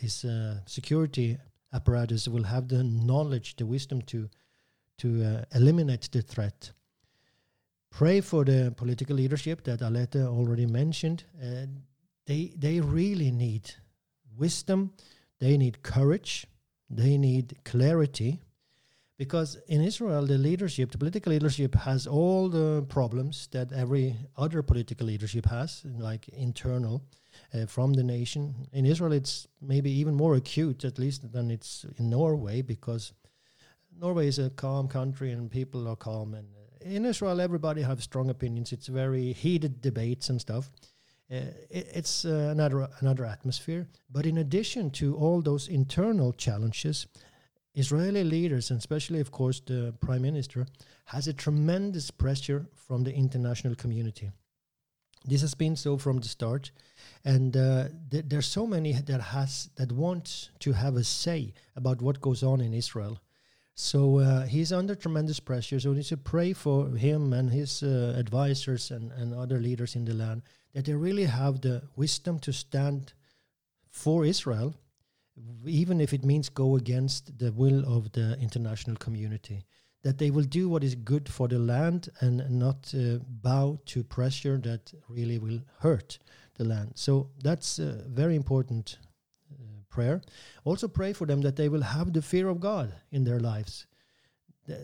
this 0.00 0.24
uh, 0.24 0.60
security 0.66 1.36
apparatus 1.72 2.28
will 2.28 2.44
have 2.44 2.68
the 2.68 2.84
knowledge, 2.84 3.56
the 3.56 3.66
wisdom 3.66 4.02
to 4.02 4.30
to 4.98 5.24
uh, 5.24 5.44
eliminate 5.52 6.08
the 6.12 6.22
threat. 6.22 6.70
Pray 7.90 8.20
for 8.20 8.44
the 8.44 8.72
political 8.76 9.16
leadership 9.16 9.64
that 9.64 9.80
Alette 9.82 10.14
already 10.14 10.66
mentioned. 10.66 11.24
They 12.26 12.52
they 12.56 12.80
really 12.80 13.32
need 13.32 13.74
wisdom. 14.38 14.92
They 15.40 15.56
need 15.56 15.82
courage. 15.82 16.46
They 16.88 17.18
need 17.18 17.58
clarity 17.64 18.38
because 19.18 19.58
in 19.68 19.80
Israel, 19.80 20.26
the 20.26 20.38
leadership, 20.38 20.90
the 20.90 20.98
political 20.98 21.32
leadership, 21.32 21.74
has 21.74 22.06
all 22.06 22.48
the 22.48 22.84
problems 22.88 23.48
that 23.52 23.72
every 23.72 24.16
other 24.36 24.62
political 24.62 25.06
leadership 25.06 25.46
has, 25.46 25.82
like 25.98 26.28
internal 26.28 27.04
uh, 27.54 27.66
from 27.66 27.92
the 27.92 28.02
nation. 28.02 28.54
In 28.72 28.86
Israel, 28.86 29.12
it's 29.12 29.46
maybe 29.60 29.90
even 29.90 30.14
more 30.14 30.34
acute, 30.36 30.84
at 30.84 30.98
least, 30.98 31.32
than 31.32 31.50
it's 31.50 31.84
in 31.98 32.10
Norway, 32.10 32.62
because 32.62 33.12
Norway 34.00 34.26
is 34.26 34.38
a 34.38 34.50
calm 34.50 34.88
country 34.88 35.30
and 35.30 35.50
people 35.50 35.86
are 35.86 35.96
calm. 35.96 36.34
And 36.34 36.48
uh, 36.56 36.84
in 36.84 37.04
Israel, 37.04 37.40
everybody 37.40 37.82
has 37.82 38.02
strong 38.02 38.30
opinions. 38.30 38.72
It's 38.72 38.86
very 38.86 39.32
heated 39.32 39.80
debates 39.80 40.30
and 40.30 40.40
stuff. 40.40 40.70
Uh, 41.30 41.36
it, 41.70 41.88
it's 41.94 42.24
uh, 42.24 42.48
another 42.50 42.88
another 43.00 43.24
atmosphere. 43.24 43.86
But 44.10 44.26
in 44.26 44.38
addition 44.38 44.90
to 44.92 45.16
all 45.16 45.40
those 45.42 45.68
internal 45.68 46.32
challenges, 46.32 47.06
Israeli 47.74 48.24
leaders, 48.24 48.70
and 48.70 48.78
especially, 48.78 49.20
of 49.20 49.30
course, 49.30 49.60
the 49.60 49.94
prime 50.00 50.22
minister, 50.22 50.66
has 51.06 51.26
a 51.26 51.32
tremendous 51.32 52.10
pressure 52.10 52.66
from 52.74 53.04
the 53.04 53.14
international 53.14 53.74
community. 53.74 54.30
This 55.24 55.40
has 55.40 55.54
been 55.54 55.76
so 55.76 55.96
from 55.96 56.18
the 56.18 56.28
start, 56.28 56.72
and 57.24 57.56
uh, 57.56 57.88
th- 58.10 58.24
there's 58.26 58.46
so 58.46 58.66
many 58.66 58.92
that 58.92 59.20
has 59.20 59.70
that 59.76 59.92
want 59.92 60.50
to 60.58 60.72
have 60.72 60.96
a 60.96 61.04
say 61.04 61.54
about 61.76 62.02
what 62.02 62.20
goes 62.20 62.42
on 62.42 62.60
in 62.60 62.74
Israel. 62.74 63.18
So 63.74 64.18
uh, 64.18 64.46
he's 64.46 64.72
under 64.72 64.94
tremendous 64.94 65.40
pressure. 65.40 65.80
So 65.80 65.90
we 65.90 65.96
need 65.96 66.06
to 66.06 66.16
pray 66.16 66.52
for 66.52 66.88
him 66.90 67.32
and 67.32 67.50
his 67.50 67.82
uh, 67.82 68.14
advisors 68.18 68.90
and, 68.90 69.12
and 69.12 69.34
other 69.34 69.58
leaders 69.58 69.96
in 69.96 70.04
the 70.04 70.12
land 70.12 70.42
that 70.74 70.84
they 70.84 70.94
really 70.94 71.24
have 71.24 71.60
the 71.60 71.82
wisdom 71.96 72.38
to 72.40 72.52
stand 72.52 73.14
for 73.88 74.24
Israel 74.24 74.74
even 75.66 76.00
if 76.00 76.12
it 76.12 76.24
means 76.24 76.48
go 76.48 76.76
against 76.76 77.38
the 77.38 77.52
will 77.52 77.84
of 77.86 78.12
the 78.12 78.36
international 78.40 78.96
community. 78.96 79.64
That 80.02 80.18
they 80.18 80.32
will 80.32 80.42
do 80.42 80.68
what 80.68 80.82
is 80.82 80.96
good 80.96 81.28
for 81.28 81.46
the 81.46 81.60
land 81.60 82.08
and 82.20 82.50
not 82.50 82.92
uh, 82.92 83.18
bow 83.24 83.78
to 83.86 84.02
pressure 84.02 84.58
that 84.58 84.92
really 85.08 85.38
will 85.38 85.60
hurt 85.78 86.18
the 86.56 86.64
land. 86.64 86.92
So 86.96 87.30
that's 87.42 87.78
a 87.78 88.04
very 88.08 88.34
important 88.34 88.98
uh, 89.52 89.54
prayer. 89.88 90.20
Also, 90.64 90.88
pray 90.88 91.12
for 91.12 91.26
them 91.26 91.40
that 91.42 91.54
they 91.54 91.68
will 91.68 91.82
have 91.82 92.12
the 92.12 92.22
fear 92.22 92.48
of 92.48 92.58
God 92.58 92.92
in 93.12 93.22
their 93.22 93.38
lives. 93.38 93.86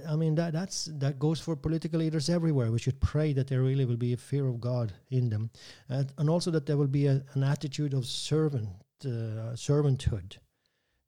I 0.08 0.16
mean 0.16 0.34
that 0.34 0.52
that's 0.52 0.86
that 0.98 1.20
goes 1.20 1.38
for 1.40 1.54
political 1.54 2.00
leaders 2.00 2.28
everywhere. 2.28 2.72
We 2.72 2.80
should 2.80 3.00
pray 3.00 3.32
that 3.34 3.46
there 3.46 3.62
really 3.62 3.84
will 3.84 3.96
be 3.96 4.12
a 4.12 4.16
fear 4.16 4.48
of 4.48 4.60
God 4.60 4.92
in 5.10 5.30
them, 5.30 5.50
and, 5.88 6.12
and 6.18 6.28
also 6.28 6.50
that 6.50 6.66
there 6.66 6.76
will 6.76 6.88
be 6.88 7.06
a, 7.06 7.22
an 7.34 7.44
attitude 7.44 7.94
of 7.94 8.04
servant 8.04 8.68
uh, 9.04 9.54
servanthood 9.54 10.38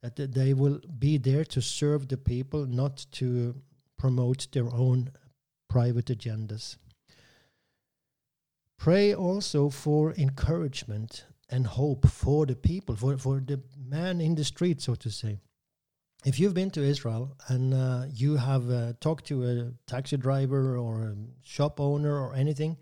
that 0.02 0.16
they 0.16 0.54
will 0.54 0.80
be 0.98 1.18
there 1.18 1.44
to 1.44 1.60
serve 1.60 2.08
the 2.08 2.16
people, 2.16 2.66
not 2.66 3.06
to 3.12 3.54
promote 3.98 4.46
their 4.52 4.68
own 4.72 5.10
private 5.68 6.06
agendas. 6.06 6.76
Pray 8.78 9.14
also 9.14 9.68
for 9.68 10.14
encouragement 10.14 11.26
and 11.50 11.66
hope 11.66 12.08
for 12.08 12.46
the 12.46 12.56
people, 12.56 12.96
for, 12.96 13.18
for 13.18 13.40
the 13.40 13.60
man 13.76 14.20
in 14.20 14.34
the 14.34 14.44
street, 14.44 14.80
so 14.80 14.94
to 14.94 15.10
say. 15.10 15.38
If 16.24 16.38
you've 16.38 16.54
been 16.54 16.70
to 16.72 16.82
Israel 16.82 17.36
and 17.48 17.74
uh, 17.74 18.04
you 18.12 18.36
have 18.36 18.70
uh, 18.70 18.92
talked 19.00 19.26
to 19.26 19.44
a 19.44 19.72
taxi 19.90 20.16
driver 20.16 20.76
or 20.76 21.02
a 21.02 21.16
shop 21.42 21.80
owner 21.80 22.18
or 22.18 22.34
anything, 22.34 22.76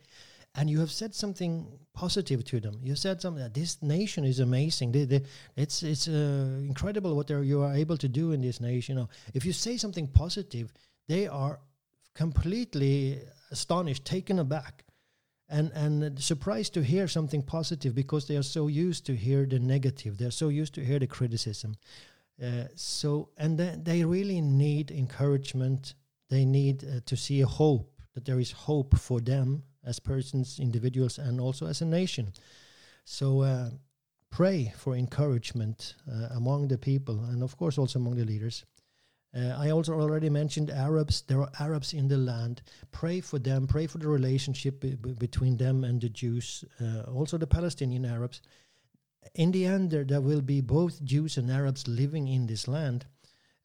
and 0.59 0.69
you 0.69 0.81
have 0.81 0.91
said 0.91 1.15
something 1.15 1.79
positive 1.95 2.45
to 2.45 2.59
them. 2.59 2.81
You 2.83 2.97
said 2.97 3.21
something 3.21 3.43
that 3.43 3.55
this 3.55 3.81
nation 3.81 4.25
is 4.25 4.41
amazing. 4.41 4.91
They, 4.91 5.05
they, 5.05 5.23
it's 5.57 5.85
it's 5.85 6.09
uh, 6.09 6.49
incredible 6.61 7.15
what 7.15 7.31
you 7.31 7.63
are 7.63 7.75
able 7.75 7.97
to 7.97 8.09
do 8.09 8.33
in 8.33 8.41
this 8.41 8.61
nation. 8.61 8.97
You 8.97 9.03
know, 9.03 9.09
if 9.35 9.45
you 9.45 9.53
say 9.53 9.77
something 9.77 10.09
positive, 10.09 10.73
they 11.07 11.29
are 11.29 11.61
completely 12.15 13.21
astonished, 13.53 14.05
taken 14.05 14.41
aback, 14.41 14.85
and 15.49 15.71
and 15.75 16.21
surprised 16.21 16.75
to 16.75 16.83
hear 16.83 17.07
something 17.07 17.43
positive 17.43 17.95
because 17.95 18.27
they 18.27 18.37
are 18.37 18.49
so 18.57 18.67
used 18.67 19.07
to 19.07 19.15
hear 19.15 19.47
the 19.47 19.61
negative. 19.61 20.19
They're 20.19 20.33
so 20.33 20.49
used 20.49 20.75
to 20.75 20.85
hear 20.85 20.99
the 20.99 21.07
criticism. 21.07 21.77
Uh, 22.43 22.65
so 22.75 23.29
and 23.37 23.59
they 23.85 24.05
really 24.05 24.41
need 24.41 24.91
encouragement. 24.91 25.95
They 26.31 26.45
need 26.45 26.85
uh, 26.85 27.01
to 27.07 27.17
see 27.17 27.43
a 27.43 27.47
hope 27.47 27.93
that 28.15 28.25
there 28.25 28.41
is 28.41 28.51
hope 28.51 28.99
for 28.99 29.21
them 29.21 29.63
as 29.89 29.99
persons, 29.99 30.59
individuals, 30.61 31.19
and 31.19 31.41
also 31.41 31.67
as 31.67 31.83
a 31.83 31.87
nation. 31.87 32.33
So 33.05 33.43
uh, 33.43 33.71
pray 34.31 34.73
for 34.77 34.95
encouragement 34.95 35.95
uh, 36.11 36.29
among 36.37 36.69
the 36.69 36.79
people 36.79 37.25
and, 37.25 37.43
of 37.43 37.57
course, 37.57 37.79
also 37.79 37.99
among 37.99 38.17
the 38.17 38.25
leaders. 38.25 38.65
Uh, 39.35 39.55
I 39.59 39.71
also 39.71 39.93
already 39.93 40.31
mentioned 40.31 40.71
Arabs. 40.71 41.23
There 41.23 41.41
are 41.41 41.51
Arabs 41.61 41.93
in 41.93 42.09
the 42.09 42.17
land. 42.17 42.63
Pray 42.93 43.21
for 43.21 43.39
them. 43.39 43.67
Pray 43.67 43.87
for 43.87 43.99
the 43.99 44.09
relationship 44.09 44.85
between 45.19 45.57
them 45.57 45.85
and 45.85 46.01
the 46.01 46.09
Jews, 46.09 46.65
uh, 46.81 47.03
also 47.11 47.37
the 47.39 47.47
Palestinian 47.47 48.05
Arabs. 48.05 48.41
In 49.35 49.53
the 49.53 49.67
end, 49.67 49.91
there, 49.91 50.05
there 50.05 50.23
will 50.23 50.41
be 50.41 50.63
both 50.63 51.05
Jews 51.05 51.37
and 51.37 51.51
Arabs 51.51 51.87
living 51.87 52.29
in 52.29 52.47
this 52.47 52.67
land. 52.67 53.05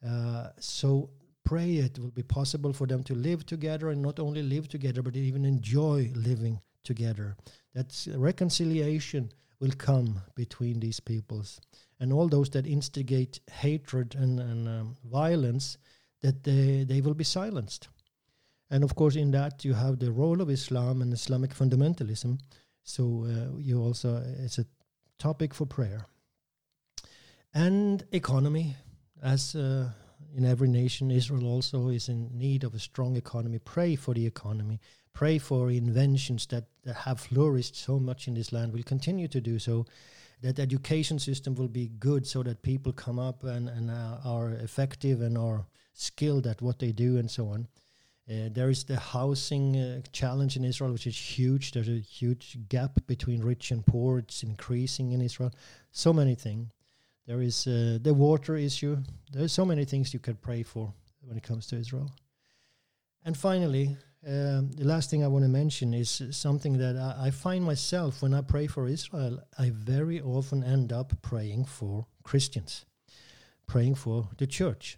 Uh, 0.05 0.49
so 0.59 1.09
pray 1.43 1.75
it 1.75 1.99
will 1.99 2.11
be 2.11 2.23
possible 2.23 2.73
for 2.73 2.87
them 2.87 3.03
to 3.03 3.15
live 3.15 3.45
together 3.45 3.89
and 3.89 4.01
not 4.01 4.19
only 4.19 4.41
live 4.41 4.67
together, 4.67 5.01
but 5.01 5.15
even 5.15 5.45
enjoy 5.45 6.11
living 6.15 6.61
together. 6.83 7.35
That 7.73 8.07
reconciliation 8.15 9.31
will 9.59 9.71
come 9.77 10.21
between 10.35 10.79
these 10.79 10.99
peoples. 10.99 11.61
And 11.99 12.11
all 12.11 12.27
those 12.27 12.49
that 12.51 12.67
instigate 12.67 13.39
hatred 13.51 14.15
and, 14.15 14.39
and 14.39 14.67
um, 14.67 14.95
violence, 15.05 15.77
that 16.21 16.43
they, 16.43 16.83
they 16.83 17.01
will 17.01 17.13
be 17.13 17.23
silenced. 17.23 17.87
And 18.69 18.83
of 18.83 18.95
course, 18.95 19.15
in 19.15 19.31
that, 19.31 19.63
you 19.63 19.73
have 19.73 19.99
the 19.99 20.11
role 20.11 20.41
of 20.41 20.49
Islam 20.49 21.01
and 21.01 21.13
Islamic 21.13 21.53
fundamentalism. 21.53 22.39
So 22.83 23.25
uh, 23.27 23.57
you 23.57 23.81
also, 23.81 24.23
it's 24.39 24.57
a 24.57 24.65
topic 25.19 25.53
for 25.53 25.65
prayer. 25.65 26.05
And 27.53 28.03
economy, 28.11 28.75
as 29.21 29.55
uh, 29.55 29.89
in 30.35 30.45
every 30.45 30.67
nation, 30.67 31.11
Israel 31.11 31.45
also 31.45 31.89
is 31.89 32.09
in 32.09 32.29
need 32.37 32.63
of 32.63 32.73
a 32.73 32.79
strong 32.79 33.15
economy. 33.15 33.59
Pray 33.59 33.95
for 33.95 34.13
the 34.13 34.25
economy. 34.25 34.79
Pray 35.13 35.37
for 35.37 35.69
inventions 35.69 36.47
that, 36.47 36.65
that 36.83 36.95
have 36.95 37.19
flourished 37.19 37.75
so 37.75 37.99
much 37.99 38.27
in 38.27 38.33
this 38.33 38.51
land, 38.51 38.73
will 38.73 38.83
continue 38.83 39.27
to 39.27 39.41
do 39.41 39.59
so. 39.59 39.85
That 40.41 40.59
education 40.59 41.19
system 41.19 41.55
will 41.55 41.67
be 41.67 41.87
good 41.99 42.27
so 42.27 42.43
that 42.43 42.63
people 42.63 42.91
come 42.91 43.19
up 43.19 43.43
and, 43.43 43.69
and 43.69 43.89
uh, 43.89 44.17
are 44.25 44.51
effective 44.51 45.21
and 45.21 45.37
are 45.37 45.65
skilled 45.93 46.47
at 46.47 46.61
what 46.61 46.79
they 46.79 46.91
do 46.91 47.17
and 47.17 47.29
so 47.29 47.47
on. 47.49 47.67
Uh, 48.29 48.49
there 48.51 48.69
is 48.69 48.85
the 48.85 48.97
housing 48.97 49.77
uh, 49.77 50.01
challenge 50.13 50.55
in 50.55 50.63
Israel, 50.63 50.93
which 50.93 51.07
is 51.07 51.17
huge. 51.17 51.71
There's 51.71 51.89
a 51.89 51.99
huge 51.99 52.57
gap 52.69 52.97
between 53.05 53.41
rich 53.41 53.71
and 53.71 53.85
poor. 53.85 54.19
It's 54.19 54.43
increasing 54.43 55.11
in 55.11 55.21
Israel. 55.21 55.51
So 55.91 56.13
many 56.13 56.35
things. 56.35 56.69
There 57.25 57.41
is 57.41 57.67
uh, 57.67 57.99
the 58.01 58.13
water 58.13 58.57
issue. 58.57 58.97
There 59.31 59.43
are 59.43 59.49
so 59.49 59.65
many 59.65 59.85
things 59.85 60.13
you 60.13 60.19
can 60.19 60.35
pray 60.35 60.63
for 60.63 60.93
when 61.21 61.37
it 61.37 61.43
comes 61.43 61.67
to 61.67 61.77
Israel. 61.77 62.11
And 63.23 63.37
finally, 63.37 63.95
um, 64.27 64.71
the 64.71 64.85
last 64.85 65.09
thing 65.09 65.23
I 65.23 65.27
want 65.27 65.43
to 65.43 65.49
mention 65.49 65.93
is 65.93 66.21
something 66.31 66.77
that 66.77 66.97
I, 66.97 67.27
I, 67.27 67.31
find 67.31 67.63
myself 67.63 68.21
when 68.21 68.33
I 68.33 68.41
pray 68.41 68.67
for 68.67 68.87
Israel, 68.87 69.39
I 69.57 69.69
very 69.69 70.21
often 70.21 70.63
end 70.63 70.93
up 70.93 71.13
praying 71.21 71.65
for 71.65 72.05
Christians, 72.23 72.85
praying 73.67 73.95
for 73.95 74.29
the 74.37 74.47
church, 74.47 74.97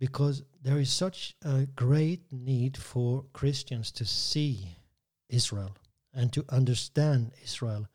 because 0.00 0.42
there 0.62 0.78
is 0.78 0.90
such 0.90 1.36
a 1.44 1.66
great 1.76 2.32
need 2.32 2.76
for 2.76 3.24
Christians 3.32 3.92
to 3.92 4.04
see 4.04 4.78
Israel 5.28 5.76
and 6.12 6.32
to 6.32 6.44
understand 6.48 7.32
Israel 7.42 7.86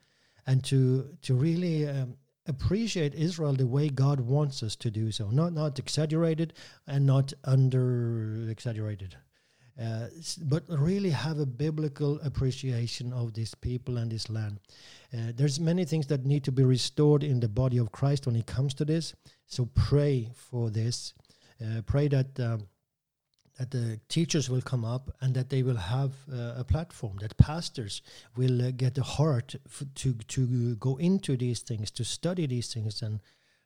and 0.47 0.63
to, 0.65 1.17
to 1.23 1.33
really 1.33 1.87
um, 1.87 2.15
appreciate 2.47 3.13
Israel 3.13 3.53
the 3.53 3.67
way 3.67 3.89
God 3.89 4.19
wants 4.19 4.63
us 4.63 4.75
to 4.77 4.91
do 4.91 5.11
so, 5.11 5.29
not 5.29 5.53
not 5.53 5.79
exaggerated 5.79 6.53
and 6.87 7.05
not 7.05 7.33
under 7.43 8.47
exaggerated, 8.49 9.15
uh, 9.81 10.07
but 10.43 10.63
really 10.67 11.11
have 11.11 11.39
a 11.39 11.45
biblical 11.45 12.19
appreciation 12.21 13.13
of 13.13 13.33
this 13.33 13.53
people 13.53 13.97
and 13.97 14.11
this 14.11 14.29
land. 14.29 14.59
Uh, 15.13 15.31
there's 15.35 15.59
many 15.59 15.85
things 15.85 16.07
that 16.07 16.25
need 16.25 16.43
to 16.43 16.51
be 16.51 16.63
restored 16.63 17.23
in 17.23 17.39
the 17.39 17.49
body 17.49 17.77
of 17.77 17.91
Christ 17.91 18.25
when 18.25 18.35
it 18.35 18.47
comes 18.47 18.73
to 18.75 18.85
this. 18.85 19.13
So 19.45 19.69
pray 19.73 20.31
for 20.33 20.69
this. 20.69 21.13
Uh, 21.63 21.81
pray 21.81 22.07
that. 22.07 22.39
Um, 22.39 22.67
that 23.57 23.71
the 23.71 23.99
teachers 24.07 24.49
will 24.49 24.61
come 24.61 24.85
up 24.85 25.11
and 25.21 25.33
that 25.35 25.49
they 25.49 25.63
will 25.63 25.77
have 25.77 26.11
uh, 26.31 26.53
a 26.57 26.63
platform 26.63 27.17
that 27.21 27.37
pastors 27.37 28.01
will 28.35 28.61
uh, 28.61 28.71
get 28.71 28.95
the 28.95 29.03
heart 29.03 29.55
to 29.95 30.13
to 30.13 30.75
go 30.75 30.97
into 30.97 31.37
these 31.37 31.59
things 31.61 31.91
to 31.91 32.03
study 32.03 32.47
these 32.47 32.73
things 32.73 33.01
and 33.01 33.19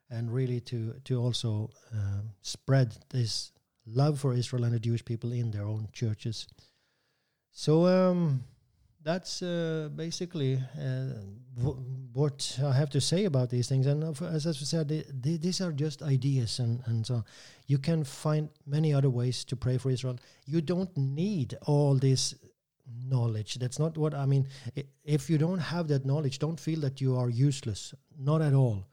and 0.10 0.34
really 0.34 0.60
to 0.60 0.94
to 1.04 1.22
also 1.22 1.70
uh, 1.94 2.22
spread 2.42 2.96
this 3.10 3.52
love 3.86 4.20
for 4.20 4.34
Israel 4.34 4.64
and 4.64 4.74
the 4.74 4.80
Jewish 4.80 5.06
people 5.06 5.32
in 5.32 5.52
their 5.52 5.66
own 5.66 5.88
churches. 5.94 6.48
So 7.52 7.86
um, 7.86 8.44
that's 9.04 9.42
uh, 9.42 9.90
basically 9.96 10.56
uh, 10.78 11.22
what 11.56 12.60
I 12.64 12.74
have 12.74 12.90
to 12.92 13.02
say 13.02 13.26
about 13.26 13.50
these 13.50 13.68
things. 13.70 13.86
And 13.86 14.04
as 14.22 14.48
I 14.48 14.52
said, 14.52 14.90
they, 14.90 15.04
they, 15.10 15.38
these 15.38 15.62
are 15.62 15.72
just 15.72 16.02
ideas, 16.02 16.60
and, 16.60 16.82
and 16.86 17.06
so 17.06 17.24
you 17.68 17.78
can 17.78 18.04
find 18.04 18.50
many 18.66 18.94
other 18.94 19.10
ways 19.10 19.46
to 19.46 19.56
pray 19.56 19.78
for 19.78 19.90
Israel. 19.90 20.18
You 20.46 20.62
don't 20.62 20.96
need 20.98 21.58
all 21.66 21.96
this 21.96 22.36
knowledge. 23.08 23.56
That's 23.56 23.80
not 23.80 23.98
what 23.98 24.14
I 24.14 24.26
mean. 24.26 24.48
If 25.04 25.30
you 25.30 25.38
don't 25.38 25.60
have 25.60 25.88
that 25.88 26.06
knowledge, 26.06 26.40
don't 26.40 26.60
feel 26.60 26.80
that 26.82 27.02
you 27.02 27.18
are 27.18 27.30
useless. 27.30 27.94
Not 28.18 28.42
at 28.42 28.54
all. 28.54 28.86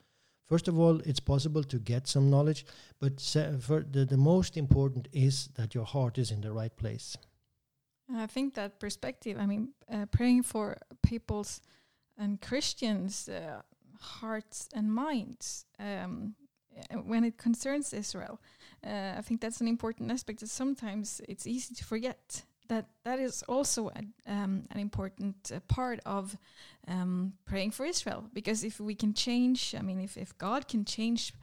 First 0.48 0.68
of 0.68 0.78
all, 0.78 1.00
it's 1.00 1.20
possible 1.20 1.62
to 1.64 1.78
get 1.78 2.06
some 2.06 2.28
knowledge, 2.28 2.66
but 3.00 3.16
the, 3.16 4.06
the 4.08 4.16
most 4.16 4.56
important 4.56 5.08
is 5.12 5.48
that 5.54 5.74
your 5.74 5.84
heart 5.84 6.18
is 6.18 6.30
in 6.30 6.40
the 6.42 6.52
right 6.52 6.76
place. 6.76 7.16
I 8.14 8.26
think 8.26 8.54
that 8.54 8.78
perspective, 8.78 9.38
I 9.40 9.46
mean, 9.46 9.70
uh, 9.90 10.06
praying 10.06 10.42
for 10.42 10.76
people's 11.02 11.62
and 12.22 12.40
Christians' 12.40 13.28
uh, 13.28 13.62
hearts 14.00 14.68
and 14.74 14.92
minds 14.92 15.66
um, 15.78 16.34
when 17.04 17.24
it 17.24 17.36
concerns 17.36 17.92
Israel, 17.92 18.40
uh, 18.86 19.18
I 19.18 19.22
think 19.22 19.40
that's 19.40 19.60
an 19.60 19.68
important 19.68 20.10
aspect 20.10 20.40
that 20.40 20.50
sometimes 20.50 21.20
it's 21.28 21.46
easy 21.46 21.74
to 21.74 21.84
forget. 21.84 22.44
That 22.68 22.86
that 23.04 23.18
is 23.18 23.42
also 23.48 23.88
a, 23.88 24.02
um, 24.32 24.52
an 24.70 24.78
important 24.78 25.52
uh, 25.54 25.60
part 25.68 26.00
of 26.06 26.36
um, 26.88 27.34
praying 27.44 27.72
for 27.72 27.84
Israel, 27.84 28.24
because 28.32 28.64
if 28.64 28.80
we 28.80 28.94
can 28.94 29.12
change, 29.14 29.74
I 29.78 29.82
mean, 29.82 30.00
if, 30.00 30.16
if 30.16 30.36
God 30.38 30.68
can 30.68 30.84
change 30.84 31.34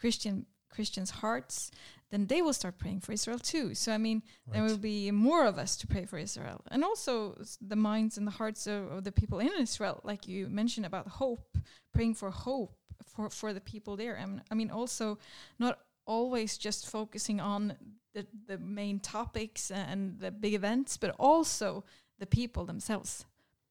Christian 0.00 0.46
Christians' 0.70 1.10
hearts, 1.10 1.70
then 2.10 2.26
they 2.26 2.40
will 2.42 2.52
start 2.52 2.78
praying 2.78 3.00
for 3.00 3.12
Israel 3.12 3.38
too. 3.38 3.74
So, 3.74 3.92
I 3.92 3.98
mean, 3.98 4.22
right. 4.46 4.54
there 4.54 4.62
will 4.62 4.78
be 4.78 5.10
more 5.10 5.44
of 5.44 5.58
us 5.58 5.76
to 5.76 5.86
pray 5.86 6.04
for 6.06 6.18
Israel. 6.18 6.62
And 6.70 6.82
also 6.82 7.40
the 7.60 7.76
minds 7.76 8.16
and 8.16 8.26
the 8.26 8.32
hearts 8.32 8.66
of, 8.66 8.90
of, 8.90 9.04
the 9.04 9.12
people 9.12 9.40
in 9.40 9.50
Israel, 9.58 10.00
like 10.04 10.26
you 10.26 10.48
mentioned 10.48 10.86
about 10.86 11.06
hope, 11.06 11.56
praying 11.92 12.14
for 12.14 12.30
hope 12.30 12.74
for, 13.06 13.30
for 13.30 13.52
the 13.52 13.60
people 13.60 13.96
there. 13.96 14.14
And 14.14 14.42
I 14.50 14.54
mean, 14.54 14.70
also 14.70 15.18
not 15.58 15.78
always 16.06 16.56
just 16.56 16.88
focusing 16.88 17.40
on 17.40 17.74
the, 18.14 18.26
the 18.46 18.58
main 18.58 19.00
topics 19.00 19.70
and 19.70 20.18
the 20.18 20.30
big 20.30 20.54
events, 20.54 20.96
but 20.96 21.14
also 21.18 21.84
the 22.18 22.26
people 22.26 22.64
themselves. 22.64 23.24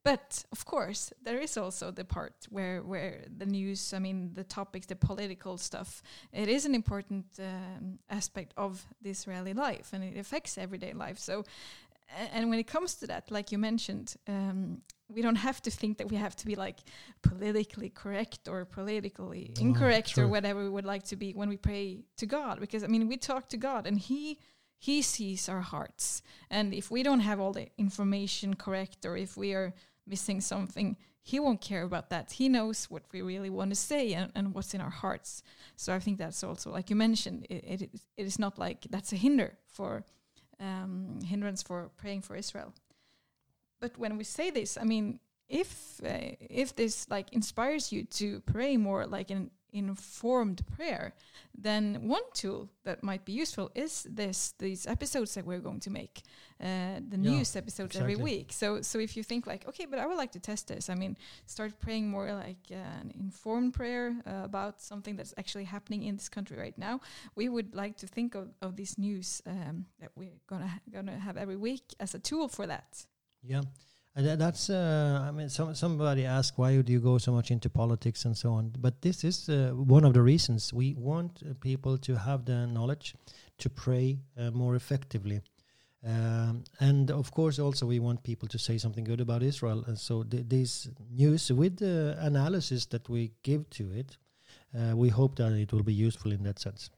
But 0.08 0.46
of 0.54 0.64
course, 0.64 1.12
there 1.22 1.38
is 1.38 1.58
also 1.58 1.92
the 1.92 2.06
part 2.06 2.48
where 2.50 2.82
where 2.82 3.26
the 3.38 3.46
news, 3.46 3.94
I 3.94 4.00
mean, 4.00 4.32
the 4.34 4.46
topics, 4.46 4.86
the 4.88 4.96
political 4.96 5.58
stuff, 5.58 6.02
it 6.32 6.48
is 6.48 6.66
an 6.66 6.74
important 6.74 7.26
um, 7.40 8.00
aspect 8.10 8.54
of 8.56 8.86
the 9.02 9.10
Israeli 9.10 9.54
life, 9.54 9.88
and 9.94 10.04
it 10.04 10.18
affects 10.18 10.58
everyday 10.58 10.94
life. 10.94 11.20
So, 11.20 11.44
and 12.34 12.50
when 12.50 12.60
it 12.60 12.68
comes 12.68 12.96
to 13.00 13.08
that, 13.08 13.32
like 13.32 13.52
you 13.52 13.58
mentioned, 13.58 14.16
um, 14.28 14.82
we 15.16 15.22
don't 15.22 15.42
have 15.50 15.62
to 15.64 15.72
think 15.72 15.98
that 15.98 16.10
we 16.10 16.16
have 16.16 16.36
to 16.38 16.46
be 16.46 16.56
like 16.56 16.80
politically 17.22 17.90
correct 17.90 18.48
or 18.48 18.64
politically 18.64 19.52
oh, 19.58 19.62
incorrect 19.62 20.18
or 20.18 20.28
whatever 20.30 20.64
we 20.64 20.70
would 20.70 20.86
like 20.94 21.04
to 21.12 21.18
be 21.18 21.34
when 21.34 21.50
we 21.50 21.58
pray 21.58 22.06
to 22.16 22.26
God, 22.26 22.62
because 22.62 22.82
I 22.86 22.88
mean, 22.88 23.10
we 23.10 23.18
talk 23.18 23.50
to 23.50 23.58
God, 23.58 23.86
and 23.88 24.00
He 24.00 24.40
he 24.80 25.02
sees 25.02 25.50
our 25.50 25.62
hearts. 25.62 26.22
And 26.50 26.74
if 26.74 26.92
we 26.92 27.04
don't 27.04 27.22
have 27.22 27.40
all 27.40 27.54
the 27.54 27.68
information 27.78 28.56
correct 28.56 29.06
or 29.06 29.18
if 29.18 29.36
we 29.36 29.54
are 29.54 29.74
missing 30.08 30.42
something, 30.42 30.98
he 31.22 31.40
won't 31.40 31.62
care 31.62 31.84
about 31.84 32.10
that. 32.10 32.32
He 32.32 32.48
knows 32.48 32.86
what 32.86 33.04
we 33.12 33.22
really 33.22 33.50
want 33.50 33.72
to 33.72 33.76
say 33.76 34.14
and, 34.14 34.32
and 34.34 34.54
what's 34.54 34.74
in 34.74 34.82
our 34.82 34.90
hearts. 34.90 35.44
So 35.76 35.94
I 35.94 36.00
think 36.00 36.18
that's 36.18 36.44
also, 36.44 36.72
like 36.72 36.90
you 36.90 36.96
mentioned, 36.96 37.46
it, 37.50 37.82
it, 37.82 37.90
it 38.16 38.26
is 38.26 38.40
not 38.40 38.58
like 38.58 38.88
that's 38.90 39.12
a 39.12 39.18
hinder 39.18 39.58
for 39.68 40.04
um, 40.60 41.20
hindrance 41.26 41.62
for 41.62 41.90
praying 41.98 42.22
for 42.22 42.36
Israel. 42.36 42.74
But 43.80 43.98
when 43.98 44.18
we 44.18 44.24
say 44.24 44.50
this, 44.52 44.78
I 44.78 44.86
mean, 44.86 45.20
if 45.50 46.02
uh, 46.04 46.36
if 46.40 46.76
this 46.76 47.10
like 47.10 47.32
inspires 47.32 47.92
you 47.92 48.04
to 48.04 48.40
pray 48.42 48.78
more 48.78 49.06
like 49.06 49.32
in 49.32 49.52
informed 49.74 50.62
prayer, 50.76 51.14
then 51.58 52.08
one 52.08 52.24
tool 52.34 52.70
that 52.84 53.04
might 53.04 53.26
be 53.26 53.34
useful 53.34 53.72
is 53.76 54.08
this 54.10 54.54
these 54.60 54.88
episodes 54.88 55.34
that 55.36 55.46
we're 55.46 55.60
going 55.60 55.80
to 55.82 55.90
make, 55.90 56.22
uh, 56.60 57.00
the 57.10 57.18
yeah, 57.18 57.32
news 57.32 57.56
episodes 57.56 57.96
exactly. 57.96 58.14
every 58.14 58.24
week. 58.24 58.52
So 58.52 58.82
so 58.82 59.00
if 59.00 59.18
you 59.18 59.24
think 59.24 59.48
like, 59.48 59.68
okay, 59.68 59.86
but 59.86 60.00
I 60.00 60.06
would 60.06 60.18
like 60.18 60.32
to 60.34 60.40
test 60.40 60.68
this, 60.68 60.90
I 60.90 60.96
mean, 60.96 61.18
start 61.46 61.80
praying 61.80 62.10
more 62.10 62.34
like 62.34 62.72
uh, 62.72 63.02
an 63.02 63.12
informed 63.20 63.74
prayer 63.74 64.16
uh, 64.26 64.44
about 64.44 64.82
something 64.82 65.16
that's 65.16 65.34
actually 65.38 65.66
happening 65.66 66.04
in 66.04 66.16
this 66.16 66.30
country 66.30 66.58
right 66.58 66.78
now. 66.78 67.00
We 67.36 67.50
would 67.50 67.76
like 67.76 67.98
to 67.98 68.08
think 68.08 68.36
of, 68.36 68.50
of 68.62 68.76
this 68.76 68.98
news 68.98 69.42
um, 69.46 69.86
that 70.00 70.12
we're 70.16 70.40
gonna 70.48 70.68
ha 70.68 70.80
gonna 70.92 71.20
have 71.20 71.38
every 71.38 71.58
week 71.58 71.96
as 72.00 72.16
a 72.16 72.20
tool 72.20 72.48
for 72.48 72.68
that. 72.68 73.06
Yeah. 73.44 73.62
And 74.18 74.42
that's, 74.42 74.72
uh, 74.72 75.26
I 75.28 75.32
mean, 75.32 75.48
some, 75.48 75.76
somebody 75.76 76.26
asked, 76.26 76.58
why 76.58 76.82
do 76.82 76.92
you 76.92 77.00
go 77.00 77.20
so 77.20 77.32
much 77.32 77.52
into 77.52 77.70
politics 77.70 78.26
and 78.26 78.36
so 78.36 78.54
on? 78.54 78.74
But 78.80 79.04
this 79.04 79.24
is 79.24 79.48
uh, 79.48 79.74
one 79.76 80.04
of 80.04 80.16
the 80.16 80.24
reasons. 80.24 80.74
We 80.74 80.96
want 80.96 81.44
uh, 81.44 81.54
people 81.62 82.00
to 82.00 82.16
have 82.16 82.44
the 82.46 82.66
knowledge 82.66 83.14
to 83.60 83.70
pray 83.70 84.18
uh, 84.36 84.50
more 84.50 84.76
effectively. 84.76 85.42
Um, 86.04 86.64
and 86.80 87.12
of 87.12 87.30
course, 87.32 87.60
also, 87.60 87.86
we 87.86 88.00
want 88.00 88.24
people 88.24 88.48
to 88.48 88.58
say 88.58 88.80
something 88.80 89.04
good 89.04 89.22
about 89.22 89.44
Israel. 89.44 89.84
And 89.86 90.00
so, 90.00 90.24
th 90.24 90.44
this 90.48 90.90
news, 91.12 91.52
with 91.52 91.78
the 91.78 92.18
analysis 92.20 92.88
that 92.88 93.08
we 93.10 93.32
give 93.44 93.70
to 93.78 93.84
it, 93.92 94.18
uh, 94.74 94.96
we 94.96 95.10
hope 95.10 95.36
that 95.36 95.52
it 95.52 95.72
will 95.72 95.84
be 95.84 96.08
useful 96.08 96.32
in 96.32 96.44
that 96.44 96.60
sense. 96.60 96.90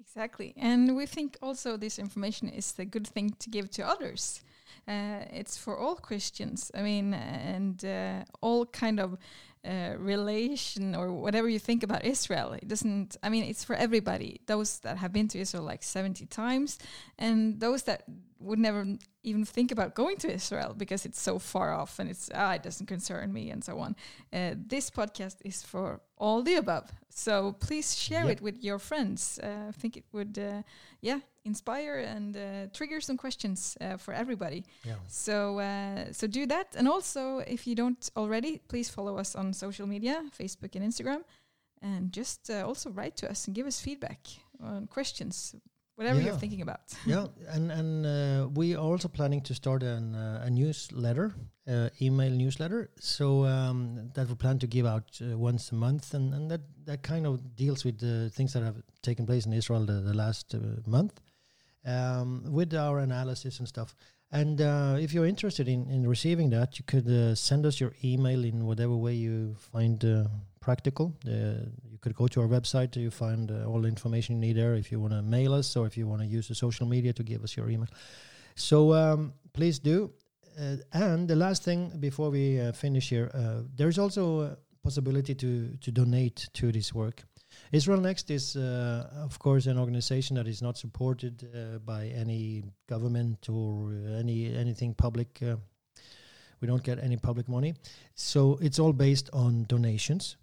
Exactly. 0.00 0.54
And 0.56 0.96
we 0.96 1.06
think 1.06 1.36
also 1.42 1.76
this 1.76 1.98
information 1.98 2.48
is 2.48 2.74
a 2.78 2.84
good 2.84 3.06
thing 3.06 3.36
to 3.38 3.50
give 3.50 3.70
to 3.70 3.82
others. 3.82 4.40
Uh, 4.88 5.24
it's 5.30 5.56
for 5.56 5.78
all 5.78 5.94
Christians. 5.94 6.70
I 6.74 6.82
mean, 6.82 7.14
and 7.14 7.84
uh, 7.84 8.24
all 8.40 8.66
kind 8.66 8.98
of 9.00 9.18
uh, 9.64 9.94
relation 9.98 10.94
or 10.94 11.12
whatever 11.12 11.48
you 11.48 11.58
think 11.58 11.82
about 11.82 12.04
Israel. 12.04 12.52
It 12.52 12.66
doesn't, 12.68 13.16
I 13.22 13.28
mean, 13.28 13.44
it's 13.44 13.64
for 13.64 13.74
everybody. 13.76 14.40
Those 14.46 14.78
that 14.80 14.96
have 14.98 15.12
been 15.12 15.28
to 15.28 15.38
Israel 15.38 15.64
like 15.64 15.82
70 15.82 16.26
times, 16.26 16.78
and 17.18 17.60
those 17.60 17.82
that 17.84 18.02
would 18.38 18.58
never 18.58 18.86
even 19.22 19.44
think 19.44 19.70
about 19.70 19.94
going 19.94 20.16
to 20.16 20.32
Israel 20.32 20.72
because 20.74 21.04
it's 21.04 21.20
so 21.20 21.38
far 21.38 21.74
off 21.74 21.98
and 21.98 22.08
it's, 22.08 22.30
ah, 22.34 22.54
it 22.54 22.62
doesn't 22.62 22.86
concern 22.86 23.30
me 23.34 23.50
and 23.50 23.62
so 23.62 23.78
on. 23.78 23.94
Uh, 24.32 24.54
this 24.56 24.88
podcast 24.90 25.36
is 25.44 25.62
for 25.62 26.00
all 26.16 26.42
the 26.42 26.54
above. 26.54 26.90
So 27.10 27.52
please 27.60 27.94
share 27.98 28.24
Yep. 28.24 28.32
it 28.38 28.40
with 28.42 28.64
your 28.64 28.78
friends. 28.78 29.38
Uh, 29.42 29.66
I 29.68 29.72
think 29.72 29.98
it 29.98 30.04
would, 30.12 30.38
uh, 30.38 30.62
yeah, 31.02 31.20
inspire 31.44 31.96
and 31.98 32.36
uh, 32.36 32.66
trigger 32.72 33.00
some 33.00 33.16
questions 33.18 33.76
uh, 33.80 33.96
for 33.98 34.14
everybody. 34.14 34.64
Yeah. 34.84 34.94
So 35.06 35.58
uh, 35.58 36.12
so 36.12 36.26
do 36.26 36.46
that, 36.46 36.68
and 36.76 36.86
also 36.88 37.38
if 37.38 37.66
you 37.66 37.74
don't 37.74 38.10
already, 38.16 38.58
please 38.68 38.88
follow 38.90 39.18
us 39.18 39.34
on 39.34 39.49
social 39.52 39.86
media, 39.86 40.22
Facebook 40.38 40.74
and 40.74 40.84
Instagram, 40.84 41.22
and 41.82 42.12
just 42.12 42.50
uh, 42.50 42.66
also 42.66 42.90
write 42.90 43.16
to 43.16 43.30
us 43.30 43.46
and 43.46 43.54
give 43.54 43.66
us 43.66 43.80
feedback 43.80 44.20
on 44.62 44.86
questions, 44.86 45.54
whatever 45.96 46.20
you're 46.20 46.36
thinking 46.36 46.62
about. 46.62 46.80
yeah, 47.06 47.26
and 47.48 47.70
and 47.70 48.06
uh, 48.06 48.48
we 48.48 48.74
are 48.74 48.82
also 48.92 49.08
planning 49.08 49.40
to 49.42 49.54
start 49.54 49.82
an, 49.82 50.14
uh, 50.14 50.44
a 50.46 50.50
newsletter, 50.50 51.34
uh, 51.68 51.88
email 52.00 52.30
newsletter. 52.30 52.90
So 52.98 53.44
um, 53.44 54.10
that 54.14 54.28
we 54.28 54.34
plan 54.34 54.58
to 54.58 54.66
give 54.66 54.86
out 54.86 55.20
uh, 55.20 55.36
once 55.36 55.72
a 55.72 55.74
month, 55.74 56.14
and, 56.14 56.34
and 56.34 56.50
that 56.50 56.62
that 56.84 57.02
kind 57.02 57.26
of 57.26 57.56
deals 57.56 57.84
with 57.84 57.98
the 57.98 58.30
things 58.30 58.52
that 58.52 58.62
have 58.62 58.82
taken 59.02 59.26
place 59.26 59.46
in 59.46 59.52
Israel 59.52 59.84
the, 59.86 60.00
the 60.00 60.14
last 60.14 60.54
uh, 60.54 60.58
month, 60.86 61.20
um, 61.86 62.44
with 62.46 62.74
our 62.74 62.98
analysis 62.98 63.58
and 63.58 63.68
stuff. 63.68 63.94
And 64.32 64.60
uh, 64.60 64.96
if 65.00 65.12
you're 65.12 65.26
interested 65.26 65.68
in, 65.68 65.88
in 65.90 66.06
receiving 66.06 66.50
that, 66.50 66.78
you 66.78 66.84
could 66.84 67.08
uh, 67.08 67.34
send 67.34 67.66
us 67.66 67.80
your 67.80 67.94
email 68.04 68.44
in 68.44 68.64
whatever 68.64 68.94
way 68.94 69.14
you 69.14 69.56
find 69.72 70.04
uh, 70.04 70.24
practical. 70.60 71.12
Uh, 71.26 71.66
you 71.90 71.98
could 72.00 72.14
go 72.14 72.28
to 72.28 72.40
our 72.40 72.46
website, 72.46 72.94
you 72.94 73.10
find 73.10 73.50
uh, 73.50 73.64
all 73.64 73.80
the 73.80 73.88
information 73.88 74.36
you 74.36 74.40
need 74.40 74.56
there 74.56 74.74
if 74.74 74.92
you 74.92 75.00
want 75.00 75.12
to 75.12 75.22
mail 75.22 75.52
us 75.52 75.76
or 75.76 75.86
if 75.86 75.96
you 75.96 76.06
want 76.06 76.22
to 76.22 76.28
use 76.28 76.46
the 76.46 76.54
social 76.54 76.86
media 76.86 77.12
to 77.12 77.24
give 77.24 77.42
us 77.42 77.56
your 77.56 77.68
email. 77.68 77.88
So 78.54 78.94
um, 78.94 79.32
please 79.52 79.80
do. 79.80 80.12
Uh, 80.58 80.76
and 80.92 81.26
the 81.26 81.36
last 81.36 81.64
thing 81.64 81.92
before 81.98 82.30
we 82.30 82.70
finish 82.72 83.08
here, 83.08 83.30
uh, 83.34 83.62
there's 83.74 83.98
also 83.98 84.42
a 84.42 84.56
possibility 84.84 85.34
to, 85.34 85.76
to 85.80 85.90
donate 85.90 86.48
to 86.54 86.70
this 86.70 86.94
work. 86.94 87.24
Israel 87.72 88.00
Next 88.00 88.30
is, 88.30 88.56
uh, 88.56 89.08
of 89.24 89.38
course, 89.38 89.66
an 89.66 89.78
organization 89.78 90.36
that 90.36 90.48
is 90.48 90.60
not 90.60 90.76
supported 90.76 91.48
uh, 91.54 91.78
by 91.78 92.06
any 92.06 92.64
government 92.88 93.48
or 93.48 93.92
any 94.18 94.54
anything 94.54 94.94
public. 94.94 95.38
Uh, 95.42 95.56
we 96.60 96.66
don't 96.66 96.82
get 96.82 96.98
any 96.98 97.16
public 97.16 97.48
money, 97.48 97.74
so 98.14 98.58
it's 98.60 98.78
all 98.78 98.92
based 98.92 99.30
on 99.32 99.64
donations. 99.68 100.36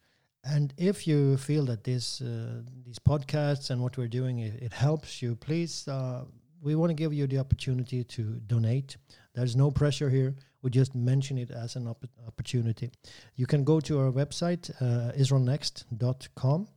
And 0.43 0.73
if 0.77 1.05
you 1.05 1.37
feel 1.37 1.65
that 1.65 1.83
this 1.83 2.21
uh, 2.21 2.61
these 2.85 2.99
podcasts 2.99 3.69
and 3.69 3.81
what 3.81 3.97
we're 3.97 4.07
doing 4.07 4.39
it, 4.39 4.53
it 4.61 4.73
helps 4.73 5.21
you, 5.21 5.35
please, 5.35 5.87
uh, 5.87 6.23
we 6.61 6.75
want 6.75 6.89
to 6.89 6.93
give 6.93 7.13
you 7.13 7.27
the 7.27 7.39
opportunity 7.39 8.03
to 8.03 8.23
donate. 8.47 8.97
There's 9.33 9.55
no 9.55 9.69
pressure 9.71 10.09
here. 10.09 10.35
We 10.61 10.71
just 10.71 10.95
mention 10.95 11.37
it 11.37 11.51
as 11.51 11.75
an 11.75 11.87
opp- 11.87 12.09
opportunity. 12.25 12.89
You 13.35 13.45
can 13.45 13.63
go 13.63 13.79
to 13.81 13.99
our 13.99 14.11
website, 14.11 14.69
uh, 14.81 15.11
israelnext.com, 15.13 16.67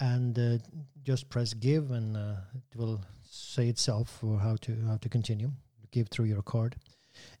and 0.00 0.38
uh, 0.38 0.58
just 1.02 1.28
press 1.28 1.54
give, 1.54 1.90
and 1.90 2.16
uh, 2.16 2.34
it 2.54 2.76
will 2.76 3.00
say 3.22 3.68
itself 3.68 4.08
for 4.20 4.38
how 4.38 4.56
to 4.62 4.76
how 4.86 4.96
to 4.98 5.08
continue. 5.08 5.50
Give 5.90 6.08
through 6.08 6.26
your 6.26 6.42
card. 6.42 6.76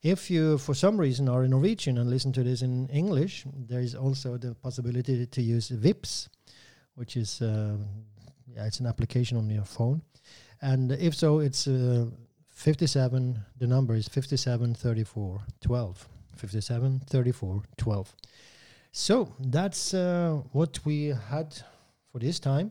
If 0.02 0.30
you, 0.30 0.58
for 0.58 0.74
some 0.74 0.98
reason, 0.98 1.28
are 1.28 1.44
in 1.44 1.50
Norwegian 1.50 1.96
and 1.96 2.10
listen 2.10 2.32
to 2.34 2.42
this 2.42 2.60
in 2.60 2.88
English, 2.88 3.46
there 3.68 3.80
is 3.80 3.94
also 3.94 4.36
the 4.36 4.54
possibility 4.54 5.26
to 5.26 5.42
use 5.42 5.70
Vipps, 5.70 6.28
which 6.94 7.16
is 7.16 7.40
uh, 7.40 7.76
yeah, 8.46 8.66
it's 8.66 8.80
an 8.80 8.86
application 8.86 9.38
on 9.38 9.48
your 9.48 9.64
phone, 9.64 10.02
and 10.60 10.92
if 10.92 11.14
so, 11.14 11.40
it's 11.40 11.66
uh, 11.66 12.06
57. 12.50 13.38
The 13.58 13.66
number 13.66 13.94
is 13.94 14.08
57 14.08 14.74
34 14.74 15.40
12. 15.60 16.08
57 16.36 17.00
34 17.06 17.62
12. 17.76 18.16
So 18.92 19.32
that's 19.40 19.94
uh, 19.94 20.42
what 20.52 20.78
we 20.84 21.14
had 21.30 21.60
for 22.12 22.18
this 22.18 22.38
time. 22.38 22.70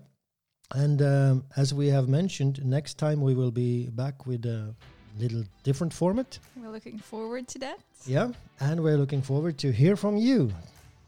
And 0.74 1.02
um, 1.02 1.44
as 1.58 1.74
we 1.74 1.88
have 1.88 2.08
mentioned, 2.08 2.64
next 2.64 2.98
time 2.98 3.22
we 3.22 3.34
will 3.34 3.52
be 3.52 3.88
back 3.89 4.26
with 4.26 4.46
a 4.46 4.74
little 5.20 5.44
different 5.64 5.92
format. 5.92 6.39
We're 6.56 6.70
looking 6.70 7.00
forward 7.00 7.48
to 7.50 7.60
that. 7.60 7.80
Yeah, 8.06 8.30
and 8.60 8.82
we're 8.82 8.98
looking 8.98 9.22
forward 9.22 9.58
to 9.60 9.72
hear 9.72 9.96
from 9.96 10.16
you, 10.16 10.52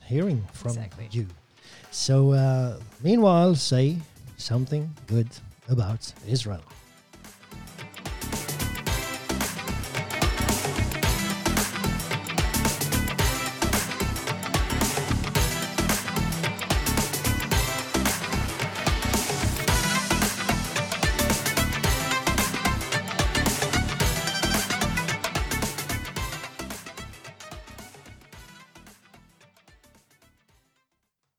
hearing 0.04 0.44
from 0.52 0.72
Exactly. 0.72 1.08
you. 1.12 1.28
So, 1.92 2.32
uh, 2.34 2.80
meanwhile, 3.02 3.56
say 3.56 3.98
something 4.38 4.94
good 5.08 5.30
about 5.70 6.12
Israel. 6.28 6.62